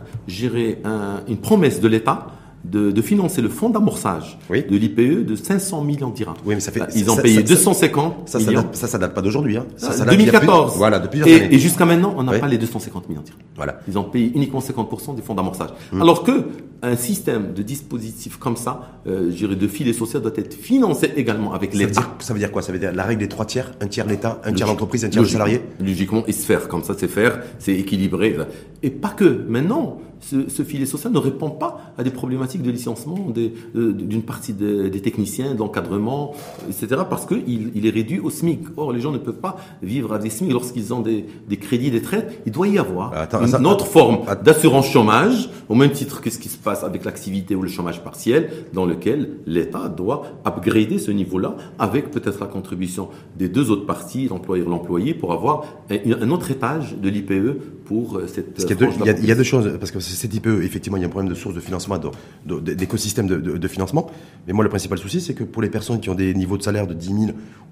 un, 0.84 1.22
une 1.28 1.38
promesse 1.38 1.82
de 1.82 1.88
l'État 1.88 2.28
de, 2.64 3.02
financer 3.02 3.42
le 3.42 3.50
fonds 3.50 3.70
d'amorçage 3.70 4.38
de 4.50 4.76
l'IPE 4.76 5.26
de 5.26 5.36
500 5.36 5.84
millions 5.84 6.10
dirhams. 6.10 6.36
Oui, 6.46 6.56
mais 6.56 6.62
ça 6.62 6.72
fait, 6.72 6.82
Ils 6.96 7.10
ont 7.10 7.18
payé 7.18 7.44
250 7.44 8.30
ça, 8.30 8.40
millions. 8.40 8.68
Ça, 8.74 8.88
ça, 8.88 8.98
date, 8.98 9.14
pas 9.14 9.22
d'aujourd'hui. 9.22 9.58
Hein. 9.58 9.66
Ça, 9.78 10.06
2014. 10.06 10.78
voilà, 10.78 11.00
depuis 11.00 11.22
et, 11.28 11.56
et 11.56 11.60
jusqu'à 11.60 11.86
maintenant, 11.86 12.14
on 12.18 12.24
n'a 12.24 12.40
pas 12.40 12.48
les 12.48 12.58
250 12.58 13.10
millions 13.10 13.22
dirhams. 13.22 13.40
Voilà. 13.56 13.80
Ils 13.88 13.98
ont 13.98 14.04
payé 14.04 14.32
uniquement 14.36 14.60
50% 14.60 15.16
des 15.16 15.22
fonds 15.22 15.36
d'amorçage. 15.36 15.70
Hum. 15.94 16.02
Alors 16.02 16.24
que 16.24 16.46
un 16.84 16.96
système 16.96 17.54
de 17.54 17.62
dispositif 17.62 18.38
comme 18.38 18.58
ça, 18.58 19.00
euh, 19.08 19.32
je 19.36 19.46
de 19.46 19.68
filet 19.68 19.94
social, 19.94 20.22
doit 20.22 20.32
être 20.36 20.54
financé 20.54 21.12
également 21.16 21.54
avec 21.54 21.74
l'État. 21.74 22.16
Ça 22.20 22.34
veut 22.34 22.40
dire 22.40 22.52
quoi? 22.52 22.62
Ça 22.62 22.72
veut 22.72 22.80
dire 22.80 22.92
la 22.94 23.04
règle 23.04 23.20
des 23.20 23.28
trois 23.28 23.46
tiers, 23.46 23.72
un 23.82 23.88
tiers 23.88 24.08
l'État, 24.08 24.42
un 24.44 24.54
tiers 24.54 24.68
l'entreprise, 24.68 25.06
un 25.06 25.10
tiers 25.10 25.22
le 25.22 25.30
salarié? 25.30 25.62
Logiquement, 25.80 26.24
et 26.28 26.32
se 26.32 26.46
faire 26.46 26.68
comme 26.68 26.84
ça, 26.84 26.96
c'est 26.98 27.08
faire, 27.08 27.42
c'est 27.60 27.74
équilibré. 27.74 28.36
Et 28.82 28.90
pas 28.90 29.10
que. 29.10 29.46
Maintenant, 29.48 30.00
ce, 30.22 30.50
ce, 30.50 30.64
filet 30.64 30.86
social 30.86 31.12
ne 31.12 31.18
répond 31.18 31.50
pas 31.50 31.94
à 31.98 32.04
des 32.04 32.12
problématiques 32.12 32.51
de 32.60 32.72
licenciement 32.72 33.32
d'une 33.74 34.24
partie 34.24 34.54
des 34.54 35.02
techniciens, 35.02 35.54
de 35.54 35.60
l'encadrement, 35.60 36.34
etc. 36.68 37.04
Parce 37.10 37.26
qu'il 37.26 37.72
il 37.76 37.86
est 37.86 37.90
réduit 37.90 38.20
au 38.20 38.30
SMIC. 38.30 38.62
Or, 38.78 38.92
les 38.92 39.02
gens 39.02 39.12
ne 39.12 39.18
peuvent 39.18 39.34
pas 39.40 39.58
vivre 39.82 40.12
avec 40.12 40.24
des 40.24 40.30
SMIC 40.30 40.52
lorsqu'ils 40.52 40.94
ont 40.94 41.02
des, 41.02 41.26
des, 41.48 41.58
crédits, 41.58 41.92
des 41.92 42.02
traites. 42.02 42.42
Il 42.46 42.52
doit 42.52 42.68
y 42.68 42.78
avoir 42.78 43.14
une 43.34 43.68
autre 43.68 43.86
forme 43.86 44.20
d'assurance 44.44 44.88
chômage, 44.88 45.50
au 45.70 45.76
même 45.76 45.92
titre 45.92 46.22
que 46.22 46.30
ce 46.30 46.38
qui 46.38 46.50
se 46.50 46.58
passe 46.58 46.84
avec 46.84 47.06
l'activité 47.06 47.56
ou 47.56 47.62
le 47.62 47.70
chômage 47.70 48.04
partiel, 48.04 48.50
dans 48.74 48.86
lequel 48.86 49.38
l'État 49.46 49.88
doit 49.90 50.24
upgrader 50.46 51.00
ce 51.00 51.12
niveau-là 51.12 51.56
avec 51.80 52.12
peut-être 52.12 52.40
la 52.40 52.48
contribution 52.48 53.10
des 53.38 53.50
deux 53.50 53.72
autres 53.72 53.86
parties, 53.86 54.28
l'employeur 54.28 54.68
et 54.68 54.70
l'employé, 54.70 55.14
pour 55.14 55.34
avoir 55.34 55.66
un, 55.90 56.32
autre 56.32 56.52
étage 56.52 56.96
de 56.98 57.10
l'IPE 57.10 57.81
pour 57.92 58.18
euh, 58.18 58.28
cette. 58.28 58.58
il, 58.58 59.26
y 59.26 59.32
a, 59.32 59.36
deux 59.36 59.44
choses, 59.44 59.78
parce 59.78 59.92
que 59.92 60.00
c'est 60.00 60.34
IPE, 60.34 60.64
effectivement, 60.64 60.98
il 60.98 61.02
y 61.02 61.04
a 61.04 61.08
un 61.08 61.10
problème 61.10 61.30
de 61.30 61.36
source 61.36 61.54
de 61.54 61.60
financement, 61.60 62.00
d'écosystème 62.46 63.28
de, 63.28 63.38
de, 63.38 63.68
financement. 63.68 64.10
Mais 64.48 64.54
moi, 64.54 64.64
le 64.64 64.70
principal 64.70 64.98
souci, 64.98 65.20
c'est 65.20 65.34
que 65.34 65.44
pour 65.44 65.62
les 65.62 65.70
personnes 65.70 66.00
qui 66.00 66.10
ont 66.10 66.16
des 66.16 66.34
niveaux 66.34 66.58
de 66.58 66.64
salaire 66.64 66.88
de 66.88 66.94
10 66.94 67.06
000 67.08 67.20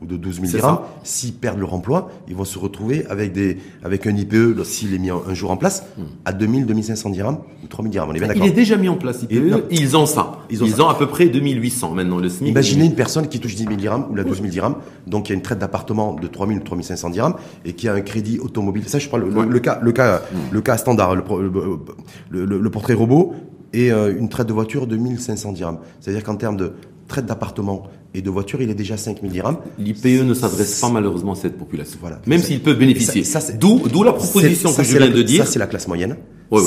ou 0.01 0.05
de 0.05 0.17
12 0.17 0.41
000 0.41 0.47
dirhams, 0.47 0.79
s'ils 1.03 1.34
perdent 1.34 1.60
leur 1.60 1.73
emploi, 1.73 2.12
ils 2.27 2.36
vont 2.36 2.45
se 2.45 2.60
retrouver 2.60 3.05
avec, 3.08 3.32
des, 3.32 3.58
avec 3.84 4.08
un 4.08 4.15
IPE, 4.15 4.62
s'il 4.63 4.93
est 4.93 4.97
mis 4.97 5.10
un 5.10 5.34
jour 5.34 5.51
en 5.51 5.58
place, 5.58 5.86
hmm. 5.97 6.03
à 6.25 6.34
2 6.34 6.47
000, 6.47 6.65
2 6.65 6.82
500 6.82 7.10
dirhams 7.12 7.39
ou 7.63 7.67
3 7.67 7.84
000 7.84 7.91
dirhams. 7.91 8.10
On 8.10 8.13
est 8.13 8.19
bien 8.19 8.27
d'accord. 8.27 8.45
Il 8.45 8.49
est 8.49 8.53
déjà 8.53 8.75
mis 8.75 8.89
en 8.89 8.97
place, 8.97 9.23
IPE. 9.23 9.65
ils 9.71 9.95
ont 9.95 10.05
ça. 10.05 10.39
Ils 10.49 10.82
ont, 10.82 10.89
à 10.89 10.95
peu 10.95 11.08
près 11.08 11.27
2 11.27 11.39
800 11.39 11.93
maintenant, 11.93 12.17
le 12.17 12.29
SMIC. 12.29 12.49
Imaginez 12.49 12.86
une 12.86 12.95
personne 12.95 13.27
qui 13.27 13.39
touche 13.39 13.55
10 13.55 13.63
000 13.63 13.75
dirhams 13.75 14.05
ou 14.10 14.15
la 14.15 14.23
12 14.23 14.38
000 14.38 14.49
dirhams, 14.49 14.75
donc 15.08 15.25
qui 15.25 15.32
a 15.32 15.36
une 15.36 15.41
traite 15.41 15.60
d'appartement 15.60 16.13
de 16.13 16.27
3 16.27 16.47
000 16.47 16.60
ou 16.60 16.63
3 16.63 16.82
500 16.82 17.10
dirhams 17.10 17.36
et 17.65 17.73
qui 17.73 17.88
a 17.88 17.93
un 17.93 18.01
crédit 18.01 18.39
automobile. 18.39 18.88
Ça, 18.88 18.99
je 18.99 19.10
parle 19.10 19.29
le, 19.29 19.60
cas, 19.60 19.79
le 19.82 19.91
cas, 19.91 20.09
hmm. 20.17 20.52
le 20.52 20.62
cas 20.62 20.78
standard, 20.78 21.15
le, 21.15 22.45
le 22.45 22.69
portrait 22.69 22.93
robot 22.93 23.34
et 23.74 23.91
euh, 23.91 24.17
une 24.17 24.30
traite 24.30 24.48
de 24.48 24.54
voiture 24.54 24.88
de 24.88 24.98
1500 24.98 25.54
dirhams. 25.54 25.80
C'est-à-dire 26.00 26.24
qu'en 26.24 26.36
termes 26.36 26.58
de 26.58 26.74
traite 27.08 27.26
d'appartement 27.26 27.84
et 28.13 28.22
de 28.22 28.30
voiture, 28.30 28.62
il 28.62 28.69
est 28.69 28.76
déjà 28.76 28.98
5000 28.98 29.32
dirhams. 29.32 29.58
L'IPE 29.78 30.24
ne 30.24 30.34
s'adresse 30.34 30.80
pas 30.80 30.89
malheureusement 30.89 31.34
à 31.34 31.36
cette 31.36 31.58
population. 31.58 31.98
Voilà. 32.02 32.19
Même 32.28 32.41
s'il 32.41 32.62
peut 32.62 32.74
bénéficier. 32.74 33.24
D'où, 33.60 33.82
d'où 33.91 34.04
la 34.04 34.13
proposition 34.13 34.74
que 34.74 34.84
je 34.84 34.98
viens 34.98 35.10
de 35.10 35.22
dire. 35.22 35.45
Ça, 35.45 35.52
c'est 35.52 35.60
la 35.60 35.67
classe 35.67 35.88
moyenne. 35.88 36.15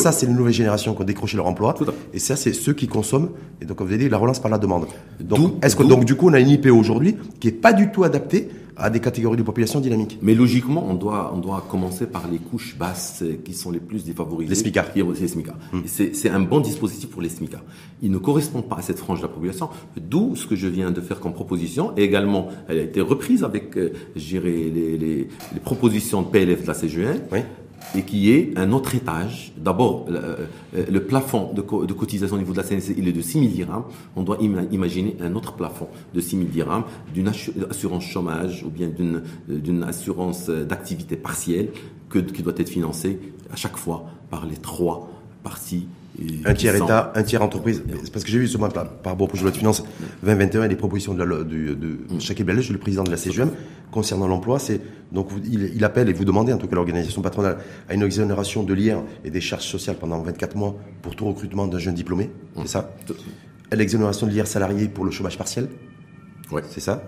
ça, 0.01 0.13
c'est 0.13 0.27
les 0.27 0.33
nouvelles 0.33 0.53
générations 0.53 0.95
qui 0.95 1.03
ont 1.03 1.05
décroché 1.05 1.37
leur 1.37 1.47
emploi. 1.47 1.75
Et 2.15 2.19
ça, 2.19 2.37
c'est 2.37 2.53
ceux 2.53 2.73
qui 2.73 2.87
consomment. 2.87 3.31
Et 3.61 3.65
donc, 3.65 3.77
comme 3.79 3.89
vous 3.89 3.93
avez 3.95 4.05
dit, 4.05 4.09
la 4.09 4.19
relance 4.19 4.41
par 4.41 4.51
la 4.51 4.59
demande. 4.59 4.87
Donc, 5.21 5.65
est-ce 5.65 5.75
que, 5.75 5.83
donc, 5.83 6.05
du 6.05 6.15
coup, 6.15 6.29
on 6.29 6.33
a 6.33 6.41
une 6.41 6.51
IPE 6.51 6.69
aujourd'hui 6.71 7.17
qui 7.41 7.49
est 7.49 7.53
pas 7.53 7.73
du 7.73 7.91
tout 7.91 8.05
adaptée 8.05 8.49
à 8.83 8.91
des 8.91 9.01
catégories 9.01 9.37
de 9.37 9.43
population 9.43 9.81
dynamiques. 9.81 10.19
Mais 10.23 10.35
logiquement, 10.35 10.85
on 10.89 10.95
doit, 10.95 11.33
on 11.35 11.39
doit 11.39 11.65
commencer 11.71 12.07
par 12.07 12.29
les 12.29 12.39
couches 12.39 12.77
basses 12.77 13.23
qui 13.45 13.55
sont 13.55 13.71
les 13.71 13.81
plus 13.81 14.05
défavorisées. 14.05 14.51
Les 14.51 14.57
SMICA. 14.57 14.87
Les 14.95 15.29
SMICA. 15.29 15.55
Hum. 15.73 15.83
C'est 15.87 16.29
un 16.29 16.41
bon 16.41 16.61
dispositif 16.61 17.09
pour 17.09 17.23
les 17.23 17.29
SMICA. 17.29 17.63
Il 18.03 18.11
ne 18.11 18.19
correspond 18.19 18.63
pas 18.63 18.77
à 18.77 18.83
cette 18.83 18.99
frange 18.99 19.19
de 19.19 19.23
la 19.23 19.29
population, 19.29 19.69
d'où 19.97 20.35
ce 20.35 20.47
que 20.47 20.57
je 20.57 20.67
viens 20.67 20.91
de 20.91 21.01
faire 21.01 21.21
comme 21.21 21.33
proposition. 21.33 21.93
Et 21.97 22.03
également, 22.03 22.49
elle 22.69 22.79
a 22.79 22.83
été 22.83 23.01
reprise 23.01 23.45
avec, 23.45 23.77
euh, 23.77 23.93
les, 24.17 24.71
les, 24.71 24.99
les, 24.99 25.29
propositions 25.65 26.23
de 26.23 26.27
PLF 26.27 26.63
de 26.63 26.67
la 26.67 26.75
CGN. 26.75 27.21
Oui 27.31 27.41
et 27.95 28.03
qui 28.03 28.31
est 28.31 28.57
un 28.57 28.73
autre 28.73 28.95
étage. 28.95 29.53
D'abord, 29.57 30.07
le, 30.09 30.49
euh, 30.77 31.01
plafond 31.01 31.53
de, 31.53 31.61
cotisation 31.61 32.37
au 32.37 32.39
niveau 32.39 32.53
de 32.53 32.59
la 32.59 32.63
CNC, 32.63 32.95
il 32.97 33.09
est 33.09 33.13
de 33.13 33.21
6 33.21 33.41
000 33.41 33.53
dirhams. 33.53 33.85
On 34.17 34.23
doit 34.23 34.39
imaginer 34.41 35.17
un 35.21 35.35
autre 35.35 35.55
plafond 35.55 35.89
de 36.15 36.21
6 36.21 36.37
000 36.37 36.49
dirhams 36.49 36.85
d'une 37.15 37.29
assurance 37.29 38.05
chômage 38.05 38.65
ou 38.65 38.71
bien 38.71 38.89
d'une 38.89 39.83
assurance 39.83 40.49
d'activité 40.49 41.17
partielle 41.17 41.69
que, 42.09 42.19
qui 42.19 42.43
doit 42.43 42.55
être 42.57 42.69
financée 42.69 43.19
à 43.53 43.57
chaque 43.57 43.77
fois 43.77 44.07
par 44.31 44.47
les 44.47 44.57
trois 44.57 45.11
parties 45.43 45.87
un 46.45 46.55
tiers 46.55 46.77
État, 46.77 47.13
un 47.15 47.23
tiers 47.23 47.43
entreprise. 47.43 47.83
Parce 48.13 48.25
que 48.25 48.31
j'ai 48.31 48.39
vu 48.39 48.49
ce 48.49 48.59
par, 48.59 48.71
par 48.71 49.13
rapport 49.13 49.23
au 49.23 49.27
projet 49.27 49.43
de 49.43 49.47
loi 49.47 49.53
de 49.53 49.57
finances 49.57 49.83
2021 50.23 50.65
et 50.65 50.69
les 50.69 50.77
propositions 50.77 51.15
de, 51.15 51.23
la, 51.23 51.39
de, 51.39 51.75
de 51.75 51.99
mm. 52.11 52.45
Belge, 52.45 52.71
le 52.71 52.79
président 52.79 53.05
de 53.05 53.11
la 53.11 53.17
CGM, 53.17 53.51
concernant 53.91 54.27
l'emploi, 54.27 54.59
c'est 54.59 54.81
donc 55.11 55.29
il, 55.45 55.85
appelle 55.85 56.09
et 56.09 56.13
vous 56.13 56.25
demandez 56.25 56.53
en 56.53 56.59
tout 56.59 56.67
cas 56.67 56.77
l'organisation 56.77 57.23
patronale 57.23 57.59
à 57.89 57.95
une 57.95 58.03
exonération 58.03 58.63
de 58.63 58.75
l'IR 58.75 59.03
et 59.25 59.31
des 59.31 59.41
charges 59.41 59.67
sociales 59.67 59.97
pendant 59.99 60.21
24 60.23 60.57
mois 60.57 60.77
pour 61.01 61.17
tout 61.17 61.27
recrutement 61.27 61.67
d'un 61.67 61.79
jeune 61.79 61.95
diplômé, 61.95 62.31
c'est 62.57 62.69
ça? 62.69 62.91
L'exonération 63.73 64.27
de 64.27 64.33
l'IR 64.33 64.47
salarié 64.47 64.89
pour 64.89 65.05
le 65.05 65.11
chômage 65.11 65.39
partiel? 65.39 65.69
Ouais. 66.51 66.63
C'est 66.69 66.81
ça? 66.81 67.03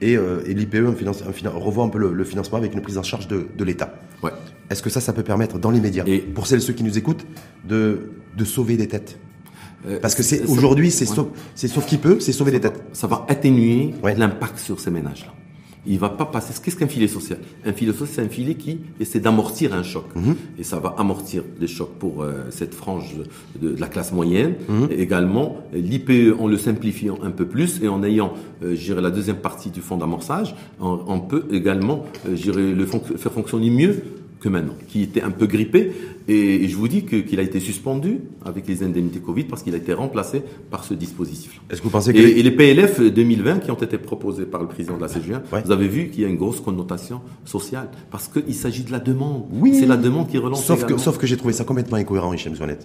Et, 0.00 0.16
euh, 0.16 0.42
et 0.46 0.54
l'IPE 0.54 0.94
finance- 0.96 1.22
revoit 1.46 1.84
un 1.84 1.88
peu 1.88 1.98
le, 1.98 2.12
le 2.12 2.24
financement 2.24 2.58
avec 2.58 2.72
une 2.74 2.80
prise 2.82 2.98
en 2.98 3.02
charge 3.02 3.26
de, 3.28 3.46
de 3.56 3.64
l'État. 3.64 3.94
Ouais. 4.22 4.30
Est-ce 4.70 4.82
que 4.82 4.90
ça, 4.90 5.00
ça 5.00 5.12
peut 5.12 5.22
permettre 5.24 5.58
dans 5.58 5.70
les 5.70 5.80
médias, 5.80 6.04
Et- 6.06 6.18
pour 6.20 6.46
celles 6.46 6.58
et 6.58 6.62
ceux 6.62 6.72
qui 6.72 6.84
nous 6.84 6.96
écoutent, 6.98 7.26
de, 7.68 8.10
de 8.36 8.44
sauver 8.44 8.76
des 8.76 8.86
têtes? 8.86 9.18
Euh, 9.86 9.98
Parce 10.00 10.14
que 10.14 10.22
c'est 10.22 10.44
aujourd'hui, 10.46 10.90
c'est 10.90 11.08
ouais. 11.08 11.14
sauf, 11.68 11.86
qui 11.86 11.98
peut, 11.98 12.18
c'est 12.20 12.32
sauver 12.32 12.50
des 12.52 12.60
têtes. 12.60 12.82
ça 12.92 13.06
va 13.06 13.24
atténuer 13.28 13.94
Ouais. 14.02 14.14
l'impact 14.16 14.58
sur 14.58 14.78
ces 14.80 14.90
ménages-là. 14.90 15.32
Il 15.86 15.98
va 15.98 16.08
pas 16.08 16.26
passer. 16.26 16.52
Qu'est-ce 16.62 16.76
qu'un 16.76 16.86
filet 16.86 17.08
social? 17.08 17.38
Un 17.64 17.72
filet 17.72 17.92
social, 17.92 18.08
c'est 18.14 18.22
un 18.22 18.28
filet 18.28 18.54
qui 18.54 18.80
essaie 19.00 19.20
d'amortir 19.20 19.72
un 19.74 19.82
choc. 19.82 20.04
Mhm. 20.14 20.34
Et 20.58 20.62
ça 20.64 20.78
va 20.78 20.94
amortir 20.98 21.44
les 21.60 21.66
chocs 21.66 21.94
pour 21.98 22.22
euh, 22.22 22.44
cette 22.50 22.74
frange 22.74 23.14
de, 23.60 23.68
de 23.68 23.80
la 23.80 23.86
classe 23.86 24.12
moyenne. 24.12 24.54
Mhm. 24.68 24.88
Et 24.90 25.00
également, 25.00 25.58
l'IPE, 25.72 26.36
en 26.38 26.46
le 26.46 26.58
simplifiant 26.58 27.18
un 27.22 27.30
peu 27.30 27.46
plus 27.46 27.82
et 27.82 27.88
en 27.88 28.02
ayant, 28.02 28.34
euh, 28.62 29.00
la 29.00 29.10
deuxième 29.10 29.36
partie 29.36 29.70
du 29.70 29.80
fonds 29.80 29.96
d'amorçage, 29.96 30.54
on, 30.80 30.98
on 31.06 31.20
peut 31.20 31.44
également, 31.52 32.04
euh, 32.26 32.36
je 32.36 32.42
dirais, 32.42 32.72
le 32.72 32.86
faire 32.86 33.32
fonctionner 33.32 33.70
mieux 33.70 34.02
que 34.40 34.48
maintenant, 34.48 34.74
qui 34.88 35.02
était 35.02 35.22
un 35.22 35.30
peu 35.30 35.46
grippé. 35.46 35.92
Et, 36.28 36.64
et 36.64 36.68
je 36.68 36.76
vous 36.76 36.88
dis 36.88 37.04
que- 37.04 37.16
qu'il 37.16 37.40
a 37.40 37.42
été 37.42 37.58
suspendu 37.58 38.20
avec 38.44 38.68
les 38.68 38.82
indemnités 38.82 39.18
Covid 39.18 39.44
parce 39.44 39.62
qu'il 39.62 39.74
a 39.74 39.78
été 39.78 39.92
remplacé 39.94 40.42
par 40.70 40.84
ce 40.84 40.92
dispositif-là. 40.94 41.60
Est-ce 41.70 41.80
que 41.80 41.84
vous 41.84 41.90
pensez 41.90 42.12
que... 42.12 42.18
Et, 42.18 42.38
et 42.38 42.42
les 42.42 42.50
PLF 42.50 43.00
2020 43.00 43.60
qui 43.60 43.70
ont 43.70 43.74
été 43.80 43.96
proposés 43.98 44.44
par 44.44 44.60
le 44.60 44.68
président 44.68 44.96
de 44.96 45.00
la 45.02 45.08
CGA, 45.08 45.42
Ouais. 45.52 45.62
vous 45.64 45.72
avez 45.72 45.88
vu 45.88 46.08
qu'il 46.10 46.22
y 46.22 46.24
a 46.26 46.28
une 46.28 46.36
grosse 46.36 46.60
connotation 46.60 47.20
sociale 47.44 47.88
parce 48.10 48.28
qu'il 48.28 48.54
s'agit 48.54 48.84
de 48.84 48.92
la 48.92 49.00
demande. 49.00 49.44
Oui. 49.52 49.74
C'est 49.74 49.86
la 49.86 49.96
demande 49.96 50.28
qui 50.28 50.36
relance 50.38 50.64
Sauf 50.64 50.80
que, 50.80 50.84
également. 50.84 50.98
sauf 51.02 51.16
que 51.18 51.26
j'ai 51.26 51.36
trouvé 51.38 51.54
ça 51.54 51.64
complètement 51.64 51.96
incohérent, 51.96 52.32
Hichem 52.34 52.54
Zouanet. 52.54 52.78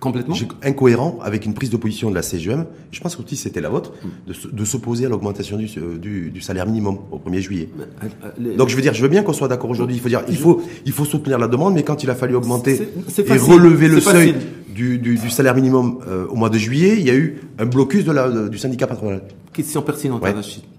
Complètement. 0.00 0.34
Incohérent 0.62 1.18
avec 1.22 1.44
une 1.46 1.54
prise 1.54 1.70
de 1.70 1.76
position 1.76 2.10
de 2.10 2.14
la 2.14 2.22
CGM, 2.22 2.66
je 2.92 3.00
pense 3.00 3.16
que 3.16 3.22
c'était 3.34 3.60
la 3.60 3.68
vôtre, 3.68 3.92
Hmm. 4.02 4.32
de, 4.52 4.64
s'opposer 4.64 5.06
à 5.06 5.08
l'augmentation 5.08 5.56
du, 5.56 5.66
euh, 5.78 5.98
du, 5.98 6.30
du 6.30 6.40
salaire 6.40 6.66
minimum 6.66 6.98
au 7.10 7.18
1er 7.18 7.40
juillet. 7.40 7.68
Euh, 8.02 8.56
Donc 8.56 8.68
je 8.68 8.76
veux 8.76 8.82
dire, 8.82 8.94
je 8.94 9.02
veux 9.02 9.08
bien 9.08 9.22
qu'on 9.22 9.32
soit 9.32 9.48
d'accord 9.48 9.70
aujourd'hui. 9.70 9.96
Il 9.96 10.00
faut 10.00 10.08
dire, 10.08 10.22
il 10.28 10.36
faut, 10.36 10.62
il 10.86 10.92
faut 10.92 11.04
soutenir 11.04 11.38
la 11.38 11.48
demande, 11.48 11.74
mais 11.74 11.82
quand 11.82 12.02
il 12.02 12.10
a 12.10 12.14
fallu 12.14 12.34
augmenter 12.36 12.80
et 13.18 13.32
relever 13.38 13.88
le 13.88 14.00
seuil 14.00 14.34
du, 14.74 14.98
du, 14.98 15.16
du 15.16 15.30
salaire 15.30 15.54
minimum 15.56 15.98
euh, 16.06 16.26
au 16.28 16.36
mois 16.36 16.50
de 16.50 16.58
juillet, 16.58 16.96
il 16.98 17.04
y 17.06 17.10
a 17.10 17.14
eu 17.14 17.38
un 17.58 17.66
blocus 17.66 18.04
de 18.04 18.12
la, 18.12 18.28
de- 18.30 18.48
du 18.48 18.58
syndicat 18.58 18.86
patronal. 18.86 19.22
Question 19.52 19.82
pertinente, 19.82 20.22
Ouais. 20.22 20.32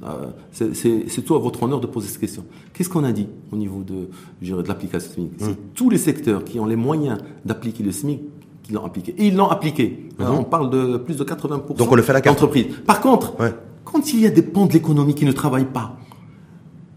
Euh, 0.03 0.27
c'est- 0.53 1.21
tout 1.25 1.35
à 1.35 1.39
votre 1.39 1.63
honneur 1.63 1.81
de 1.81 1.87
poser 1.87 2.07
cette 2.07 2.19
question. 2.21 2.45
Qu'est-ce 2.73 2.87
qu'on 2.87 3.03
a 3.03 3.11
dit 3.11 3.27
au 3.51 3.57
niveau 3.57 3.83
de, 3.83 4.07
de 4.47 4.67
l'application 4.67 5.11
SMIC? 5.13 5.31
C'est 5.39 5.73
tous 5.73 5.89
les 5.89 5.97
secteurs 5.97 6.45
qui 6.45 6.59
ont 6.61 6.65
les 6.65 6.77
moyens 6.77 7.17
d'appliquer 7.43 7.83
le 7.83 7.91
SMIC 7.91 8.21
qui 8.69 8.75
l'ont 8.75 8.85
appliqué. 8.85 9.15
Et 9.17 9.27
ils 9.27 9.35
l'ont 9.35 9.49
appliqué. 9.49 10.09
Hein, 10.19 10.27
On 10.39 10.43
parle 10.43 10.69
de 10.69 10.97
plus 10.97 11.17
de 11.17 11.23
80% 11.23 11.73
Mhm. 11.73 11.77
Donc 11.77 11.91
on 11.91 11.95
le 11.95 12.01
fait 12.03 12.11
à 12.11 12.13
la 12.13 12.21
carte. 12.21 12.39
Par 12.85 13.01
contre, 13.01 13.39
Ouais. 13.39 13.53
quand 13.83 14.13
il 14.13 14.19
y 14.21 14.27
a 14.27 14.29
des 14.29 14.43
pans 14.43 14.67
de 14.67 14.73
l'économie 14.73 15.15
qui 15.15 15.25
ne 15.25 15.31
travaillent 15.31 15.65
pas, 15.73 15.97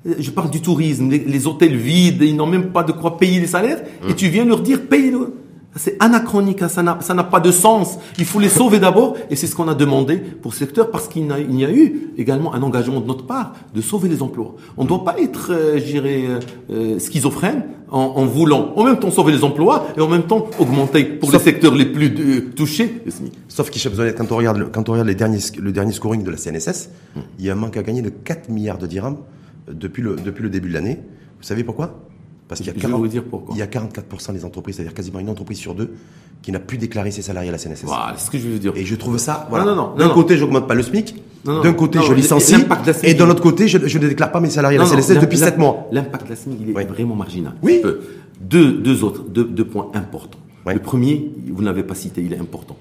euh, 0.06 0.14
je 0.18 0.30
parle 0.30 0.50
du 0.50 0.60
tourisme, 0.60 1.08
les, 1.10 1.18
les 1.18 1.46
hôtels 1.46 1.76
vides, 1.76 2.20
ils 2.22 2.36
n'ont 2.36 2.46
même 2.46 2.72
pas 2.72 2.82
de 2.82 2.92
quoi 2.92 3.16
payer 3.16 3.40
les 3.40 3.46
salaires, 3.46 3.82
Hum. 4.04 4.10
et 4.10 4.14
tu 4.14 4.28
viens 4.28 4.44
leur 4.44 4.60
dire 4.60 4.82
paye-le. 4.88 5.32
C'est 5.74 5.96
anachronique, 6.00 6.60
hein, 6.60 6.68
ça 6.68 6.82
n'a 6.82 7.24
pas 7.24 7.40
de 7.40 7.50
sens. 7.50 7.98
Il 8.18 8.26
faut 8.26 8.38
les 8.40 8.50
sauver 8.50 8.78
d'abord, 8.78 9.16
et 9.30 9.36
c'est 9.36 9.46
ce 9.46 9.56
qu'on 9.56 9.68
a 9.68 9.74
demandé 9.74 10.16
pour 10.18 10.52
ce 10.52 10.58
secteur, 10.58 10.90
parce 10.90 11.08
qu'il 11.08 11.26
y, 11.26 11.64
a- 11.64 11.72
eu 11.72 12.10
également 12.18 12.52
un 12.54 12.62
engagement 12.62 13.00
de 13.00 13.06
notre 13.06 13.24
part 13.26 13.54
de 13.74 13.80
sauver 13.80 14.10
les 14.10 14.22
emplois. 14.22 14.54
On 14.76 14.84
ne 14.84 14.88
doit 14.88 15.02
pas 15.02 15.16
être, 15.18 15.50
euh, 15.50 15.78
je 15.78 15.84
dirais, 15.84 16.24
euh, 16.26 16.40
euh, 16.70 16.98
schizophrène 16.98 17.64
en, 17.90 18.00
en 18.00 18.26
voulant 18.26 18.72
en 18.76 18.84
même 18.84 18.98
temps 18.98 19.10
sauver 19.10 19.32
les 19.32 19.44
emplois 19.44 19.86
et 19.96 20.00
en 20.02 20.08
même 20.08 20.24
temps 20.24 20.46
augmenter 20.58 21.04
pour 21.04 21.30
Sauf- 21.30 21.38
les 21.44 21.52
secteurs 21.52 21.74
les 21.74 21.86
plus 21.86 22.14
euh, 22.18 22.50
touchés. 22.54 23.02
Sauf 23.48 23.70
Zouanet, 23.74 24.14
quand 24.14 24.30
on 24.30 24.36
regarde, 24.36 24.58
le, 24.58 24.64
quand 24.66 24.88
on 24.90 24.92
regarde 24.92 25.08
les 25.08 25.14
derniers, 25.14 25.38
le 25.58 25.72
dernier 25.72 25.92
scoring 25.92 26.22
de 26.22 26.30
la 26.30 26.36
CNSS, 26.36 26.90
il 27.38 27.44
y 27.46 27.48
a 27.48 27.54
un 27.54 27.56
manque 27.56 27.78
à 27.78 27.82
gagner 27.82 28.02
de 28.02 28.10
4 28.10 28.50
milliards 28.50 28.78
de 28.78 28.86
dirhams 28.86 29.16
euh, 29.68 29.72
depuis 29.74 30.02
le, 30.02 30.16
depuis 30.16 30.42
le 30.42 30.50
début 30.50 30.68
de 30.68 30.74
l'année. 30.74 30.98
Vous 31.40 31.46
savez 31.46 31.64
pourquoi? 31.64 31.98
Parce 32.52 32.60
qu'il 32.60 32.66
y 32.68 32.70
a 32.70 32.74
Je 32.82 32.86
vais 32.86 32.92
vous 32.92 33.08
dire 33.08 33.24
pourquoi. 33.24 33.54
Il 33.54 33.58
y 33.58 33.62
a 33.62 33.66
44% 33.66 34.32
des 34.34 34.44
entreprises, 34.44 34.76
c'est-à-dire 34.76 34.92
quasiment 34.94 35.18
une 35.20 35.30
entreprise 35.30 35.56
sur 35.58 35.74
deux, 35.74 35.94
qui 36.42 36.52
n'a 36.52 36.60
plus 36.60 36.76
déclaré 36.76 37.10
ses 37.10 37.22
salariés 37.22 37.48
à 37.48 37.52
la 37.52 37.58
CNSS. 37.58 37.84
Voilà, 37.84 38.14
c'est 38.18 38.26
ce 38.26 38.30
que 38.30 38.38
je 38.38 38.46
veux 38.48 38.58
dire. 38.58 38.72
Et 38.76 38.84
je 38.84 38.94
trouve 38.94 39.16
ça. 39.18 39.46
Voilà. 39.48 39.64
non, 39.64 39.74
non, 39.74 39.94
D'un 39.96 40.08
non. 40.08 40.14
côté, 40.14 40.36
j'augmente 40.36 40.68
pas 40.68 40.74
le 40.74 40.82
SMIC. 40.82 41.14
Non, 41.44 41.54
non. 41.54 41.62
D'un 41.62 41.72
côté, 41.72 41.98
Non, 41.98 42.04
je 42.04 42.12
licencie. 42.12 42.54
Et 43.04 43.14
de 43.14 43.24
l'autre 43.24 43.42
côté, 43.42 43.66
je, 43.68 43.78
je 43.86 43.98
ne 43.98 44.06
déclare 44.08 44.30
pas 44.30 44.40
mes 44.40 44.50
salariés 44.50 44.78
à 44.78 44.82
la 44.82 44.88
Non, 44.88 44.94
non, 44.94 45.02
CNSS 45.02 45.18
depuis 45.20 45.38
l'im- 45.38 45.46
7 45.46 45.58
mois. 45.58 45.88
L'impact 45.92 46.24
de 46.26 46.30
la 46.30 46.36
SMIC, 46.36 46.58
il 46.60 46.70
est 46.78 46.84
vraiment 46.84 47.14
marginal. 47.16 47.54
Oui. 47.62 47.80
Deux, 48.40 48.72
deux 48.72 49.02
autres, 49.04 49.22
deux, 49.28 49.44
deux 49.44 49.64
points 49.64 49.90
importants. 49.94 50.38
Oui. 50.64 50.74
Le 50.74 50.80
premier, 50.80 51.30
vous 51.50 51.60
ne 51.62 51.66
l'avez 51.66 51.82
pas 51.82 51.94
cité, 51.96 52.22
il 52.22 52.32
est 52.32 52.38
important. 52.38 52.76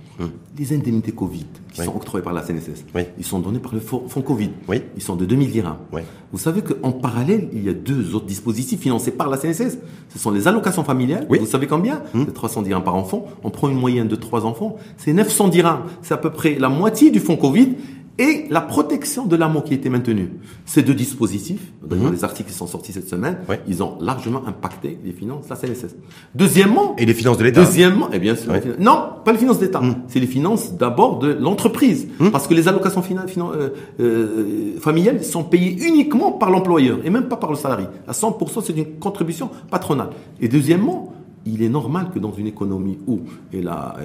Les 0.60 0.72
indemnités 0.74 1.12
Covid 1.14 1.46
qui 1.74 1.80
Oui. 1.80 1.86
sont 1.88 1.96
octroyées 1.96 2.24
par 2.24 2.32
la 2.34 2.44
CNSS, 2.44 2.86
Oui. 2.94 3.02
ils 3.18 3.26
sont 3.26 3.40
donnés 3.40 3.58
par 3.58 3.74
le 3.74 3.80
fonds 3.80 4.22
Covid. 4.22 4.52
Ils 4.96 5.02
sont 5.02 5.16
de 5.16 5.26
2000 5.26 5.50
dirhams. 5.52 5.78
Vous 6.32 6.38
savez 6.38 6.62
qu'en 6.62 6.92
parallèle, 6.92 7.50
il 7.54 7.64
y 7.64 7.70
a 7.70 7.74
deux 7.74 8.14
autres 8.14 8.28
dispositifs 8.28 8.80
financés 8.82 9.10
par 9.12 9.30
la 9.30 9.38
CNSS. 9.38 9.80
Ce 10.10 10.20
sont 10.20 10.30
les 10.30 10.48
allocations 10.48 10.84
familiales. 10.84 11.26
Vous 11.28 11.46
savez 11.48 11.66
combien 11.66 12.04
C'est 12.14 12.34
300 12.34 12.62
dirhams 12.62 12.84
par 12.84 12.96
enfant. 12.96 13.26
On 13.44 13.50
prend 13.50 13.68
une 13.70 13.80
moyenne 13.80 14.08
de 14.08 14.16
trois 14.16 14.46
enfants. 14.46 14.76
C'est 14.98 15.14
900 15.14 15.48
dirhams. 15.48 15.82
C'est 16.04 16.14
à 16.14 16.18
peu 16.18 16.30
près 16.30 16.60
la 16.60 16.70
moitié 16.70 17.10
du 17.10 17.20
fonds 17.20 17.36
Covid 17.38 17.70
et 18.22 18.46
la 18.50 18.62
protection 18.62 19.26
de 19.26 19.36
l'amour 19.36 19.64
qui 19.64 19.74
a 19.74 19.76
été 19.78 19.90
maintenue. 19.90 20.30
Ces 20.66 20.84
deux 20.84 20.94
dispositifs, 20.94 21.72
d'ailleurs 21.84 22.12
les 22.12 22.24
articles 22.24 22.50
qui 22.52 22.56
sont 22.56 22.68
sortis 22.68 22.92
cette 22.94 23.10
semaine, 23.10 23.38
Oui. 23.50 23.56
ils 23.68 23.82
ont 23.82 23.98
largement 24.00 24.42
impacté 24.48 24.98
les 25.04 25.12
finances 25.12 25.46
de 25.46 25.50
la 25.50 25.56
CNSS. 25.56 25.96
Deuxièmement, 26.36 26.96
Et 26.98 27.06
les 27.06 27.14
finances 27.14 27.38
de 27.38 27.44
l'État. 27.46 27.64
Deuxièmement, 27.64 28.12
et 28.12 28.20
bien 28.20 28.36
sûr, 28.36 28.54
finances- 28.54 28.80
non, 28.80 28.98
pas 29.26 29.32
les 29.32 29.38
finances 29.40 29.60
d'État, 29.60 29.82
c'est 30.08 30.20
les 30.20 30.28
finances 30.28 30.74
d'abord 30.74 31.20
de 31.20 31.34
l'entreprise, 31.34 32.08
parce 32.32 32.48
que 32.48 32.54
les 32.54 32.68
allocations 32.68 33.02
fina- 33.02 33.26
euh, 33.30 33.70
euh, 34.00 34.80
familiales 34.80 35.24
sont 35.24 35.44
payées 35.44 35.76
uniquement 35.86 36.32
par 36.32 36.52
l'employeur 36.52 37.00
et 37.04 37.10
même 37.10 37.28
pas 37.28 37.38
par 37.38 37.50
le 37.50 37.56
salarié. 37.58 37.88
À 38.08 38.14
100%, 38.14 38.62
c'est 38.62 38.78
une 38.78 38.86
contribution 39.00 39.50
patronale. 39.70 40.10
Et 40.40 40.48
deuxièmement, 40.48 41.14
il 41.46 41.64
est 41.64 41.70
normal 41.70 42.12
que 42.14 42.20
dans 42.20 42.32
une 42.34 42.48
économie 42.48 43.00
où 43.08 43.22
elle 43.52 43.68
a, 43.68 43.98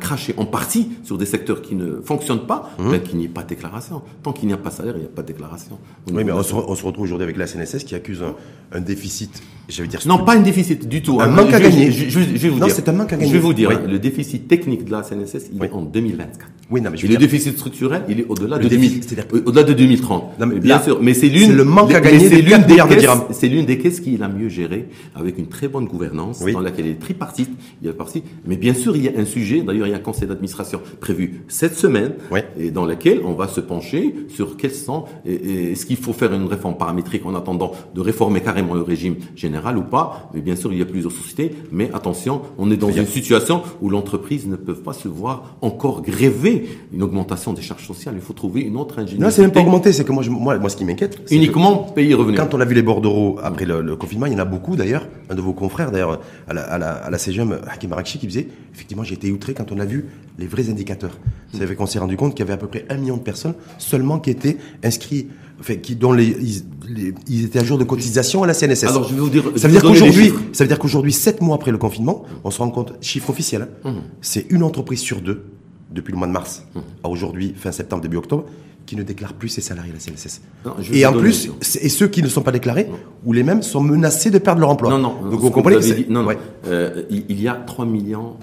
craché 0.00 0.34
en 0.36 0.46
partie 0.46 0.90
sur 1.02 1.18
des 1.18 1.26
secteurs 1.26 1.60
qui 1.60 1.74
ne 1.74 2.00
fonctionnent 2.00 2.46
pas, 2.46 2.70
ben, 2.78 3.00
qu'il 3.02 3.18
n'y 3.18 3.24
ait 3.24 3.28
pas 3.28 3.42
de 3.42 3.48
déclaration. 3.48 4.02
Tant 4.22 4.32
qu'il 4.32 4.46
n'y 4.46 4.54
a 4.54 4.56
pas 4.56 4.70
de 4.70 4.74
salaire, 4.74 4.94
il 4.96 5.00
n'y 5.00 5.06
a 5.06 5.10
pas 5.10 5.22
de 5.22 5.26
déclaration. 5.26 5.78
Oui, 6.12 6.22
mais 6.24 6.32
on 6.32 6.42
se, 6.42 6.54
re- 6.54 6.64
on 6.68 6.74
se 6.74 6.84
retrouve 6.84 7.04
aujourd'hui 7.04 7.24
avec 7.24 7.36
la 7.36 7.46
CNSS 7.46 7.84
qui 7.84 7.94
accuse 7.96 8.22
un, 8.22 8.34
un 8.72 8.80
déficit, 8.80 9.42
dire. 9.68 10.00
Non, 10.06 10.18
pas 10.24 10.36
un 10.36 10.40
déficit 10.40 10.88
du 10.88 11.02
tout. 11.02 11.20
Un 11.20 11.24
hein. 11.24 11.28
manque 11.30 11.52
à 11.52 11.60
gagner. 11.60 11.90
Je, 11.90 12.18
vais 12.18 12.48
vous 12.48 12.58
Non, 12.58 12.66
dire. 12.66 12.74
c'est 12.74 12.88
un 12.88 12.92
manque 12.92 13.12
à 13.12 13.16
gagner. 13.16 13.28
Je 13.28 13.32
vais 13.34 13.40
vous 13.40 13.54
dire, 13.54 13.68
Oui. 13.70 13.90
le 13.90 13.98
déficit 13.98 14.46
technique 14.48 14.84
de 14.84 14.90
la 14.92 15.02
CNSS, 15.02 15.50
il 15.52 15.60
Oui. 15.60 15.66
est 15.66 15.72
en 15.72 15.82
2024. 15.82 16.46
Oui, 16.70 16.80
non, 16.80 16.90
mais 16.90 16.96
je 16.96 17.04
Et 17.04 17.08
le 17.08 17.16
dire- 17.16 17.28
déficit 17.28 17.56
structurel, 17.56 18.02
il 18.08 18.20
est 18.20 18.26
au-delà 18.28 18.58
de, 18.58 18.66
déficit, 18.68 19.00
2000 19.00 19.02
c'est-à-dire- 19.04 19.46
au-delà 19.46 19.62
de 19.64 19.72
2030. 19.74 20.38
Non, 20.40 20.46
mais 20.46 20.58
bien 20.60 20.76
là, 20.76 20.82
sûr, 20.82 20.98
mais 21.02 21.12
c'est 21.14 21.28
l'une, 21.28 21.52
le 21.54 21.64
manque 21.64 21.92
à 21.92 22.00
gagner 22.00 22.28
c'est 22.28 22.36
l'une 22.40 22.48
4 22.50 22.66
des 22.66 22.72
milliards 22.72 22.88
de 22.88 22.94
caisses-. 22.94 23.08
C'est 23.32 23.48
l'une 23.48 23.66
des 23.66 23.78
caisses 23.78 24.00
qui 24.00 24.14
est 24.14 24.18
la 24.18 24.28
mieux 24.28 24.48
gérée, 24.48 24.88
avec 25.14 25.38
une 25.38 25.46
très 25.48 25.68
bonne 25.68 25.84
gouvernance, 25.86 26.40
Oui. 26.42 26.52
dans 26.52 26.60
laquelle 26.60 26.86
elle 26.86 26.92
est 26.92 26.98
tripartite, 26.98 27.50
il 27.82 27.86
y 27.86 27.90
a 27.90 27.92
partie. 27.92 28.22
Mais 28.46 28.56
bien 28.56 28.72
sûr, 28.74 28.96
il 28.96 29.04
y 29.04 29.08
a 29.08 29.12
un 29.16 29.24
sujet, 29.26 29.60
d'ailleurs, 29.60 29.86
il 29.86 29.90
y 29.90 29.94
a 29.94 29.96
un 29.96 30.00
conseil 30.00 30.26
d'administration 30.26 30.80
prévu 31.00 31.42
cette 31.48 31.76
semaine, 31.76 32.12
et 32.58 32.70
dans 32.70 32.86
lequel 32.86 33.20
on 33.24 33.32
va 33.34 33.46
se 33.48 33.60
pencher 33.60 34.14
sur 34.28 34.56
quels 34.56 34.72
sont, 34.74 35.04
est-ce 35.26 35.84
qu'il 35.86 35.96
faut 35.98 36.12
faire 36.14 36.32
une 36.32 36.46
réforme 36.46 36.76
paramétrique 36.76 37.26
en 37.26 37.34
attendant 37.34 37.72
de 37.94 38.00
réformer 38.00 38.40
carrément 38.40 38.74
le 38.74 38.82
régime 38.82 39.16
général 39.36 39.53
ou 39.76 39.82
pas. 39.82 40.30
Mais 40.34 40.40
bien 40.40 40.56
sûr, 40.56 40.72
il 40.72 40.78
y 40.78 40.82
a 40.82 40.86
plusieurs 40.86 41.12
sociétés, 41.12 41.54
mais 41.72 41.90
attention, 41.94 42.42
on 42.58 42.70
est 42.70 42.76
dans 42.76 42.90
une 42.90 43.06
situation 43.06 43.62
où 43.80 43.90
l'entreprise 43.90 44.46
ne 44.46 44.56
peut 44.56 44.74
pas 44.74 44.92
se 44.92 45.08
voir 45.08 45.56
encore 45.60 46.02
gréver 46.02 46.68
une 46.92 47.02
augmentation 47.02 47.52
des 47.52 47.62
charges 47.62 47.86
sociales. 47.86 48.14
Il 48.16 48.20
faut 48.22 48.32
trouver 48.32 48.62
une 48.62 48.76
autre 48.76 48.98
ingénierie. 48.98 49.20
Non, 49.22 49.30
c'est 49.30 49.42
même 49.42 49.52
pas 49.52 49.60
augmenté. 49.60 49.92
C'est 49.92 50.04
que 50.04 50.12
moi, 50.12 50.22
je- 50.22 50.30
moi, 50.30 50.58
moi, 50.58 50.68
ce 50.68 50.76
qui 50.76 50.84
m'inquiète, 50.84 51.20
Uniquement 51.30 51.76
payer 51.76 52.14
revenu. 52.14 52.36
quand 52.36 52.54
on 52.54 52.60
a 52.60 52.64
vu 52.64 52.74
les 52.74 52.82
bordereaux 52.82 53.38
après 53.42 53.64
le, 53.64 53.80
le 53.80 53.96
confinement, 53.96 54.26
il 54.26 54.32
y 54.32 54.36
en 54.36 54.40
a 54.40 54.44
beaucoup 54.44 54.76
d'ailleurs. 54.76 55.06
Un 55.30 55.34
de 55.34 55.40
vos 55.40 55.52
confrères 55.52 55.90
d'ailleurs 55.90 56.20
à 56.48 56.54
la, 56.54 56.62
à 56.62 56.78
la, 56.78 56.90
à 56.92 57.10
la 57.10 57.18
CGM, 57.18 57.58
Hakim 57.66 57.92
Arakchi, 57.92 58.18
qui 58.18 58.26
disait 58.26 58.48
effectivement, 58.74 59.04
j'ai 59.04 59.14
été 59.14 59.30
outré 59.30 59.54
quand 59.54 59.70
on 59.72 59.78
a 59.78 59.84
vu 59.84 60.06
les 60.38 60.46
vrais 60.46 60.68
indicateurs. 60.68 61.16
C'est 61.52 61.64
vrai 61.64 61.76
qu'on 61.76 61.86
s'est 61.86 62.00
rendu 62.00 62.16
compte 62.16 62.32
qu'il 62.34 62.40
y 62.40 62.42
avait 62.42 62.54
à 62.54 62.56
peu 62.56 62.66
près 62.66 62.84
un 62.88 62.96
million 62.96 63.16
de 63.16 63.22
personnes 63.22 63.54
seulement 63.78 64.18
qui 64.18 64.30
étaient 64.30 64.56
inscrits, 64.82 65.28
enfin, 65.64 65.76
qui 65.76 65.96
dont 65.96 66.12
les, 66.12 66.26
ils, 66.26 66.62
les- 66.94 67.14
ils 67.28 67.44
étaient 67.46 67.58
à 67.58 67.64
jour 67.64 67.78
de 67.78 67.84
cotisation 67.84 68.42
à 68.42 68.46
la 68.46 68.54
CNSS. 68.54 68.84
Alors, 68.84 69.08
je 69.08 69.14
vais 69.14 69.20
vous 69.20 69.30
dire- 69.30 69.44
ça 69.56 69.66
veut 69.68 69.72
dire 69.72 69.82
qu'aujourd'hui, 69.82 70.32
ça 70.52 70.64
veut 70.64 70.68
dire 70.68 70.78
qu'aujourd'hui, 70.78 71.12
sept 71.12 71.40
mois 71.40 71.56
après 71.56 71.70
le 71.70 71.78
confinement, 71.78 72.24
on 72.44 72.50
se 72.50 72.58
rend 72.58 72.70
compte, 72.70 72.92
chiffre 73.00 73.30
officiel, 73.30 73.68
hein, 73.84 73.90
Mmh. 73.90 73.96
c'est 74.20 74.46
une 74.50 74.62
entreprise 74.62 75.00
sur 75.00 75.20
deux 75.20 75.44
depuis 75.90 76.12
le 76.12 76.18
mois 76.18 76.26
de 76.26 76.32
mars 76.32 76.64
à 77.02 77.08
aujourd'hui, 77.08 77.54
fin 77.56 77.72
septembre, 77.72 78.02
début 78.02 78.16
octobre, 78.18 78.44
qui 78.86 78.96
ne 78.96 79.02
déclare 79.02 79.32
plus 79.34 79.48
ses 79.48 79.60
salariés 79.60 79.90
à 79.92 79.94
la 79.94 80.00
CNSS. 80.00 80.40
Non, 80.64 80.74
et 80.92 81.06
en 81.06 81.12
plus, 81.12 81.48
des 81.48 81.86
et 81.86 81.88
ceux 81.88 82.08
qui 82.08 82.22
ne 82.22 82.28
sont 82.28 82.42
pas 82.42 82.52
déclarés, 82.52 82.88
ou 83.24 83.32
les 83.32 83.42
mêmes, 83.42 83.62
sont 83.62 83.80
menacés 83.80 84.30
de 84.30 84.38
perdre 84.38 84.60
leur 84.60 84.70
emploi. 84.70 84.90
Non, 84.90 84.98
non. 84.98 85.30
Donc 85.30 85.40
vous 85.40 85.50
comprenez 85.50 85.78
dit- 85.80 86.06
non. 86.08 86.24
Ouais. 86.26 86.38
Euh, 86.66 87.02
il, 87.10 87.40
y 87.40 87.48
a 87.48 87.54
3 87.54 87.86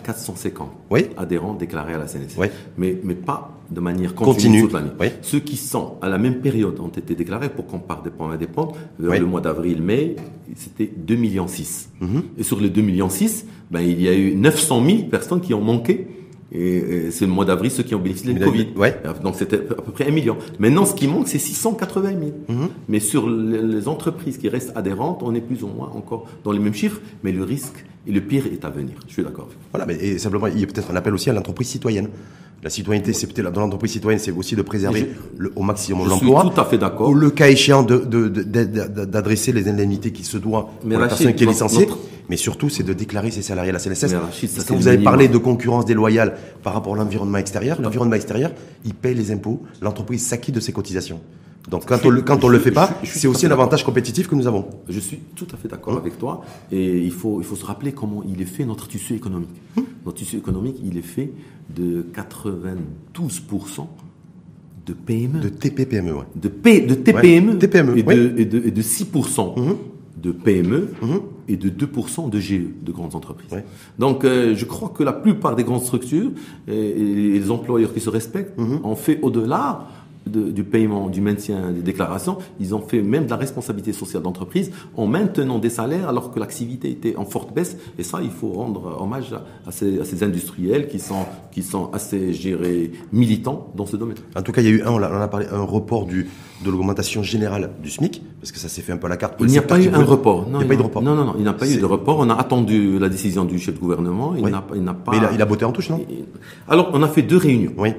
450 0.04 0.70
Oui. 0.90 1.06
adhérents 1.18 1.54
déclarés 1.54 1.94
à 1.94 1.98
la 1.98 2.08
CNSS. 2.08 2.36
Oui. 2.38 2.48
Mais, 2.78 2.98
mais 3.04 3.16
pas 3.16 3.58
de 3.70 3.80
manière 3.80 4.14
continue, 4.16 4.34
Continue. 4.36 4.62
toute 4.64 4.74
l'année. 4.74 4.90
Oui. 5.00 5.08
Ceux 5.22 5.40
qui 5.40 5.56
sont 5.58 5.94
à 6.02 6.10
la 6.10 6.18
même 6.18 6.42
période 6.42 6.80
ont 6.80 6.90
été 6.90 7.16
déclarés 7.16 7.50
pour 7.50 7.68
qu'on 7.68 7.80
parte 7.80 8.04
des 8.04 8.10
points 8.10 8.32
indépendants. 8.32 8.74
Vers 9.00 9.12
Oui. 9.12 9.20
le 9.20 9.26
mois 9.26 9.42
d'avril, 9.42 9.82
mai, 9.82 10.16
c'était 10.56 10.92
2 10.96 11.16
millions 11.16 11.48
6. 11.48 11.90
Mhm. 12.02 12.24
Et 12.38 12.44
sur 12.44 12.60
les 12.60 12.70
2 12.70 12.82
millions 12.82 13.10
6, 13.10 13.46
ben, 13.70 13.80
il 13.82 14.02
y 14.02 14.10
a 14.10 14.14
eu 14.14 14.36
900 14.36 14.84
000 14.86 14.98
personnes 15.10 15.40
qui 15.42 15.54
ont 15.54 15.62
manqué 15.62 16.08
Et, 16.54 17.12
c'est 17.12 17.26
le 17.26 17.32
mois 17.32 17.46
d'avril 17.46 17.72
ceux 17.72 17.84
qui 17.84 17.96
ont 17.96 18.00
bénéficié 18.00 18.34
de 18.34 18.40
la 18.40 18.46
Covid. 18.46 18.68
Ouais. 18.76 18.96
Donc 19.24 19.36
c'était 19.36 19.58
à 19.58 19.82
peu 19.82 19.92
près 19.92 20.08
un 20.08 20.12
million. 20.12 20.38
Maintenant, 20.60 20.86
ce 20.86 20.94
qui 20.94 21.08
manque, 21.08 21.28
c'est 21.28 21.40
680 21.40 22.10
000. 22.10 22.20
Mhm. 22.50 22.70
Mais 22.90 23.00
sur 23.00 23.30
les 23.30 23.88
entreprises 23.88 24.38
qui 24.38 24.50
restent 24.50 24.74
adhérentes, 24.76 25.22
on 25.24 25.34
est 25.34 25.42
plus 25.42 25.64
ou 25.64 25.68
moins 25.68 25.92
encore 25.96 26.28
dans 26.44 26.52
les 26.52 26.60
mêmes 26.60 26.74
chiffres, 26.74 27.00
mais 27.24 27.32
le 27.32 27.44
risque 27.44 27.86
et 28.08 28.12
le 28.12 28.22
pire 28.22 28.46
est 28.48 28.66
à 28.66 28.70
venir. 28.70 28.96
Je 29.08 29.14
suis 29.14 29.24
d'accord. 29.24 29.48
Voilà, 29.72 29.86
mais 29.86 29.96
et 29.96 30.18
simplement, 30.18 30.48
il 30.48 30.60
y 30.60 30.64
a 30.64 30.68
peut-être 30.68 30.92
un 30.92 30.96
appel 30.96 31.14
aussi 31.14 31.30
à 31.30 31.34
l'entreprise 31.34 31.68
citoyenne. 31.68 32.10
La 32.64 32.70
citoyenneté, 32.70 33.14
c'est 33.14 33.26
peut-être 33.26 33.52
dans 33.52 33.62
l'entreprise 33.62 33.92
citoyenne, 33.92 34.20
c'est 34.20 34.32
aussi 34.32 34.56
de 34.56 34.62
préserver 34.62 35.10
le, 35.38 35.52
au 35.56 35.64
maximum 35.64 36.08
l'emploi. 36.08 36.42
Je 36.44 36.48
suis 36.48 36.56
tout 36.56 36.62
à 36.62 36.66
fait 36.66 36.78
d'accord. 36.78 37.10
Ou 37.10 37.16
le 37.16 37.32
cas 37.32 37.50
échéant 37.50 37.82
d'adresser 37.82 39.52
de, 39.52 39.58
de, 39.58 39.64
les 39.64 39.70
indemnités 39.72 40.12
qui 40.12 40.24
se 40.24 40.38
doivent 40.38 40.66
mais 40.84 40.94
pour 40.94 41.02
la 41.02 41.08
personne 41.08 41.34
qui 41.34 41.44
est 41.44 41.48
licenciée. 41.48 41.88
Mais 42.30 42.38
surtout, 42.38 42.70
c'est 42.70 42.84
de 42.84 42.94
déclarer 42.94 43.32
ses 43.32 43.42
salariés 43.42 43.72
à 43.72 43.74
la 43.74 43.80
CNSS. 43.80 44.14
Parce 44.14 44.66
que 44.66 44.74
vous 44.74 44.88
avez 44.88 45.04
parlé 45.04 45.28
de 45.28 45.38
concurrence 45.38 45.86
déloyale 45.86 46.38
par 46.64 46.74
rapport 46.74 46.94
à 46.94 46.98
l'environnement 46.98 47.40
extérieur? 47.40 47.82
L'environnement 47.82 48.16
extérieur, 48.16 48.52
il 48.86 48.94
paye 48.94 49.16
les 49.16 49.32
impôts. 49.32 49.64
L'entreprise 49.82 50.26
s'acquitte 50.26 50.56
de 50.56 50.60
ses 50.60 50.72
cotisations. 50.72 51.20
Donc 51.70 51.86
quand, 51.86 52.00
on, 52.06 52.10
le, 52.10 52.22
quand 52.22 52.44
on 52.44 52.48
le 52.48 52.60
fait 52.60 52.72
pas, 52.72 52.90
c'est 53.04 53.28
aussi 53.28 53.46
un 53.46 53.52
avantage 53.52 53.84
compétitif 53.84 54.28
que 54.28 54.36
nous 54.36 54.48
avons. 54.48 54.66
Je 54.90 55.00
suis 55.00 55.20
tout 55.36 55.48
à 55.54 55.58
fait 55.58 55.68
d'accord 55.68 55.98
avec 55.98 56.18
toi. 56.18 56.42
Et 56.72 57.00
il 57.00 57.12
faut, 57.12 57.40
il 57.40 57.46
faut 57.46 57.56
se 57.56 57.66
rappeler 57.66 57.92
comment 57.92 58.24
il 58.28 58.42
est 58.42 58.46
fait 58.46 58.66
notre 58.66 58.88
tissu 58.88 59.14
économique. 59.14 59.50
Hum. 59.78 59.86
Notre 60.06 60.18
tissu 60.18 60.38
économique, 60.38 60.78
il 60.84 60.98
est 60.98 61.04
fait 61.04 61.32
de 61.70 62.06
92% 62.16 62.78
de 64.86 64.94
PME. 64.94 65.40
De 65.40 65.50
TPPME, 65.50 66.12
ouais. 66.12 66.26
De, 66.36 66.48
P, 66.48 66.82
de 66.82 66.96
TPME. 66.96 67.60
TPME, 67.60 67.98
et, 67.98 68.04
de, 68.04 68.34
et, 68.38 68.46
de, 68.46 68.68
et 68.68 68.72
de 68.72 68.82
6% 68.82 69.60
hum. 69.60 69.78
de 70.22 70.32
PME 70.32 70.90
et 71.48 71.58
de 71.58 71.70
2% 71.70 72.30
de 72.30 72.40
GE, 72.40 72.62
de 72.82 72.92
grandes 72.92 73.16
entreprises. 73.16 73.50
Donc 74.00 74.24
euh, 74.24 74.56
je 74.56 74.66
crois 74.66 74.90
que 74.90 75.04
la 75.04 75.14
plupart 75.14 75.56
des 75.56 75.64
grandes 75.64 75.84
structures 75.84 76.32
et, 76.68 76.94
les 76.94 77.52
employeurs 77.52 77.94
qui 77.94 78.00
se 78.00 78.10
respectent 78.10 78.58
ont 78.60 78.96
fait 78.96 79.20
au-delà 79.22 79.88
du 80.28 80.64
paiement, 80.64 81.08
du 81.08 81.22
maintien 81.22 81.72
des 81.72 81.82
déclarations, 81.82 82.38
ils 82.60 82.76
ont 82.76 82.82
fait 82.82 83.02
même 83.02 83.26
de 83.26 83.30
la 83.30 83.38
responsabilité 83.38 83.94
sociale 83.94 84.24
d'entreprise 84.24 84.72
en 84.96 85.08
maintenant 85.08 85.60
des 85.60 85.70
salaires 85.70 86.08
alors 86.10 86.32
que 86.32 86.40
l'activité 86.40 86.90
était 86.92 87.16
en 87.16 87.26
forte 87.26 87.54
baisse. 87.54 87.78
Et 87.98 88.04
ça, 88.04 88.20
il 88.22 88.30
faut 88.30 88.50
rendre 88.50 89.02
hommage 89.02 89.34
à, 89.66 89.72
ces, 89.72 90.24
industriels 90.24 90.88
qui 90.88 91.00
sont, 91.00 91.26
qui 91.52 91.64
sont 91.64 91.92
assez 91.92 92.34
gérés 92.34 92.92
militants 93.12 93.72
dans 93.76 93.86
ce 93.86 93.98
domaine. 93.98 94.18
En 94.36 94.42
tout 94.42 94.52
cas, 94.52 94.62
il 94.62 94.66
y 94.66 94.72
a 94.72 94.74
eu 94.74 94.82
un, 94.84 94.92
on 94.92 95.02
a 95.02 95.28
parlé, 95.28 95.48
un 95.52 95.64
report 95.64 96.06
du, 96.06 96.30
de 96.64 96.70
l'augmentation 96.70 97.24
générale 97.24 97.72
du 97.82 97.90
SMIC, 97.90 98.22
parce 98.40 98.52
que 98.52 98.60
ça 98.60 98.70
s'est 98.70 98.82
fait 98.82 98.92
un 98.92 98.98
peu 98.98 99.08
à 99.08 99.10
la 99.10 99.18
carte. 99.18 99.36
Il 99.40 99.48
n'y 99.48 99.58
a 99.58 99.64
pas 99.64 99.80
eu 99.80 99.90
un 99.90 100.04
report. 100.04 100.48
Non, 100.50 100.60
il 100.62 100.66
n'y 100.66 100.66
a 100.66 100.68
pas 100.68 100.74
eu 100.74 100.78
de 100.78 100.84
report. 100.84 101.02
Non, 101.02 101.16
non, 101.16 101.26
non, 101.26 101.34
il 101.38 101.44
n'y 101.44 101.50
a 101.50 101.54
pas 101.54 101.70
eu 101.70 101.78
de 101.78 101.86
report. 101.86 102.20
On 102.20 102.30
a 102.30 102.36
attendu 102.36 103.00
la 103.00 103.10
décision 103.10 103.46
du 103.46 103.58
chef 103.60 103.76
de 103.76 103.80
gouvernement. 103.80 104.36
Il 104.36 104.44
n'a 104.44 104.62
pas. 104.62 105.12
Mais 105.12 105.18
il 105.18 105.26
a, 105.26 105.32
il 105.34 105.42
a 105.42 105.46
botté 105.46 105.66
en 105.66 105.72
touche, 105.72 105.90
non? 105.90 106.00
Alors, 106.68 106.92
on 106.94 107.02
a 107.02 107.08
fait 107.08 107.22
deux 107.22 107.38
réunions. 107.38 107.74
Oui. 107.78 107.94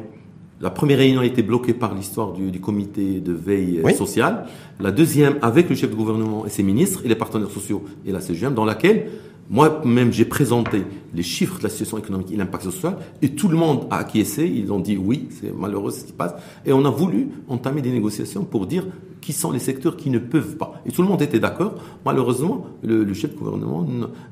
La 0.62 0.70
première 0.70 0.98
réunion 0.98 1.22
a 1.22 1.26
été 1.26 1.42
bloquée 1.42 1.74
par 1.74 1.92
l'histoire 1.92 2.32
du, 2.32 2.60
comité 2.60 3.18
de 3.18 3.32
veille 3.32 3.82
sociale. 3.96 4.46
La 4.78 4.92
deuxième, 4.92 5.36
avec 5.42 5.68
le 5.68 5.74
chef 5.74 5.90
de 5.90 5.96
gouvernement 5.96 6.46
et 6.46 6.50
ses 6.50 6.62
ministres 6.62 7.02
et 7.04 7.08
les 7.08 7.16
partenaires 7.16 7.50
sociaux 7.50 7.82
et 8.06 8.12
la 8.12 8.20
CGM, 8.20 8.54
dans 8.54 8.64
laquelle 8.64 9.10
moi-même, 9.50 10.12
j'ai 10.12 10.24
présenté 10.24 10.84
les 11.12 11.24
chiffres 11.24 11.58
de 11.58 11.64
la 11.64 11.68
situation 11.68 11.98
économique 11.98 12.28
et 12.32 12.36
l'impact 12.36 12.62
social, 12.62 12.96
et 13.20 13.30
tout 13.30 13.48
le 13.48 13.56
monde 13.56 13.88
a 13.90 13.96
acquiescé. 13.96 14.46
Ils 14.46 14.72
ont 14.72 14.78
dit 14.78 14.96
oui, 14.96 15.28
c'est 15.30 15.52
malheureux 15.52 15.90
ce 15.90 16.04
qui 16.04 16.12
passe. 16.12 16.34
Et 16.64 16.72
on 16.72 16.84
a 16.84 16.90
voulu 16.90 17.30
entamer 17.48 17.82
des 17.82 17.90
négociations 17.90 18.44
pour 18.44 18.66
dire 18.66 18.86
qui 19.22 19.32
sont 19.32 19.52
les 19.52 19.60
secteurs 19.60 19.96
qui 19.96 20.10
ne 20.10 20.18
peuvent 20.18 20.56
pas. 20.56 20.74
Et 20.84 20.90
tout 20.90 21.00
le 21.00 21.08
monde 21.08 21.22
était 21.22 21.38
d'accord. 21.38 21.76
Malheureusement, 22.04 22.66
le, 22.82 23.10
chef 23.14 23.32
de 23.32 23.38
gouvernement 23.38 23.86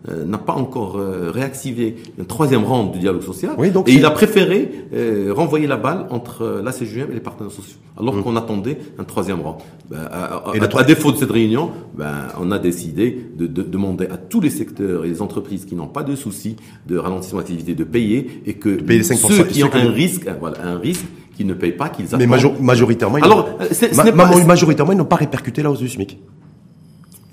euh, 0.09 0.25
n'a 0.25 0.37
pas 0.37 0.53
encore 0.53 0.97
euh, 0.97 1.31
réactivé 1.31 1.97
une 2.19 2.27
troisième 2.27 2.65
ronde 2.65 2.93
du 2.93 2.99
dialogue 2.99 3.23
social. 3.23 3.53
et 3.87 3.93
il 3.93 4.05
a 4.05 4.11
préféré 4.11 4.87
euh, 4.93 5.33
renvoyer 5.35 5.69
la 5.69 5.77
balle 5.77 6.07
entre 6.11 6.61
la 6.63 6.73
CGM 6.73 7.11
et 7.13 7.15
les 7.15 7.21
partenaires 7.21 7.53
sociaux, 7.53 7.79
alors 7.99 8.15
mmh. 8.15 8.23
qu'on 8.25 8.37
attendait 8.37 8.79
un 8.99 9.05
troisième 9.05 9.41
rang. 9.41 9.59
Ben, 9.89 10.09
à, 10.11 10.43
et 10.55 10.61
à, 10.61 10.83
défaut 10.85 11.13
de 11.13 11.17
cette 11.19 11.31
réunion, 11.31 11.71
ben, 11.95 12.27
on 12.41 12.51
a 12.51 12.59
décidé 12.59 13.31
de, 13.37 13.47
de 13.47 13.63
demander 13.63 14.07
à 14.07 14.17
tous 14.17 14.41
les 14.41 14.51
secteurs 14.51 15.03
les 15.03 15.23
entreprises 15.23 15.65
qui 15.67 15.77
n'ont 15.77 15.87
pas 15.87 16.03
de 16.03 16.17
soucis 16.17 16.57
de 16.89 16.99
ralentissement 16.99 17.39
d'activité 17.39 17.75
de 17.75 17.85
payer 17.85 18.43
et 18.45 18.55
que 18.55 18.79
ceux 19.03 19.45
qui 19.45 19.63
ont 19.63 19.71
un 19.73 19.91
risque, 19.91 20.29
voilà, 20.41 20.67
un 20.67 20.79
risque 20.79 21.05
qui 21.41 21.47
ne 21.47 21.55
payent 21.55 21.73
pas, 21.73 21.89
qu'ils 21.89 22.05
attendent. 22.05 22.21
Mais 22.21 22.27
majoritairement, 22.61 23.17
Alors, 23.17 23.49
c'est, 23.71 23.95
pas, 23.95 24.13
majoritairement, 24.45 24.93
ils 24.93 24.99
n'ont 24.99 25.07
pas 25.07 25.17
répercuté 25.17 25.63
la 25.63 25.71
hausse 25.71 25.79
du 25.79 25.89
SMIC. 25.89 26.21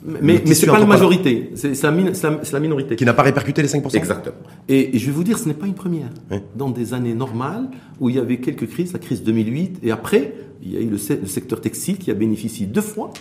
Mais, 0.05 0.41
mais 0.47 0.53
c'est 0.53 0.65
pas 0.65 0.79
la 0.79 0.85
majorité, 0.85 1.51
c'est 1.55 1.83
la, 1.83 1.91
la, 1.91 2.59
minorité. 2.61 2.95
Qui 2.95 3.03
n'a 3.03 3.13
pas 3.13 3.23
répercuté 3.23 3.61
les 3.61 3.67
5%. 3.67 3.97
Exactement. 3.97 4.37
Et, 4.69 4.97
je 4.97 5.05
vais 5.07 5.11
vous 5.11 5.25
dire, 5.25 5.37
ce 5.37 5.49
n'est 5.49 5.53
pas 5.53 5.65
une 5.65 5.73
première. 5.73 6.07
Dans 6.55 6.69
des 6.69 6.93
années 6.93 7.13
normales, 7.13 7.67
où 7.99 8.07
il 8.09 8.15
y 8.15 8.19
avait 8.19 8.37
quelques 8.37 8.69
crises, 8.69 8.93
la 8.93 8.99
crise 8.99 9.23
2008, 9.23 9.79
et 9.83 9.91
après, 9.91 10.33
il 10.63 10.73
y 10.73 10.77
a 10.77 10.79
eu 10.79 10.89
le 10.89 10.97
secteur 10.97 11.59
textile 11.59 11.97
qui 11.97 12.09
a 12.09 12.13
bénéficié 12.13 12.65
deux 12.65 12.79
fois 12.79 13.11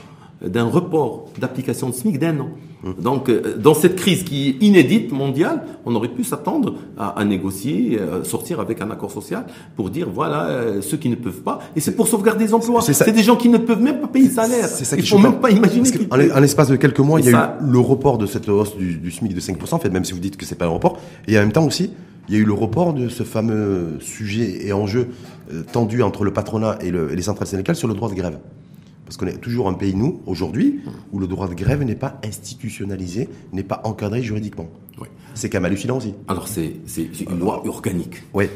d'un 0.45 0.65
report 0.65 1.27
d'application 1.39 1.89
de 1.89 1.95
SMIC 1.95 2.19
d'un 2.19 2.41
an. 2.41 2.49
Donc, 3.01 3.29
euh, 3.29 3.57
dans 3.57 3.75
cette 3.75 3.97
crise 3.97 4.23
qui 4.23 4.49
est 4.49 4.65
inédite 4.65 5.13
mondiale, 5.13 5.63
on 5.85 5.95
aurait 5.95 6.09
pu 6.09 6.25
s'attendre 6.25 6.75
à, 6.99 7.25
négocier, 7.25 7.99
à 7.99 8.25
sortir 8.25 8.61
avec 8.61 8.81
un 8.81 8.91
accord 8.91 9.11
social 9.11 9.47
pour 9.77 9.91
dire 9.91 10.09
voilà 10.13 10.47
euh, 10.47 10.83
ceux 10.83 10.97
qui 10.97 11.09
ne 11.09 11.15
peuvent 11.15 11.41
pas. 11.41 11.61
Et 11.75 11.81
c'est 11.81 11.93
pour 11.93 12.07
sauvegarder 12.07 12.45
les 12.45 12.55
emplois. 12.55 12.83
C'est 12.83 13.13
des 13.13 13.23
gens 13.23 13.37
qui 13.37 13.49
ne 13.49 13.59
peuvent 13.59 13.81
même 13.81 14.01
pas 14.01 14.09
payer 14.09 14.29
le 14.29 14.35
salaire. 14.35 14.69
Il 14.93 14.99
ne 14.99 15.03
faut 15.03 15.19
même 15.19 15.41
pas 15.41 15.51
imaginer. 15.51 15.89
En, 16.11 16.17
l'espace 16.17 16.69
de 16.69 16.77
quelques 16.77 17.01
mois, 17.01 17.21
il 17.21 17.27
y 17.27 17.35
a 17.35 17.59
eu 17.61 17.71
le 17.71 17.79
report 17.79 18.19
de 18.19 18.27
cette 18.27 18.49
hausse 18.49 18.77
du, 18.77 19.11
SMIC 19.11 19.35
de 19.35 19.41
5%. 19.41 19.75
En 19.75 19.79
fait, 19.79 19.91
même 19.91 20.05
si 20.05 20.13
vous 20.13 20.21
dites 20.21 20.37
que 20.37 20.45
c'est 20.45 20.55
pas 20.55 20.67
un 20.67 20.71
report, 20.71 20.99
et 21.27 21.37
en 21.37 21.41
même 21.41 21.53
temps 21.53 21.67
aussi, 21.67 21.91
il 22.29 22.35
y 22.35 22.39
a 22.39 22.41
eu 22.41 22.45
le 22.45 22.53
report 22.53 22.93
de 22.93 23.09
ce 23.09 23.23
fameux 23.23 23.99
sujet 24.01 24.67
et 24.67 24.73
enjeu 24.73 25.09
euh, 25.53 25.63
tendu 25.71 26.03
entre 26.03 26.25
le 26.25 26.33
patronat 26.33 26.79
et, 26.81 26.89
et 26.89 27.17
les 27.17 27.23
centrales 27.23 27.49
syndicales 27.49 27.77
sur 27.77 27.89
le 27.89 27.95
droit 27.95 28.09
de 28.09 28.15
grève. 28.15 28.39
Parce 29.07 29.17
qu'on 29.17 29.27
est 29.29 29.41
toujours 29.41 29.69
un 29.69 29.75
pays, 29.75 29.95
nous, 29.95 30.21
aujourd'hui, 30.27 30.81
où 31.13 31.21
le 31.21 31.29
droit 31.29 31.49
de 31.49 31.55
grève 31.55 31.83
n'est 31.85 31.95
pas 31.95 32.21
institutionnalisé, 32.25 33.29
n'est 33.53 33.63
pas 33.63 33.81
encadré 33.85 34.21
juridiquement. 34.21 34.69
C'est 35.35 35.51
quand 35.51 35.59
même 35.59 35.67
hallucinant 35.67 35.99
aussi. 35.99 36.15
Alors, 36.29 36.49
c'est 36.49 36.73
une 37.29 37.39
loi 37.39 37.67
organique. 37.67 38.23
Oui. 38.35 38.47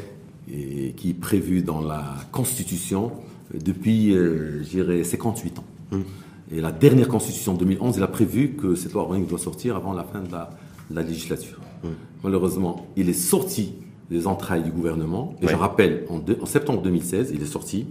Et 0.51 0.93
qui 0.97 1.11
est 1.11 1.13
prévue 1.13 1.61
dans 1.61 1.79
la 1.79 2.15
Constitution 2.31 3.11
depuis, 3.53 4.13
euh, 4.13 4.63
je 4.63 4.69
dirais, 4.69 5.03
58 5.03 5.59
ans. 5.59 5.63
Hum. 5.91 6.03
Et 6.51 6.59
la 6.59 6.71
dernière 6.71 7.07
Constitution, 7.07 7.53
2011, 7.53 7.97
elle 7.97 8.03
a 8.03 8.07
prévu 8.07 8.55
que 8.55 8.75
cette 8.75 8.93
loi 8.93 9.03
organique 9.03 9.29
doit 9.29 9.39
sortir 9.39 9.75
avant 9.75 9.93
la 9.93 10.03
fin 10.03 10.21
de 10.21 10.31
la, 10.31 11.03
législature. 11.03 11.59
Hum. 11.83 11.91
Malheureusement, 12.23 12.87
il 12.97 13.07
est 13.07 13.13
sorti 13.13 13.73
des 14.09 14.27
entrailles 14.27 14.63
du 14.63 14.71
gouvernement. 14.71 15.35
Et 15.41 15.47
je 15.47 15.55
rappelle, 15.55 16.05
en, 16.09 16.19
en 16.41 16.45
septembre 16.45 16.81
2016, 16.81 17.31
il 17.33 17.41
est 17.41 17.45
sorti. 17.45 17.85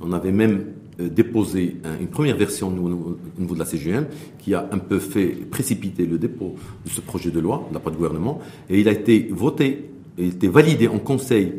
On 0.00 0.12
avait 0.12 0.32
même 0.32 0.66
déposé 0.98 1.76
une 2.00 2.08
première 2.08 2.36
version 2.36 2.68
au 2.68 3.40
niveau 3.40 3.54
de 3.54 3.58
la 3.58 3.64
CGM 3.64 4.06
qui 4.38 4.54
a 4.54 4.68
un 4.72 4.78
peu 4.78 4.98
fait 4.98 5.26
précipiter 5.26 6.06
le 6.06 6.18
dépôt 6.18 6.54
de 6.84 6.90
ce 6.90 7.00
projet 7.00 7.30
de 7.30 7.40
loi 7.40 7.66
de 7.68 7.74
la 7.74 7.80
part 7.80 7.92
du 7.92 7.98
gouvernement. 7.98 8.40
Et 8.70 8.80
il 8.80 8.88
a 8.88 8.92
été 8.92 9.28
voté, 9.30 9.90
il 10.18 10.24
a 10.24 10.28
été 10.28 10.48
validé 10.48 10.88
en 10.88 10.98
conseil 10.98 11.52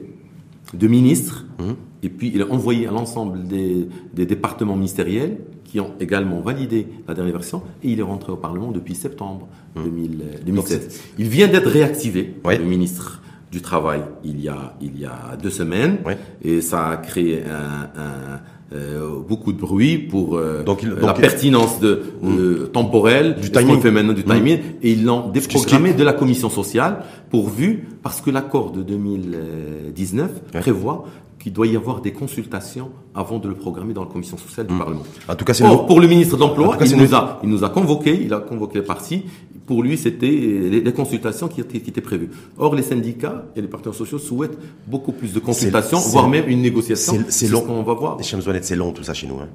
de 0.74 0.88
ministres. 0.88 1.46
Mmh. 1.60 1.72
Et 2.04 2.10
puis 2.10 2.32
il 2.34 2.42
est 2.42 2.50
envoyé 2.50 2.88
à 2.88 2.92
l'ensemble 2.92 3.48
des, 3.48 3.88
départements 4.14 4.76
ministériels 4.76 5.38
qui 5.64 5.80
ont 5.80 5.94
également 6.00 6.40
validé 6.40 6.88
la 7.08 7.14
dernière 7.14 7.34
version. 7.34 7.62
Et 7.84 7.92
il 7.92 8.00
est 8.00 8.04
rentré 8.04 8.32
au 8.32 8.38
Parlement 8.38 8.72
depuis 8.72 8.96
septembre 8.96 9.48
2016. 9.76 10.88
Mmh. 10.88 10.90
Il 11.20 11.28
vient 11.28 11.48
d'être 11.48 11.70
réactivé, 11.70 12.36
le 12.46 12.64
ministre 12.64 13.22
du 13.52 13.62
Travail, 13.62 14.02
il 14.26 14.42
y 14.42 14.50
a, 14.50 14.76
il 14.82 15.00
y 15.00 15.06
a 15.06 15.38
deux 15.42 15.50
semaines. 15.50 15.98
Et 16.44 16.62
ça 16.62 16.88
a 16.90 16.98
créé 16.98 17.44
un 17.44 18.40
euh, 18.74 19.20
beaucoup 19.26 19.54
de 19.54 19.60
bruit 19.60 19.98
pour 19.98 20.36
euh, 20.36 20.64
donc, 20.64 20.84
la 20.84 21.14
pertinence 21.14 21.80
de, 21.80 22.04
hmm. 22.22 22.68
temporelle 22.74 23.38
du 23.42 23.50
timing 23.50 23.80
fait 23.80 23.92
maintenant 23.92 24.12
du 24.12 24.24
hmm. 24.24 24.34
timing 24.34 24.60
et 24.84 24.92
ils 24.92 25.06
l'ont 25.06 25.30
déprogrammé 25.30 25.94
de 25.94 26.04
la 26.04 26.12
commission 26.12 26.50
sociale 26.50 27.04
pourvu 27.30 27.88
parce 28.04 28.20
que 28.20 28.30
l'accord 28.30 28.72
de 28.72 28.84
2019 28.84 30.32
prévoit 30.52 31.06
qu'il 31.40 31.54
doit 31.54 31.68
y 31.68 31.76
avoir 31.76 32.02
des 32.02 32.12
consultations 32.12 32.90
avant 33.14 33.40
de 33.40 33.48
le 33.48 33.56
programmer 33.56 33.94
dans 33.94 34.04
la 34.04 34.10
commission 34.10 34.38
sociale 34.38 34.68
du 34.68 34.74
hmm. 34.74 34.80
Parlement. 34.80 35.04
En 35.28 35.36
tout 35.36 35.46
cas, 35.46 35.54
c'est 35.54 35.64
pour 35.64 36.00
le 36.00 36.08
ministre 36.08 36.36
de 36.36 36.42
l'Emploi, 36.42 36.78
il, 36.82 36.98
nous 36.98 37.14
a, 37.16 37.40
il 37.44 37.50
nous 37.50 37.64
a 37.64 37.70
convoqué, 37.70 38.20
il 38.24 38.34
a 38.34 38.40
convoqué 38.40 38.80
les 38.80 38.86
partis 38.86 39.24
pour 39.68 39.84
lui, 39.84 39.98
c'était 39.98 40.28
les, 40.28 40.94
consultations 40.94 41.50
qui 41.50 41.60
étaient, 41.60 41.82
qui 41.82 41.90
étaient, 41.90 42.02
prévues. 42.02 42.30
Or, 42.58 42.74
les 42.74 42.84
syndicats 42.84 43.46
et 43.54 43.62
les 43.62 43.68
partenaires 43.68 43.94
sociaux 43.94 44.18
souhaitent 44.18 44.58
beaucoup 44.88 45.12
plus 45.12 45.34
de 45.34 45.40
consultations, 45.40 46.00
voire 46.00 46.30
même 46.30 46.48
une 46.48 46.62
négociation. 46.62 47.26
C'est 47.28 47.50
long. 47.50 47.66
On 47.68 47.84
va 47.84 47.94
voir. 47.94 48.18
c'est 48.22 48.76
long 48.76 48.94
tout 48.94 49.04
ça 49.04 49.14
chez 49.14 49.28
nous. 49.28 49.36
Hein. 49.36 49.50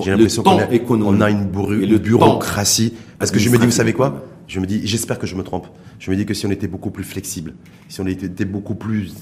J'ai 0.00 0.10
l'impression 0.10 0.42
qu'on 0.42 0.58
a, 0.58 0.66
on 0.90 1.20
a 1.20 1.30
une, 1.30 1.48
une 1.80 1.96
bureaucratie. 1.98 2.92
Parce 3.18 3.30
que 3.30 3.38
je 3.38 3.48
me 3.50 3.58
dis, 3.58 3.64
vous 3.64 3.70
savez 3.70 3.92
quoi 3.92 4.24
Je 4.48 4.58
me 4.58 4.66
dis, 4.66 4.80
j'espère 4.84 5.20
que 5.20 5.28
je 5.28 5.36
me 5.36 5.44
trompe. 5.44 5.68
Je 6.00 6.10
me 6.10 6.16
dis 6.16 6.26
que 6.26 6.34
si 6.34 6.44
on 6.44 6.50
était 6.50 6.66
beaucoup 6.66 6.90
plus 6.90 7.04
flexible, 7.04 7.54
si 7.88 8.00
on 8.00 8.06
était 8.06 8.44
beaucoup 8.44 8.74
plus 8.74 9.14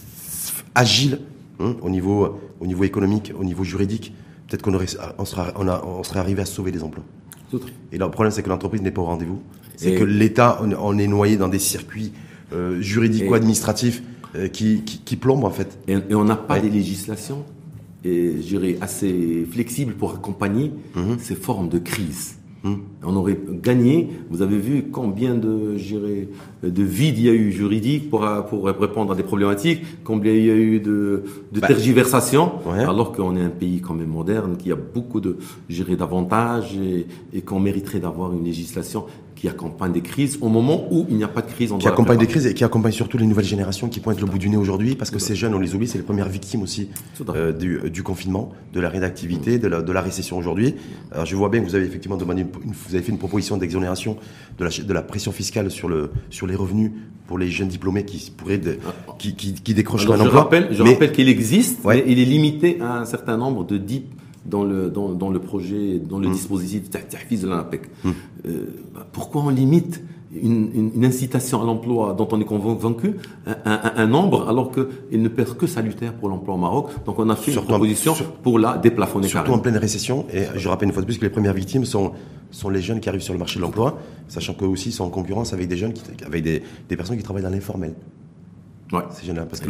agile 0.75 1.19
hein, 1.61 1.77
au 1.83 1.91
niveau, 1.91 2.39
au 2.61 2.67
niveau 2.67 2.85
économique, 2.85 3.33
au 3.39 3.45
niveau 3.45 3.65
juridique, 3.65 4.13
peut-être 4.49 4.63
qu'on 4.63 4.75
aurait, 4.75 4.87
on 5.19 5.25
serait, 5.25 5.53
on, 5.57 5.69
on 5.69 6.03
serait 6.03 6.21
arrivé 6.21 6.43
à 6.43 6.47
sauver 6.47 6.73
des 6.73 6.83
emplois. 6.83 7.05
Et 7.93 7.99
là, 7.99 8.05
le 8.07 8.11
problème, 8.11 8.33
c'est 8.33 8.43
que 8.43 8.49
l'entreprise 8.49 8.81
n'est 8.83 8.93
pas 8.93 9.03
au 9.03 9.07
rendez-vous. 9.07 9.41
C'est 9.77 9.95
que 9.95 10.05
l'État, 10.05 10.61
on, 10.63 10.99
est 10.99 11.07
noyé 11.07 11.37
dans 11.37 11.49
des 11.49 11.59
circuits 11.59 12.13
euh, 12.53 12.81
juridico-administratifs 12.81 14.03
euh, 14.37 14.49
qui, 14.49 14.83
qui, 14.83 14.99
qui 14.99 15.17
plombe 15.17 15.45
en 15.45 15.51
fait. 15.51 15.79
Et, 15.89 15.95
et 16.11 16.15
on 16.15 16.25
n'a 16.25 16.37
pas 16.37 16.61
des 16.61 16.69
législations, 16.71 17.45
et, 18.05 18.37
je 18.37 18.47
dirais, 18.47 18.77
assez 18.81 19.47
flexibles 19.51 19.95
pour 19.95 20.13
accompagner 20.15 20.71
Mhm. 20.95 21.19
ces 21.19 21.35
formes 21.35 21.69
de 21.69 21.79
crise. 21.79 22.37
Mhm. 22.63 22.79
On 23.05 23.17
aurait 23.17 23.39
gagné. 23.63 24.09
Vous 24.31 24.43
avez 24.43 24.59
vu 24.59 24.85
combien 24.93 25.35
de, 25.35 25.77
de 26.63 26.83
vide 26.83 27.19
il 27.19 27.25
y 27.25 27.29
a 27.31 27.33
eu 27.33 27.51
juridique 27.53 28.11
pour, 28.11 28.27
pour 28.49 28.67
répondre 28.67 29.13
à 29.13 29.15
des 29.15 29.23
problématiques, 29.23 29.81
combien 30.05 30.33
il 30.33 30.45
y 30.45 30.51
a 30.51 30.55
eu 30.57 30.79
de, 30.81 31.25
de 31.53 31.61
Bah, 31.61 31.69
tergiversations, 31.69 32.53
ouais. 32.67 32.81
alors 32.81 33.13
qu'on 33.13 33.35
est 33.37 33.43
un 33.43 33.49
pays 33.51 33.81
quand 33.81 33.95
même 33.95 34.09
moderne, 34.11 34.57
qui 34.59 34.71
a 34.73 34.77
beaucoup 34.77 35.21
de, 35.21 35.39
d'avantages 35.97 36.77
et, 36.77 37.07
et 37.33 37.41
qu'on 37.43 37.61
mériterait 37.61 38.01
d'avoir 38.01 38.33
une 38.33 38.45
législation 38.45 39.05
qui 39.41 39.49
accompagne 39.49 39.93
des 39.93 40.03
crises 40.03 40.36
au 40.43 40.51
moment 40.51 40.86
où 40.91 41.07
il 41.09 41.16
n'y 41.16 41.24
a 41.24 41.28
pas 41.28 41.41
de 41.41 41.51
crise. 41.51 41.72
On 41.72 41.78
Qui 41.78 41.88
accompagne 41.88 42.18
des 42.18 42.26
crises 42.26 42.45
et 42.47 42.53
qui 42.53 42.62
accompagne 42.62 42.93
surtout 42.93 43.16
les 43.16 43.26
nouvelles 43.26 43.47
générations 43.47 43.88
qui 43.88 43.99
pointent 43.99 44.20
le 44.20 44.26
bout 44.26 44.36
du 44.36 44.51
nez 44.51 44.59
aujourd'hui 44.59 44.97
parce 44.97 45.11
que 45.11 45.18
ces 45.18 45.34
jeunes, 45.34 45.55
on 45.55 45.59
les 45.59 45.74
oublie, 45.74 45.88
c'est 45.88 45.97
les 45.97 46.05
premières 46.05 46.28
victimes 46.28 46.61
aussi 46.61 46.91
fait. 47.14 47.24
euh, 47.30 47.51
du, 47.51 47.80
du 47.88 48.03
confinement, 48.03 48.53
de 48.74 48.80
la 48.80 48.91
réactivité, 48.91 49.59
de 49.59 49.66
la, 49.66 49.80
de 49.80 49.93
la 49.93 50.03
récession 50.03 50.36
aujourd'hui. 50.36 50.74
Alors 51.11 51.24
je 51.24 51.34
vois 51.36 51.49
bien 51.49 51.61
que 51.62 51.64
vous 51.66 51.74
avez 51.74 51.86
effectivement 51.86 52.18
demandé, 52.18 52.43
une, 52.43 52.49
vous 52.70 52.95
avez 52.95 53.03
fait 53.03 53.12
une 53.12 53.18
proposition 53.18 53.57
d'exonération 53.57 54.18
de 54.59 54.64
la, 54.64 54.70
de 54.70 54.93
la 54.93 55.01
pression 55.01 55.32
fiscale 55.32 55.70
sur, 55.70 55.88
le, 55.88 56.11
sur 56.28 56.47
les 56.47 56.55
revenus 56.55 56.91
pour 57.26 57.38
les 57.38 57.49
jeunes 57.49 57.68
diplômés 57.68 58.05
qui 58.05 58.30
pourraient, 58.36 58.59
de- 58.59 58.76
qui, 59.18 59.34
qui, 59.36 59.55
qui 59.55 59.72
décrocheraient 59.72 60.12
Alors, 60.12 60.26
un 60.26 60.28
emploi. 60.28 60.43
rappelle, 60.43 60.68
je 60.72 60.82
Mais- 60.82 60.91
rappelle 60.93 61.12
qu'il 61.12 61.30
existe, 61.30 61.82
Ouais. 61.82 62.05
mais 62.07 62.12
il 62.12 62.18
est 62.18 62.26
limité 62.26 62.78
à 62.82 62.99
un 62.99 63.05
certain 63.07 63.38
nombre 63.38 63.64
de 63.64 63.78
DIP 63.78 64.05
dans 64.47 64.64
le, 64.64 64.91
dans, 64.91 65.11
dans 65.11 65.30
le 65.30 65.38
projet, 65.38 65.99
dans 65.99 66.18
le 66.18 66.28
Mm. 66.28 66.32
dispositif 66.32 66.91
de 66.91 66.97
tahfiz 66.99 67.43
de 67.43 67.49
l'ANAPEC. 67.49 67.82
Euh, 68.07 68.64
bah, 68.95 69.07
pourquoi 69.12 69.43
on 69.43 69.51
limite 69.51 70.03
une, 70.32 70.70
une, 70.74 70.91
une 70.95 71.05
incitation 71.05 71.61
à 71.61 71.64
l'emploi 71.66 72.14
dont 72.14 72.28
on 72.30 72.41
est 72.41 72.45
convaincu 72.45 73.16
un, 73.47 73.57
un, 73.64 73.93
un 73.97 74.07
nombre 74.07 74.49
alors 74.49 74.70
qu'il 74.70 75.20
ne 75.22 75.28
être 75.36 75.57
que 75.57 75.66
salutaire 75.66 76.14
pour 76.14 76.28
l'emploi 76.28 76.55
au 76.55 76.59
Maroc? 76.59 76.91
Donc 77.05 77.18
on 77.18 77.28
a 77.28 77.36
fait 77.36 77.51
Surtout 77.51 77.68
une 77.68 77.74
en- 77.74 77.78
proposition 77.78 78.14
sur- 78.14 78.30
pour 78.32 78.59
la 78.59 78.78
déplafonner 78.78 79.26
Surtout 79.28 79.43
carrément. 79.45 79.57
en 79.59 79.62
pleine 79.62 79.76
récession. 79.76 80.26
Et 80.32 80.45
je 80.55 80.68
rappelle 80.68 80.88
une 80.88 80.93
fois 80.95 81.03
de 81.03 81.07
plus 81.07 81.18
que 81.18 81.24
les 81.24 81.30
premières 81.30 81.53
victimes 81.55 81.84
sont, 81.84 82.12
sont 82.53 82.70
les 82.70 82.80
jeunes 82.80 83.01
qui 83.01 83.09
arrivent 83.09 83.20
sur 83.22 83.32
le 83.34 83.38
marché 83.41 83.57
de 83.59 83.62
l'emploi, 83.62 83.99
sachant 84.28 84.55
qu'eux 84.55 84.66
aussi 84.66 84.93
sont 84.93 85.05
en 85.05 85.11
concurrence 85.11 85.53
avec 85.53 85.66
des 85.68 85.76
jeunes, 85.76 85.93
qui, 85.93 86.03
avec 86.24 86.43
des, 86.45 86.62
des 86.88 86.97
personnes 86.97 87.16
qui 87.16 87.22
travaillent 87.24 87.43
dans 87.43 87.51
l'informel. 87.51 87.95
Ouais. 88.93 89.03
Ces 89.12 89.26
jeunes-là. 89.26 89.47
Parce 89.47 89.61
que 89.61 89.68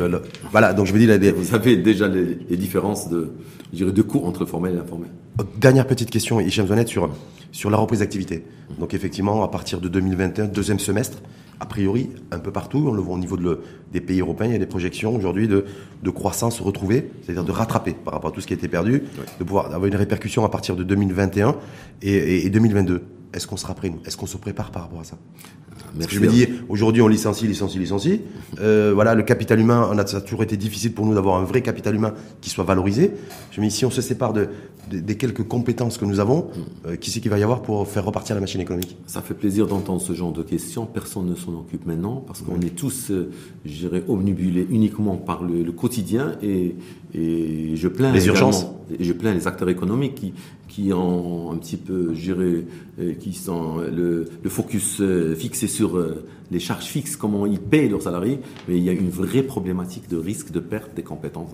voilà, 0.50 0.72
donc 0.72 0.86
je 0.86 0.94
me 0.94 0.98
dis, 0.98 1.06
là, 1.06 1.18
des- 1.18 1.32
Vous 1.32 1.44
savez 1.44 1.76
déjà 1.76 2.08
les, 2.08 2.38
les 2.48 2.56
différences 2.56 3.08
de, 3.10 3.32
je 3.72 3.78
dirais, 3.78 3.92
de 3.92 4.02
coûts 4.02 4.22
entre 4.24 4.44
formel 4.46 4.72
et 4.74 4.76
l'informel. 4.76 5.10
Dernière 5.58 5.86
petite 5.86 6.10
question, 6.10 6.40
Hicham 6.40 6.66
Zouanet, 6.66 6.86
sur, 6.86 7.10
sur 7.52 7.70
la 7.70 7.76
reprise 7.76 8.00
d'activité. 8.00 8.44
Donc 8.78 8.94
effectivement, 8.94 9.42
à 9.44 9.48
partir 9.48 9.80
de 9.80 9.88
2021, 9.88 10.46
deuxième 10.46 10.78
semestre, 10.78 11.18
a 11.62 11.66
priori, 11.66 12.08
un 12.30 12.38
peu 12.38 12.50
partout, 12.50 12.86
on 12.88 12.92
le 12.92 13.02
voit 13.02 13.14
au 13.14 13.18
niveau 13.18 13.36
de 13.36 13.42
le- 13.42 13.60
des 13.92 14.00
pays 14.00 14.20
européens, 14.20 14.46
il 14.48 14.52
y 14.52 14.56
a 14.56 14.58
des 14.58 14.64
projections 14.66 15.14
aujourd'hui 15.14 15.46
de, 15.48 15.66
de 16.02 16.10
croissance 16.10 16.58
retrouvée, 16.60 17.10
c'est-à-dire 17.22 17.44
de 17.44 17.52
rattraper 17.52 17.92
par 18.02 18.14
rapport 18.14 18.30
à 18.30 18.32
tout 18.32 18.40
ce 18.40 18.46
qui 18.46 18.54
a 18.54 18.56
été 18.56 18.68
perdu, 18.68 19.02
de 19.38 19.44
pouvoir 19.44 19.66
avoir 19.66 19.84
une 19.86 19.96
répercussion 19.96 20.42
à 20.44 20.48
partir 20.48 20.74
de 20.76 20.82
2021 20.84 21.56
et, 22.00 22.10
et- 22.10 22.46
et 22.46 22.50
2022. 22.50 23.02
Est-ce 23.32 23.46
qu'on 23.46 23.56
sera 23.56 23.74
prêt, 23.74 23.92
Est-ce 24.06 24.16
qu'on 24.16 24.26
se 24.26 24.36
prépare 24.36 24.70
par 24.70 24.82
rapport 24.82 25.00
à 25.00 25.04
ça? 25.04 25.16
Que 25.98 26.08
je 26.14 26.20
me 26.20 26.28
dis, 26.28 26.46
aujourd'hui, 26.68 27.02
on 27.02 27.08
licencie, 27.08 27.46
licencie, 27.48 27.78
licencie. 27.78 28.20
Euh, 28.60 28.92
voilà, 28.94 29.14
le 29.14 29.22
capital 29.22 29.58
humain, 29.58 29.88
on 29.90 29.98
a, 29.98 30.06
ça 30.06 30.18
a 30.18 30.20
toujours 30.20 30.42
été 30.42 30.56
difficile 30.56 30.92
pour 30.92 31.04
nous 31.06 31.14
d'avoir 31.14 31.40
un 31.40 31.44
vrai 31.44 31.62
capital 31.62 31.94
humain 31.96 32.14
qui 32.40 32.50
soit 32.50 32.64
valorisé. 32.64 33.12
Je 33.50 33.60
me 33.60 33.66
dis, 33.66 33.72
si 33.74 33.84
on 33.84 33.90
se 33.90 34.00
sépare 34.00 34.32
de, 34.32 34.48
de- 34.90 35.00
des 35.00 35.16
quelques 35.16 35.42
compétences 35.42 35.96
que 35.98 36.04
nous 36.04 36.20
avons, 36.20 36.48
euh, 36.86 36.94
qui 36.96 37.10
c'est 37.10 37.20
qu'il 37.20 37.30
va 37.30 37.38
y 37.38 37.42
avoir 37.42 37.62
pour 37.62 37.88
faire 37.88 38.04
repartir 38.04 38.34
la 38.36 38.40
machine 38.40 38.60
économique? 38.60 38.96
Ça 39.06 39.20
fait 39.20 39.34
plaisir 39.34 39.66
d'entendre 39.66 40.00
ce 40.00 40.12
genre 40.12 40.32
de 40.32 40.42
questions. 40.44 40.86
Personne 40.86 41.26
ne 41.26 41.34
s'en 41.34 41.54
occupe 41.54 41.86
maintenant 41.86 42.22
parce 42.26 42.42
qu'on 42.42 42.60
est 42.60 42.76
tous, 42.76 43.10
euh, 43.10 43.30
je 43.64 43.72
dirais, 43.72 44.04
omnibulés 44.06 44.66
uniquement 44.70 45.16
par 45.16 45.42
le, 45.42 45.62
le 45.64 45.72
quotidien 45.72 46.36
et, 46.42 46.76
et 47.14 47.74
je 47.74 47.88
plains 47.88 48.12
Les 48.12 48.26
urgences. 48.26 48.66
Et 48.98 49.04
je 49.04 49.12
plains 49.12 49.34
les 49.34 49.46
acteurs 49.46 49.68
économiques 49.68 50.16
qui, 50.16 50.34
qui 50.70 50.92
ont 50.92 51.52
un 51.52 51.56
petit 51.56 51.76
peu, 51.76 52.14
dirais, 52.20 52.64
euh, 53.00 53.12
qui 53.14 53.34
sont 53.34 53.78
le, 53.78 54.26
le 54.42 54.50
focus 54.50 55.00
euh, 55.00 55.34
fixé 55.34 55.66
sur 55.66 55.98
euh, 55.98 56.24
les 56.50 56.60
charges 56.60 56.84
fixes, 56.84 57.16
comment 57.16 57.46
ils 57.46 57.60
payent 57.60 57.88
leurs 57.88 58.02
salariés, 58.02 58.40
mais 58.68 58.76
il 58.76 58.84
y 58.84 58.88
a 58.88 58.92
une 58.92 59.10
vraie 59.10 59.42
problématique 59.42 60.08
de 60.08 60.16
risque 60.16 60.50
de 60.50 60.60
perte 60.60 60.94
des 60.94 61.02
compétences. 61.02 61.50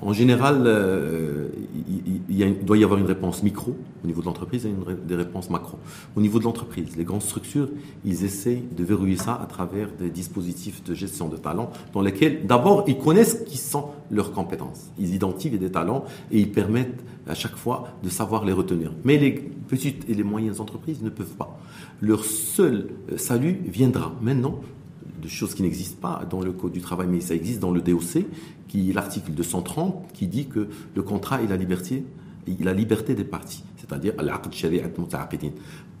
En 0.00 0.12
général, 0.12 0.64
euh, 0.66 1.48
il, 2.28 2.64
doit 2.64 2.76
y 2.76 2.84
avoir 2.84 2.98
une 2.98 3.06
réponse 3.06 3.42
micro 3.42 3.76
au 4.02 4.06
niveau 4.06 4.20
de 4.20 4.26
l'entreprise 4.26 4.66
et 4.66 4.70
une 4.70 5.06
des 5.06 5.14
réponses 5.14 5.48
macro. 5.48 5.78
Au 6.16 6.20
niveau 6.20 6.40
de 6.40 6.44
l'entreprise, 6.44 6.96
les 6.96 7.04
grandes 7.04 7.22
structures, 7.22 7.68
ils 8.04 8.24
essayent 8.24 8.64
de 8.76 8.82
verrouiller 8.82 9.16
ça 9.16 9.38
à 9.40 9.46
travers 9.46 9.88
des 9.98 10.10
dispositifs 10.10 10.82
de 10.82 10.94
gestion 10.94 11.28
de 11.28 11.36
talents 11.36 11.70
dans 11.92 12.00
lesquels, 12.00 12.46
d'abord, 12.46 12.84
ils 12.88 12.98
connaissent 12.98 13.44
qui 13.46 13.58
sont 13.58 13.90
leurs 14.10 14.32
compétences. 14.32 14.90
Ils 14.98 15.14
identifient 15.14 15.50
des 15.50 15.70
talents 15.70 16.04
et 16.32 16.40
ils 16.40 16.50
permettent 16.50 17.02
à 17.28 17.34
chaque 17.34 17.56
fois 17.56 17.88
de 18.02 18.08
savoir 18.08 18.44
les 18.44 18.52
retenir. 18.52 18.92
Mais 19.04 19.18
les 19.18 19.32
petites 19.32 20.08
et 20.08 20.14
les 20.14 20.24
moyennes 20.24 20.60
entreprises 20.60 21.02
ne 21.02 21.10
peuvent 21.10 21.36
pas. 21.38 21.58
Leur 22.02 22.24
seul 22.24 22.88
euh, 23.12 23.16
salut 23.16 23.60
viendra 23.64 24.12
maintenant 24.20 24.60
de 25.22 25.28
choses 25.28 25.54
qui 25.54 25.62
n'existent 25.62 26.00
pas 26.00 26.24
dans 26.28 26.40
le 26.40 26.50
Code 26.50 26.72
du 26.72 26.80
travail, 26.80 27.06
mais 27.08 27.20
ça 27.20 27.32
existe 27.32 27.60
dans 27.60 27.70
le 27.70 27.80
DOC, 27.80 28.26
qui 28.66 28.90
est 28.90 28.92
l'article 28.92 29.30
230, 29.30 30.12
qui 30.12 30.26
dit 30.26 30.48
que 30.48 30.66
le 30.96 31.02
contrat 31.02 31.42
est 31.42 31.46
la 31.46 31.56
liberté, 31.56 32.04
la 32.58 32.74
liberté 32.74 33.14
des 33.14 33.22
parties, 33.22 33.62
c'est-à-dire 33.76 34.14
muta'aqidin. 34.98 35.50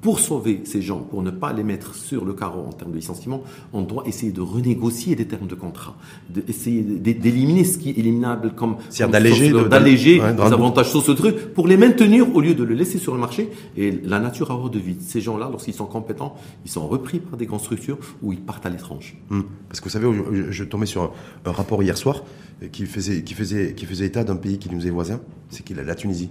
Pour 0.02 0.18
sauver 0.18 0.62
ces 0.64 0.82
gens, 0.82 0.98
pour 0.98 1.22
ne 1.22 1.30
pas 1.30 1.52
les 1.52 1.62
mettre 1.62 1.94
sur 1.94 2.24
le 2.24 2.32
carreau 2.34 2.64
en 2.68 2.72
termes 2.72 2.90
de 2.90 2.96
licenciement, 2.96 3.42
on 3.72 3.82
doit 3.82 4.02
essayer 4.04 4.32
de 4.32 4.40
renégocier 4.40 5.14
des 5.14 5.26
termes 5.26 5.46
de 5.46 5.54
contrat, 5.54 5.96
d'essayer 6.28 6.82
d'éliminer 6.82 7.62
ce 7.64 7.78
qui 7.78 7.90
est 7.90 7.98
éliminable 7.98 8.52
comme 8.56 8.76
d'alléger, 9.12 9.50
de- 9.50 9.68
d'alléger 9.68 10.14
les 10.14 10.32
le- 10.34 10.42
avantages 10.42 10.90
sociaux, 10.90 11.14
ce 11.14 11.16
truc, 11.16 11.54
pour 11.54 11.68
les 11.68 11.76
maintenir 11.76 12.34
au 12.34 12.40
lieu 12.40 12.54
de 12.54 12.64
le 12.64 12.74
laisser 12.74 12.98
sur 12.98 13.14
le 13.14 13.20
marché. 13.20 13.48
Et 13.76 13.92
la 14.04 14.18
nature 14.18 14.50
a 14.50 14.54
horreur 14.54 14.70
de 14.70 14.80
vide. 14.80 15.00
Ces 15.02 15.20
gens-là, 15.20 15.48
lorsqu'ils 15.50 15.72
sont 15.74 15.86
compétents, 15.86 16.34
ils 16.64 16.70
sont 16.70 16.88
repris 16.88 17.20
par 17.20 17.36
des 17.38 17.46
grandes 17.46 17.60
structures 17.60 17.98
ou 18.22 18.32
ils 18.32 18.40
partent 18.40 18.66
à 18.66 18.70
l'étranger. 18.70 19.22
Hum. 19.30 19.44
Parce 19.68 19.78
que 19.80 19.84
vous 19.84 19.90
savez, 19.90 20.08
je, 20.32 20.50
je 20.50 20.64
tombais 20.64 20.86
sur 20.86 21.02
un, 21.04 21.10
un 21.44 21.52
rapport 21.52 21.80
hier 21.80 21.96
soir 21.96 22.24
euh, 22.62 22.66
qui 22.66 22.86
faisait, 22.86 23.22
qui 23.22 23.34
faisait, 23.34 23.74
qui 23.74 23.86
faisait 23.86 24.06
état 24.06 24.24
d'un 24.24 24.34
pays 24.36 24.58
qui 24.58 24.68
nous 24.74 24.84
est 24.84 24.90
voisin, 24.90 25.20
c'est 25.48 25.64
qu'il 25.64 25.78
a 25.78 25.84
la 25.84 25.94
Tunisie. 25.94 26.30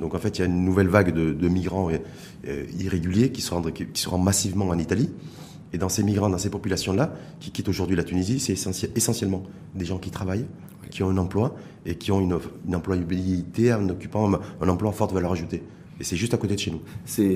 Donc 0.00 0.14
en 0.14 0.18
fait, 0.18 0.38
il 0.38 0.40
y 0.40 0.44
a 0.44 0.46
une 0.46 0.64
nouvelle 0.64 0.88
vague 0.88 1.12
de, 1.14 1.32
de 1.32 1.48
migrants 1.48 1.90
euh, 1.90 1.96
euh, 2.48 2.64
irréguliers 2.78 3.30
qui 3.32 3.40
se, 3.42 3.52
rendent, 3.52 3.72
qui, 3.72 3.86
qui 3.86 4.00
se 4.02 4.08
rendent 4.08 4.24
massivement 4.24 4.68
en 4.68 4.78
Italie. 4.78 5.10
Et 5.72 5.78
dans 5.78 5.88
ces 5.88 6.02
migrants, 6.02 6.28
dans 6.28 6.38
ces 6.38 6.50
populations-là, 6.50 7.14
qui 7.40 7.50
quittent 7.50 7.68
aujourd'hui 7.68 7.96
la 7.96 8.04
Tunisie, 8.04 8.38
c'est 8.38 8.52
essentiel- 8.52 8.90
essentiellement 8.94 9.42
des 9.74 9.84
gens 9.86 9.98
qui 9.98 10.10
travaillent, 10.10 10.44
qui 10.90 11.02
ont 11.02 11.08
un 11.08 11.16
emploi 11.16 11.56
et 11.86 11.94
qui 11.94 12.12
ont 12.12 12.20
une, 12.20 12.36
une 12.68 12.76
employabilité 12.76 13.72
en 13.72 13.88
occupant 13.88 14.32
un, 14.34 14.40
un 14.60 14.68
emploi 14.68 14.90
en 14.90 14.92
forte 14.92 15.12
valeur 15.12 15.32
ajoutée. 15.32 15.62
Et 16.00 16.04
c'est 16.04 16.16
juste 16.16 16.34
à 16.34 16.36
côté 16.36 16.54
de 16.54 16.58
chez 16.60 16.70
nous. 16.70 16.80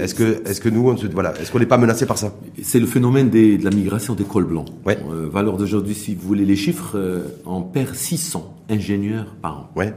Est-ce 0.01 0.15
que, 0.61 0.69
nous, 0.69 0.89
on 0.89 0.97
se, 0.97 1.07
voilà, 1.07 1.33
est-ce 1.41 1.51
qu'on 1.53 1.59
n'est 1.61 1.67
pas 1.67 1.79
menacé 1.79 2.05
par 2.05 2.19
ça? 2.19 2.35
C'est 2.63 2.81
le 2.81 2.87
phénomène 2.87 3.31
des- 3.31 3.59
de 3.59 3.65
la 3.65 3.71
migration 3.71 4.15
des 4.15 4.25
cols 4.25 4.45
blancs. 4.47 4.69
Ouais. 4.85 4.99
Euh, 5.11 5.29
valeur 5.31 5.57
d'aujourd'hui, 5.57 5.95
si 5.95 6.15
vous 6.15 6.27
voulez 6.27 6.45
les 6.45 6.57
chiffres, 6.57 6.93
euh, 6.99 7.23
on 7.47 7.63
perd 7.63 7.95
600 7.95 8.55
ingénieurs 8.69 9.37
par 9.41 9.59
an. 9.61 9.71
Ouais. 9.77 9.95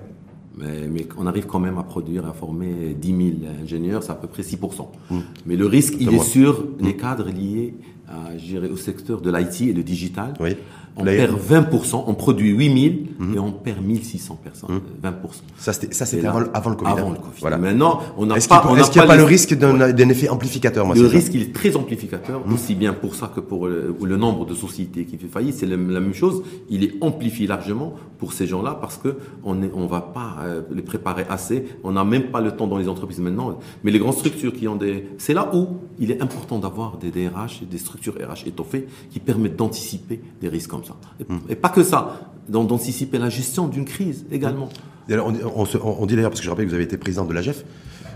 Mais, 0.56 0.88
mais 0.90 1.08
on 1.18 1.26
arrive 1.28 1.46
quand 1.46 1.60
même 1.60 1.78
à 1.78 1.84
produire, 1.84 2.26
à 2.26 2.34
former 2.34 2.96
10 3.00 3.08
000 3.08 3.20
ingénieurs, 3.64 4.04
c'est 4.04 4.12
à 4.12 4.16
peu 4.16 4.28
près 4.28 4.44
6%. 4.44 4.88
Mmh. 5.10 5.18
Mais 5.46 5.56
le 5.56 5.66
risque, 5.66 5.96
il 6.00 6.14
est 6.14 6.24
sur 6.24 6.66
les 6.80 6.96
cadres 6.96 7.30
liés 7.30 7.76
à, 8.08 8.32
au 8.72 8.78
secteur 8.78 9.22
de 9.22 9.32
l'IT 9.32 9.62
et 9.62 9.74
le 9.74 9.84
digital. 9.84 10.34
Oui. 10.40 10.56
On 10.98 11.04
Là, 11.04 11.14
perd 11.14 11.38
20%, 11.40 12.04
on 12.08 12.14
produit 12.14 12.50
8 12.50 12.82
000 12.82 12.96
Mmh. 13.20 13.36
et 13.36 13.40
on 13.40 13.52
perd 13.52 13.84
1600 13.86 14.40
personnes, 14.44 14.80
20%. 15.04 15.12
Ça, 15.58 15.74
c'était, 15.74 15.94
ça, 15.94 16.06
c'était 16.06 16.26
avant, 16.26 16.40
le- 16.40 16.50
avant 16.54 16.70
le 16.70 16.76
Covid. 16.78 16.92
Avant 16.92 17.08
hein. 17.10 17.14
le 17.14 17.18
Covid. 17.18 17.40
Voilà. 17.42 17.58
Maintenant, 17.58 18.00
on 18.18 18.26
n'a 18.26 18.36
Est-ce 18.38 18.48
qu'il 18.48 18.58
pas, 18.58 18.74
n'y 18.74 19.00
a, 19.00 19.06
pas 19.06 19.16
les- 19.16 19.20
le 19.22 19.26
risque 19.26 19.54
d'un, 19.58 20.10
effet 20.10 20.30
amplificateur 20.30 20.86
moi, 20.86 20.96
le 20.96 21.06
risque, 21.06 21.34
il 21.34 21.42
est 21.42 21.54
très 21.54 21.76
amplificateur, 21.76 22.42
aussi 22.52 22.76
bien 22.76 22.94
pour 22.94 23.16
ça 23.16 23.32
que 23.34 23.40
pour 23.42 23.68
le, 23.68 23.94
le 24.02 24.18
nombre 24.18 24.46
de 24.46 24.54
sociétés 24.54 25.06
qui 25.06 25.18
fait 25.18 25.28
faillite. 25.28 25.56
C'est 25.56 25.66
la, 25.66 25.76
la 25.76 26.00
même 26.00 26.14
chose. 26.14 26.44
Il 26.70 26.84
est 26.84 26.94
amplifié 27.02 27.46
largement 27.48 27.94
pour 28.18 28.34
ces 28.34 28.48
gens-là 28.48 28.78
parce 28.80 28.98
que 28.98 29.16
on 29.44 29.62
est, 29.64 29.72
on 29.74 29.86
va 29.86 30.02
pas 30.02 30.38
euh, 30.44 30.62
les 30.74 30.82
préparer 30.82 31.26
assez. 31.30 31.66
On 31.84 31.92
n'a 31.92 32.04
même 32.06 32.32
pas 32.32 32.42
le 32.42 32.52
temps 32.52 32.68
dans 32.68 32.78
les 32.78 32.88
entreprises 32.90 33.20
maintenant. 33.20 33.60
Mais 33.84 33.92
les 33.92 34.00
grandes 34.00 34.16
structures 34.16 34.54
qui 34.54 34.68
ont 34.68 34.76
des, 34.76 35.08
c'est 35.18 35.34
là 35.34 35.50
où 35.54 35.68
il 36.00 36.12
est 36.12 36.22
important 36.22 36.58
d'avoir 36.60 36.98
des 36.98 37.12
DRH 37.12 37.62
et 37.64 37.66
des 37.66 37.78
structures 37.78 38.14
RH 38.16 38.48
étoffées 38.48 38.88
qui 39.12 39.20
permettent 39.20 39.56
d'anticiper 39.58 40.22
des 40.42 40.48
risques 40.50 40.74
comme 40.80 40.88
ça. 40.88 40.96
Et, 41.20 41.54
et 41.54 41.56
pas 41.56 41.70
que 41.70 41.84
ça, 41.84 42.22
d'an- 42.48 42.64
d'anticiper 42.64 43.18
la 43.18 43.30
gestion 43.30 43.68
d'une 43.68 43.86
crise 43.86 44.26
également. 44.32 44.70
Et 45.08 45.14
alors, 45.14 45.28
on, 45.28 45.62
on 45.62 45.66
se- 45.66 45.78
on- 45.78 46.02
on 46.02 46.06
dit 46.06 46.16
d'ailleurs, 46.16 46.32
parce 46.32 46.40
que 46.42 46.46
je 46.46 46.50
rappelle 46.50 46.66
que 46.66 46.70
vous 46.70 46.76
avez 46.76 46.84
été 46.84 46.98
président 46.98 47.26
de 47.26 47.34
l'AGEF, 47.34 47.66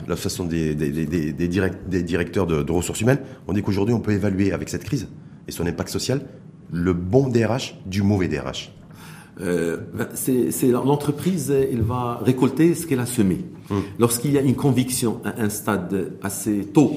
l'association 0.07 0.45
des, 0.45 0.76
des, 0.76 0.89
des, 0.91 1.05
des, 1.05 1.32
des 1.34 1.47
direct- 1.47 1.88
des 1.89 2.03
directeurs 2.03 2.45
de, 2.47 2.61
de 2.64 2.72
ressources 2.72 3.01
humaines, 3.01 3.20
on 3.47 3.53
dit 3.53 3.61
qu'aujourd'hui, 3.64 3.93
on 3.95 3.99
peut 3.99 4.11
évaluer 4.11 4.51
avec 4.51 4.70
cette 4.70 4.84
crise 4.84 5.07
et 5.47 5.51
son 5.51 5.66
impact 5.66 5.89
social 5.89 6.22
le 6.72 6.93
bon 6.93 7.30
DRH 7.30 7.80
du 7.86 8.01
mauvais 8.01 8.28
DRH. 8.28 8.72
Euh, 9.41 9.78
ben, 9.95 10.07
c'est 10.14 10.68
l'entreprise, 10.68 11.49
elle 11.51 11.82
va 11.82 12.20
récolter 12.24 12.76
ce 12.76 12.86
qu'elle 12.86 12.99
a 12.99 13.05
semé. 13.05 13.39
Lorsqu'il 13.97 14.32
y 14.32 14.38
a 14.38 14.41
une 14.41 14.55
conviction 14.55 15.20
à 15.26 15.41
un 15.41 15.49
stade 15.49 16.11
assez 16.22 16.66
tôt 16.74 16.93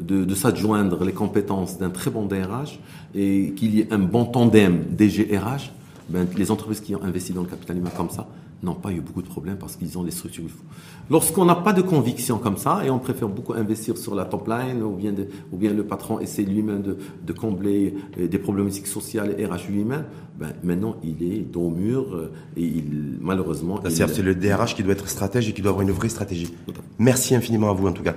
de, 0.00 0.24
de 0.24 0.34
s'adjoindre 0.34 1.04
les 1.04 1.12
compétences 1.12 1.78
d'un 1.78 1.90
très 1.90 2.10
bon 2.10 2.26
DRH 2.26 2.80
et 3.16 3.52
qu'il 3.56 3.74
y 3.74 3.80
ait 3.80 3.92
un 3.92 3.98
bon 3.98 4.26
tandem 4.26 4.84
DG-RH, 4.90 5.72
ben, 6.08 6.26
les 6.36 6.50
entreprises 6.50 6.80
qui 6.80 6.94
ont 6.94 7.02
investi 7.02 7.32
dans 7.32 7.42
le 7.42 7.48
capital 7.48 7.78
humain 7.78 7.90
comme 7.96 8.10
ça 8.10 8.28
n'ont 8.62 8.74
pas 8.74 8.90
eu 8.90 9.00
beaucoup 9.00 9.22
de 9.22 9.28
problèmes 9.28 9.56
parce 9.56 9.76
qu'ils 9.76 9.98
ont 9.98 10.02
les 10.02 10.10
structures 10.10 10.42
qu'il 10.44 10.52
faut. 10.52 10.64
Lorsqu'on 11.10 11.44
n'a 11.44 11.54
pas 11.54 11.72
de 11.72 11.82
conviction 11.82 12.38
comme 12.38 12.56
ça 12.56 12.82
et 12.84 12.90
on 12.90 12.98
préfère 12.98 13.28
beaucoup 13.28 13.52
investir 13.52 13.96
sur 13.96 14.14
la 14.14 14.24
top 14.24 14.48
line 14.48 14.82
ou 14.82 14.92
bien, 14.92 15.12
ou 15.52 15.56
bien 15.56 15.72
le 15.72 15.84
patron 15.84 16.20
essaie 16.20 16.42
lui-même 16.42 16.82
de, 16.82 16.96
de, 17.26 17.32
combler 17.32 17.94
euh, 18.18 18.28
des 18.28 18.38
problématiques 18.38 18.86
sociales 18.86 19.34
et 19.38 19.46
RH 19.46 19.68
lui-même, 19.68 20.04
ben, 20.38 20.52
maintenant 20.62 20.96
il 21.04 21.22
est 21.22 21.40
dos 21.40 21.66
au 21.66 21.70
mur 21.70 22.14
euh, 22.14 22.32
et 22.56 22.62
il, 22.62 23.18
malheureusement. 23.20 23.80
C'est 23.88 24.22
le 24.22 24.34
DRH 24.34 24.74
qui 24.74 24.82
doit 24.82 24.92
être 24.92 25.08
stratège 25.08 25.48
et 25.48 25.52
qui 25.52 25.62
doit 25.62 25.70
avoir 25.70 25.86
une 25.86 25.92
vraie 25.92 26.08
stratégie. 26.08 26.52
Merci 26.98 27.34
infiniment 27.34 27.70
à 27.70 27.72
vous 27.72 27.86
en 27.86 27.92
tout 27.92 28.02
cas. 28.02 28.14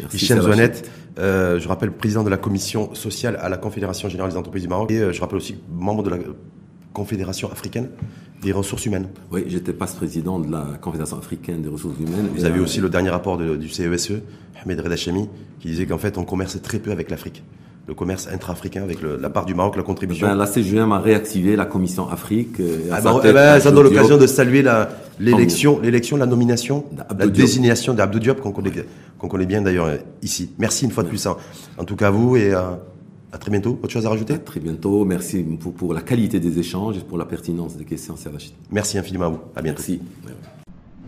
Merci, 0.00 0.32
euh, 1.18 1.60
je 1.60 1.68
rappelle 1.68 1.92
président 1.92 2.22
de 2.22 2.30
la 2.30 2.38
commission 2.38 2.94
sociale 2.94 3.38
à 3.40 3.48
la 3.48 3.58
Confédération 3.58 4.08
Générale 4.08 4.30
des 4.30 4.36
Entreprises 4.38 4.62
du 4.62 4.68
Maroc 4.68 4.90
et 4.90 4.98
euh, 4.98 5.12
je 5.12 5.20
rappelle 5.20 5.36
aussi 5.36 5.56
membre 5.70 6.02
de 6.02 6.10
la 6.10 6.18
Confédération 6.92 7.50
africaine 7.50 7.88
des 8.42 8.52
ressources 8.52 8.86
humaines. 8.86 9.08
Oui, 9.30 9.44
j'étais 9.46 9.72
passe-président 9.72 10.38
de 10.38 10.50
la 10.50 10.78
Confédération 10.80 11.18
africaine 11.18 11.62
des 11.62 11.68
ressources 11.68 11.98
humaines. 11.98 12.28
Vous 12.34 12.44
avez 12.44 12.60
aussi 12.60 12.80
le 12.80 12.88
dernier 12.88 13.10
rapport 13.10 13.38
du 13.38 13.68
CESE, 13.68 14.10
e, 14.10 14.20
Ahmed 14.62 14.80
Redachemi, 14.80 15.28
qui 15.60 15.68
disait 15.68 15.86
qu'en 15.86 15.98
fait 15.98 16.18
on 16.18 16.24
commerce 16.24 16.60
très 16.62 16.78
peu 16.78 16.90
avec 16.90 17.10
l'Afrique 17.10 17.42
le 17.88 17.94
commerce 17.94 18.28
intra-africain 18.32 18.82
avec 18.82 18.98
la 19.02 19.30
part 19.30 19.44
du 19.44 19.54
Maroc, 19.54 19.76
la 19.76 19.82
contribution 19.82 20.28
ben, 20.28 20.36
La 20.36 20.46
CGM 20.46 20.92
a 20.92 21.00
réactivé 21.00 21.56
la 21.56 21.64
commission 21.64 22.08
Afrique. 22.08 22.60
Euh, 22.60 22.78
ah 22.92 23.00
ben, 23.00 23.20
eh 23.24 23.32
ben, 23.32 23.60
ça 23.60 23.72
donne 23.72 23.84
l'occasion 23.84 24.16
de 24.16 24.26
saluer 24.26 24.64
l'élection, 25.18 25.80
l'élection, 25.80 26.16
la 26.16 26.26
nomination, 26.26 26.84
la 27.18 27.26
désignation 27.26 27.92
d'Abdou 27.94 28.20
Diop 28.20 28.40
qu'on 28.40 28.52
connaît, 28.52 28.70
qu'on 29.22 29.28
connaît 29.28 29.46
bien 29.46 29.62
d'ailleurs 29.62 29.98
ici. 30.20 30.50
Merci 30.58 30.84
une 30.84 30.90
fois 30.90 31.04
de 31.04 31.08
plus, 31.08 31.26
hein. 31.26 31.36
en 31.78 31.84
tout 31.84 31.96
cas 31.96 32.08
à 32.08 32.10
vous 32.10 32.36
et 32.36 32.52
à, 32.52 32.80
à 33.32 33.38
très 33.38 33.50
bientôt. 33.50 33.78
Autre 33.82 33.92
chose 33.92 34.04
à 34.04 34.10
rajouter? 34.10 34.34
À 34.34 34.38
très 34.38 34.60
bientôt. 34.60 35.04
Merci 35.04 35.42
pour, 35.42 35.72
pour, 35.72 35.94
la 35.94 36.02
qualité 36.02 36.40
des 36.40 36.58
échanges 36.58 36.98
et 36.98 37.00
pour 37.00 37.16
la 37.16 37.24
pertinence 37.24 37.76
des 37.76 37.84
questions. 37.84 38.14
Merci 38.70 38.98
infiniment 38.98 39.26
à 39.26 39.30
vous. 39.30 39.40
À 39.56 39.62
bientôt. 39.62 39.78
Merci. 39.78 40.00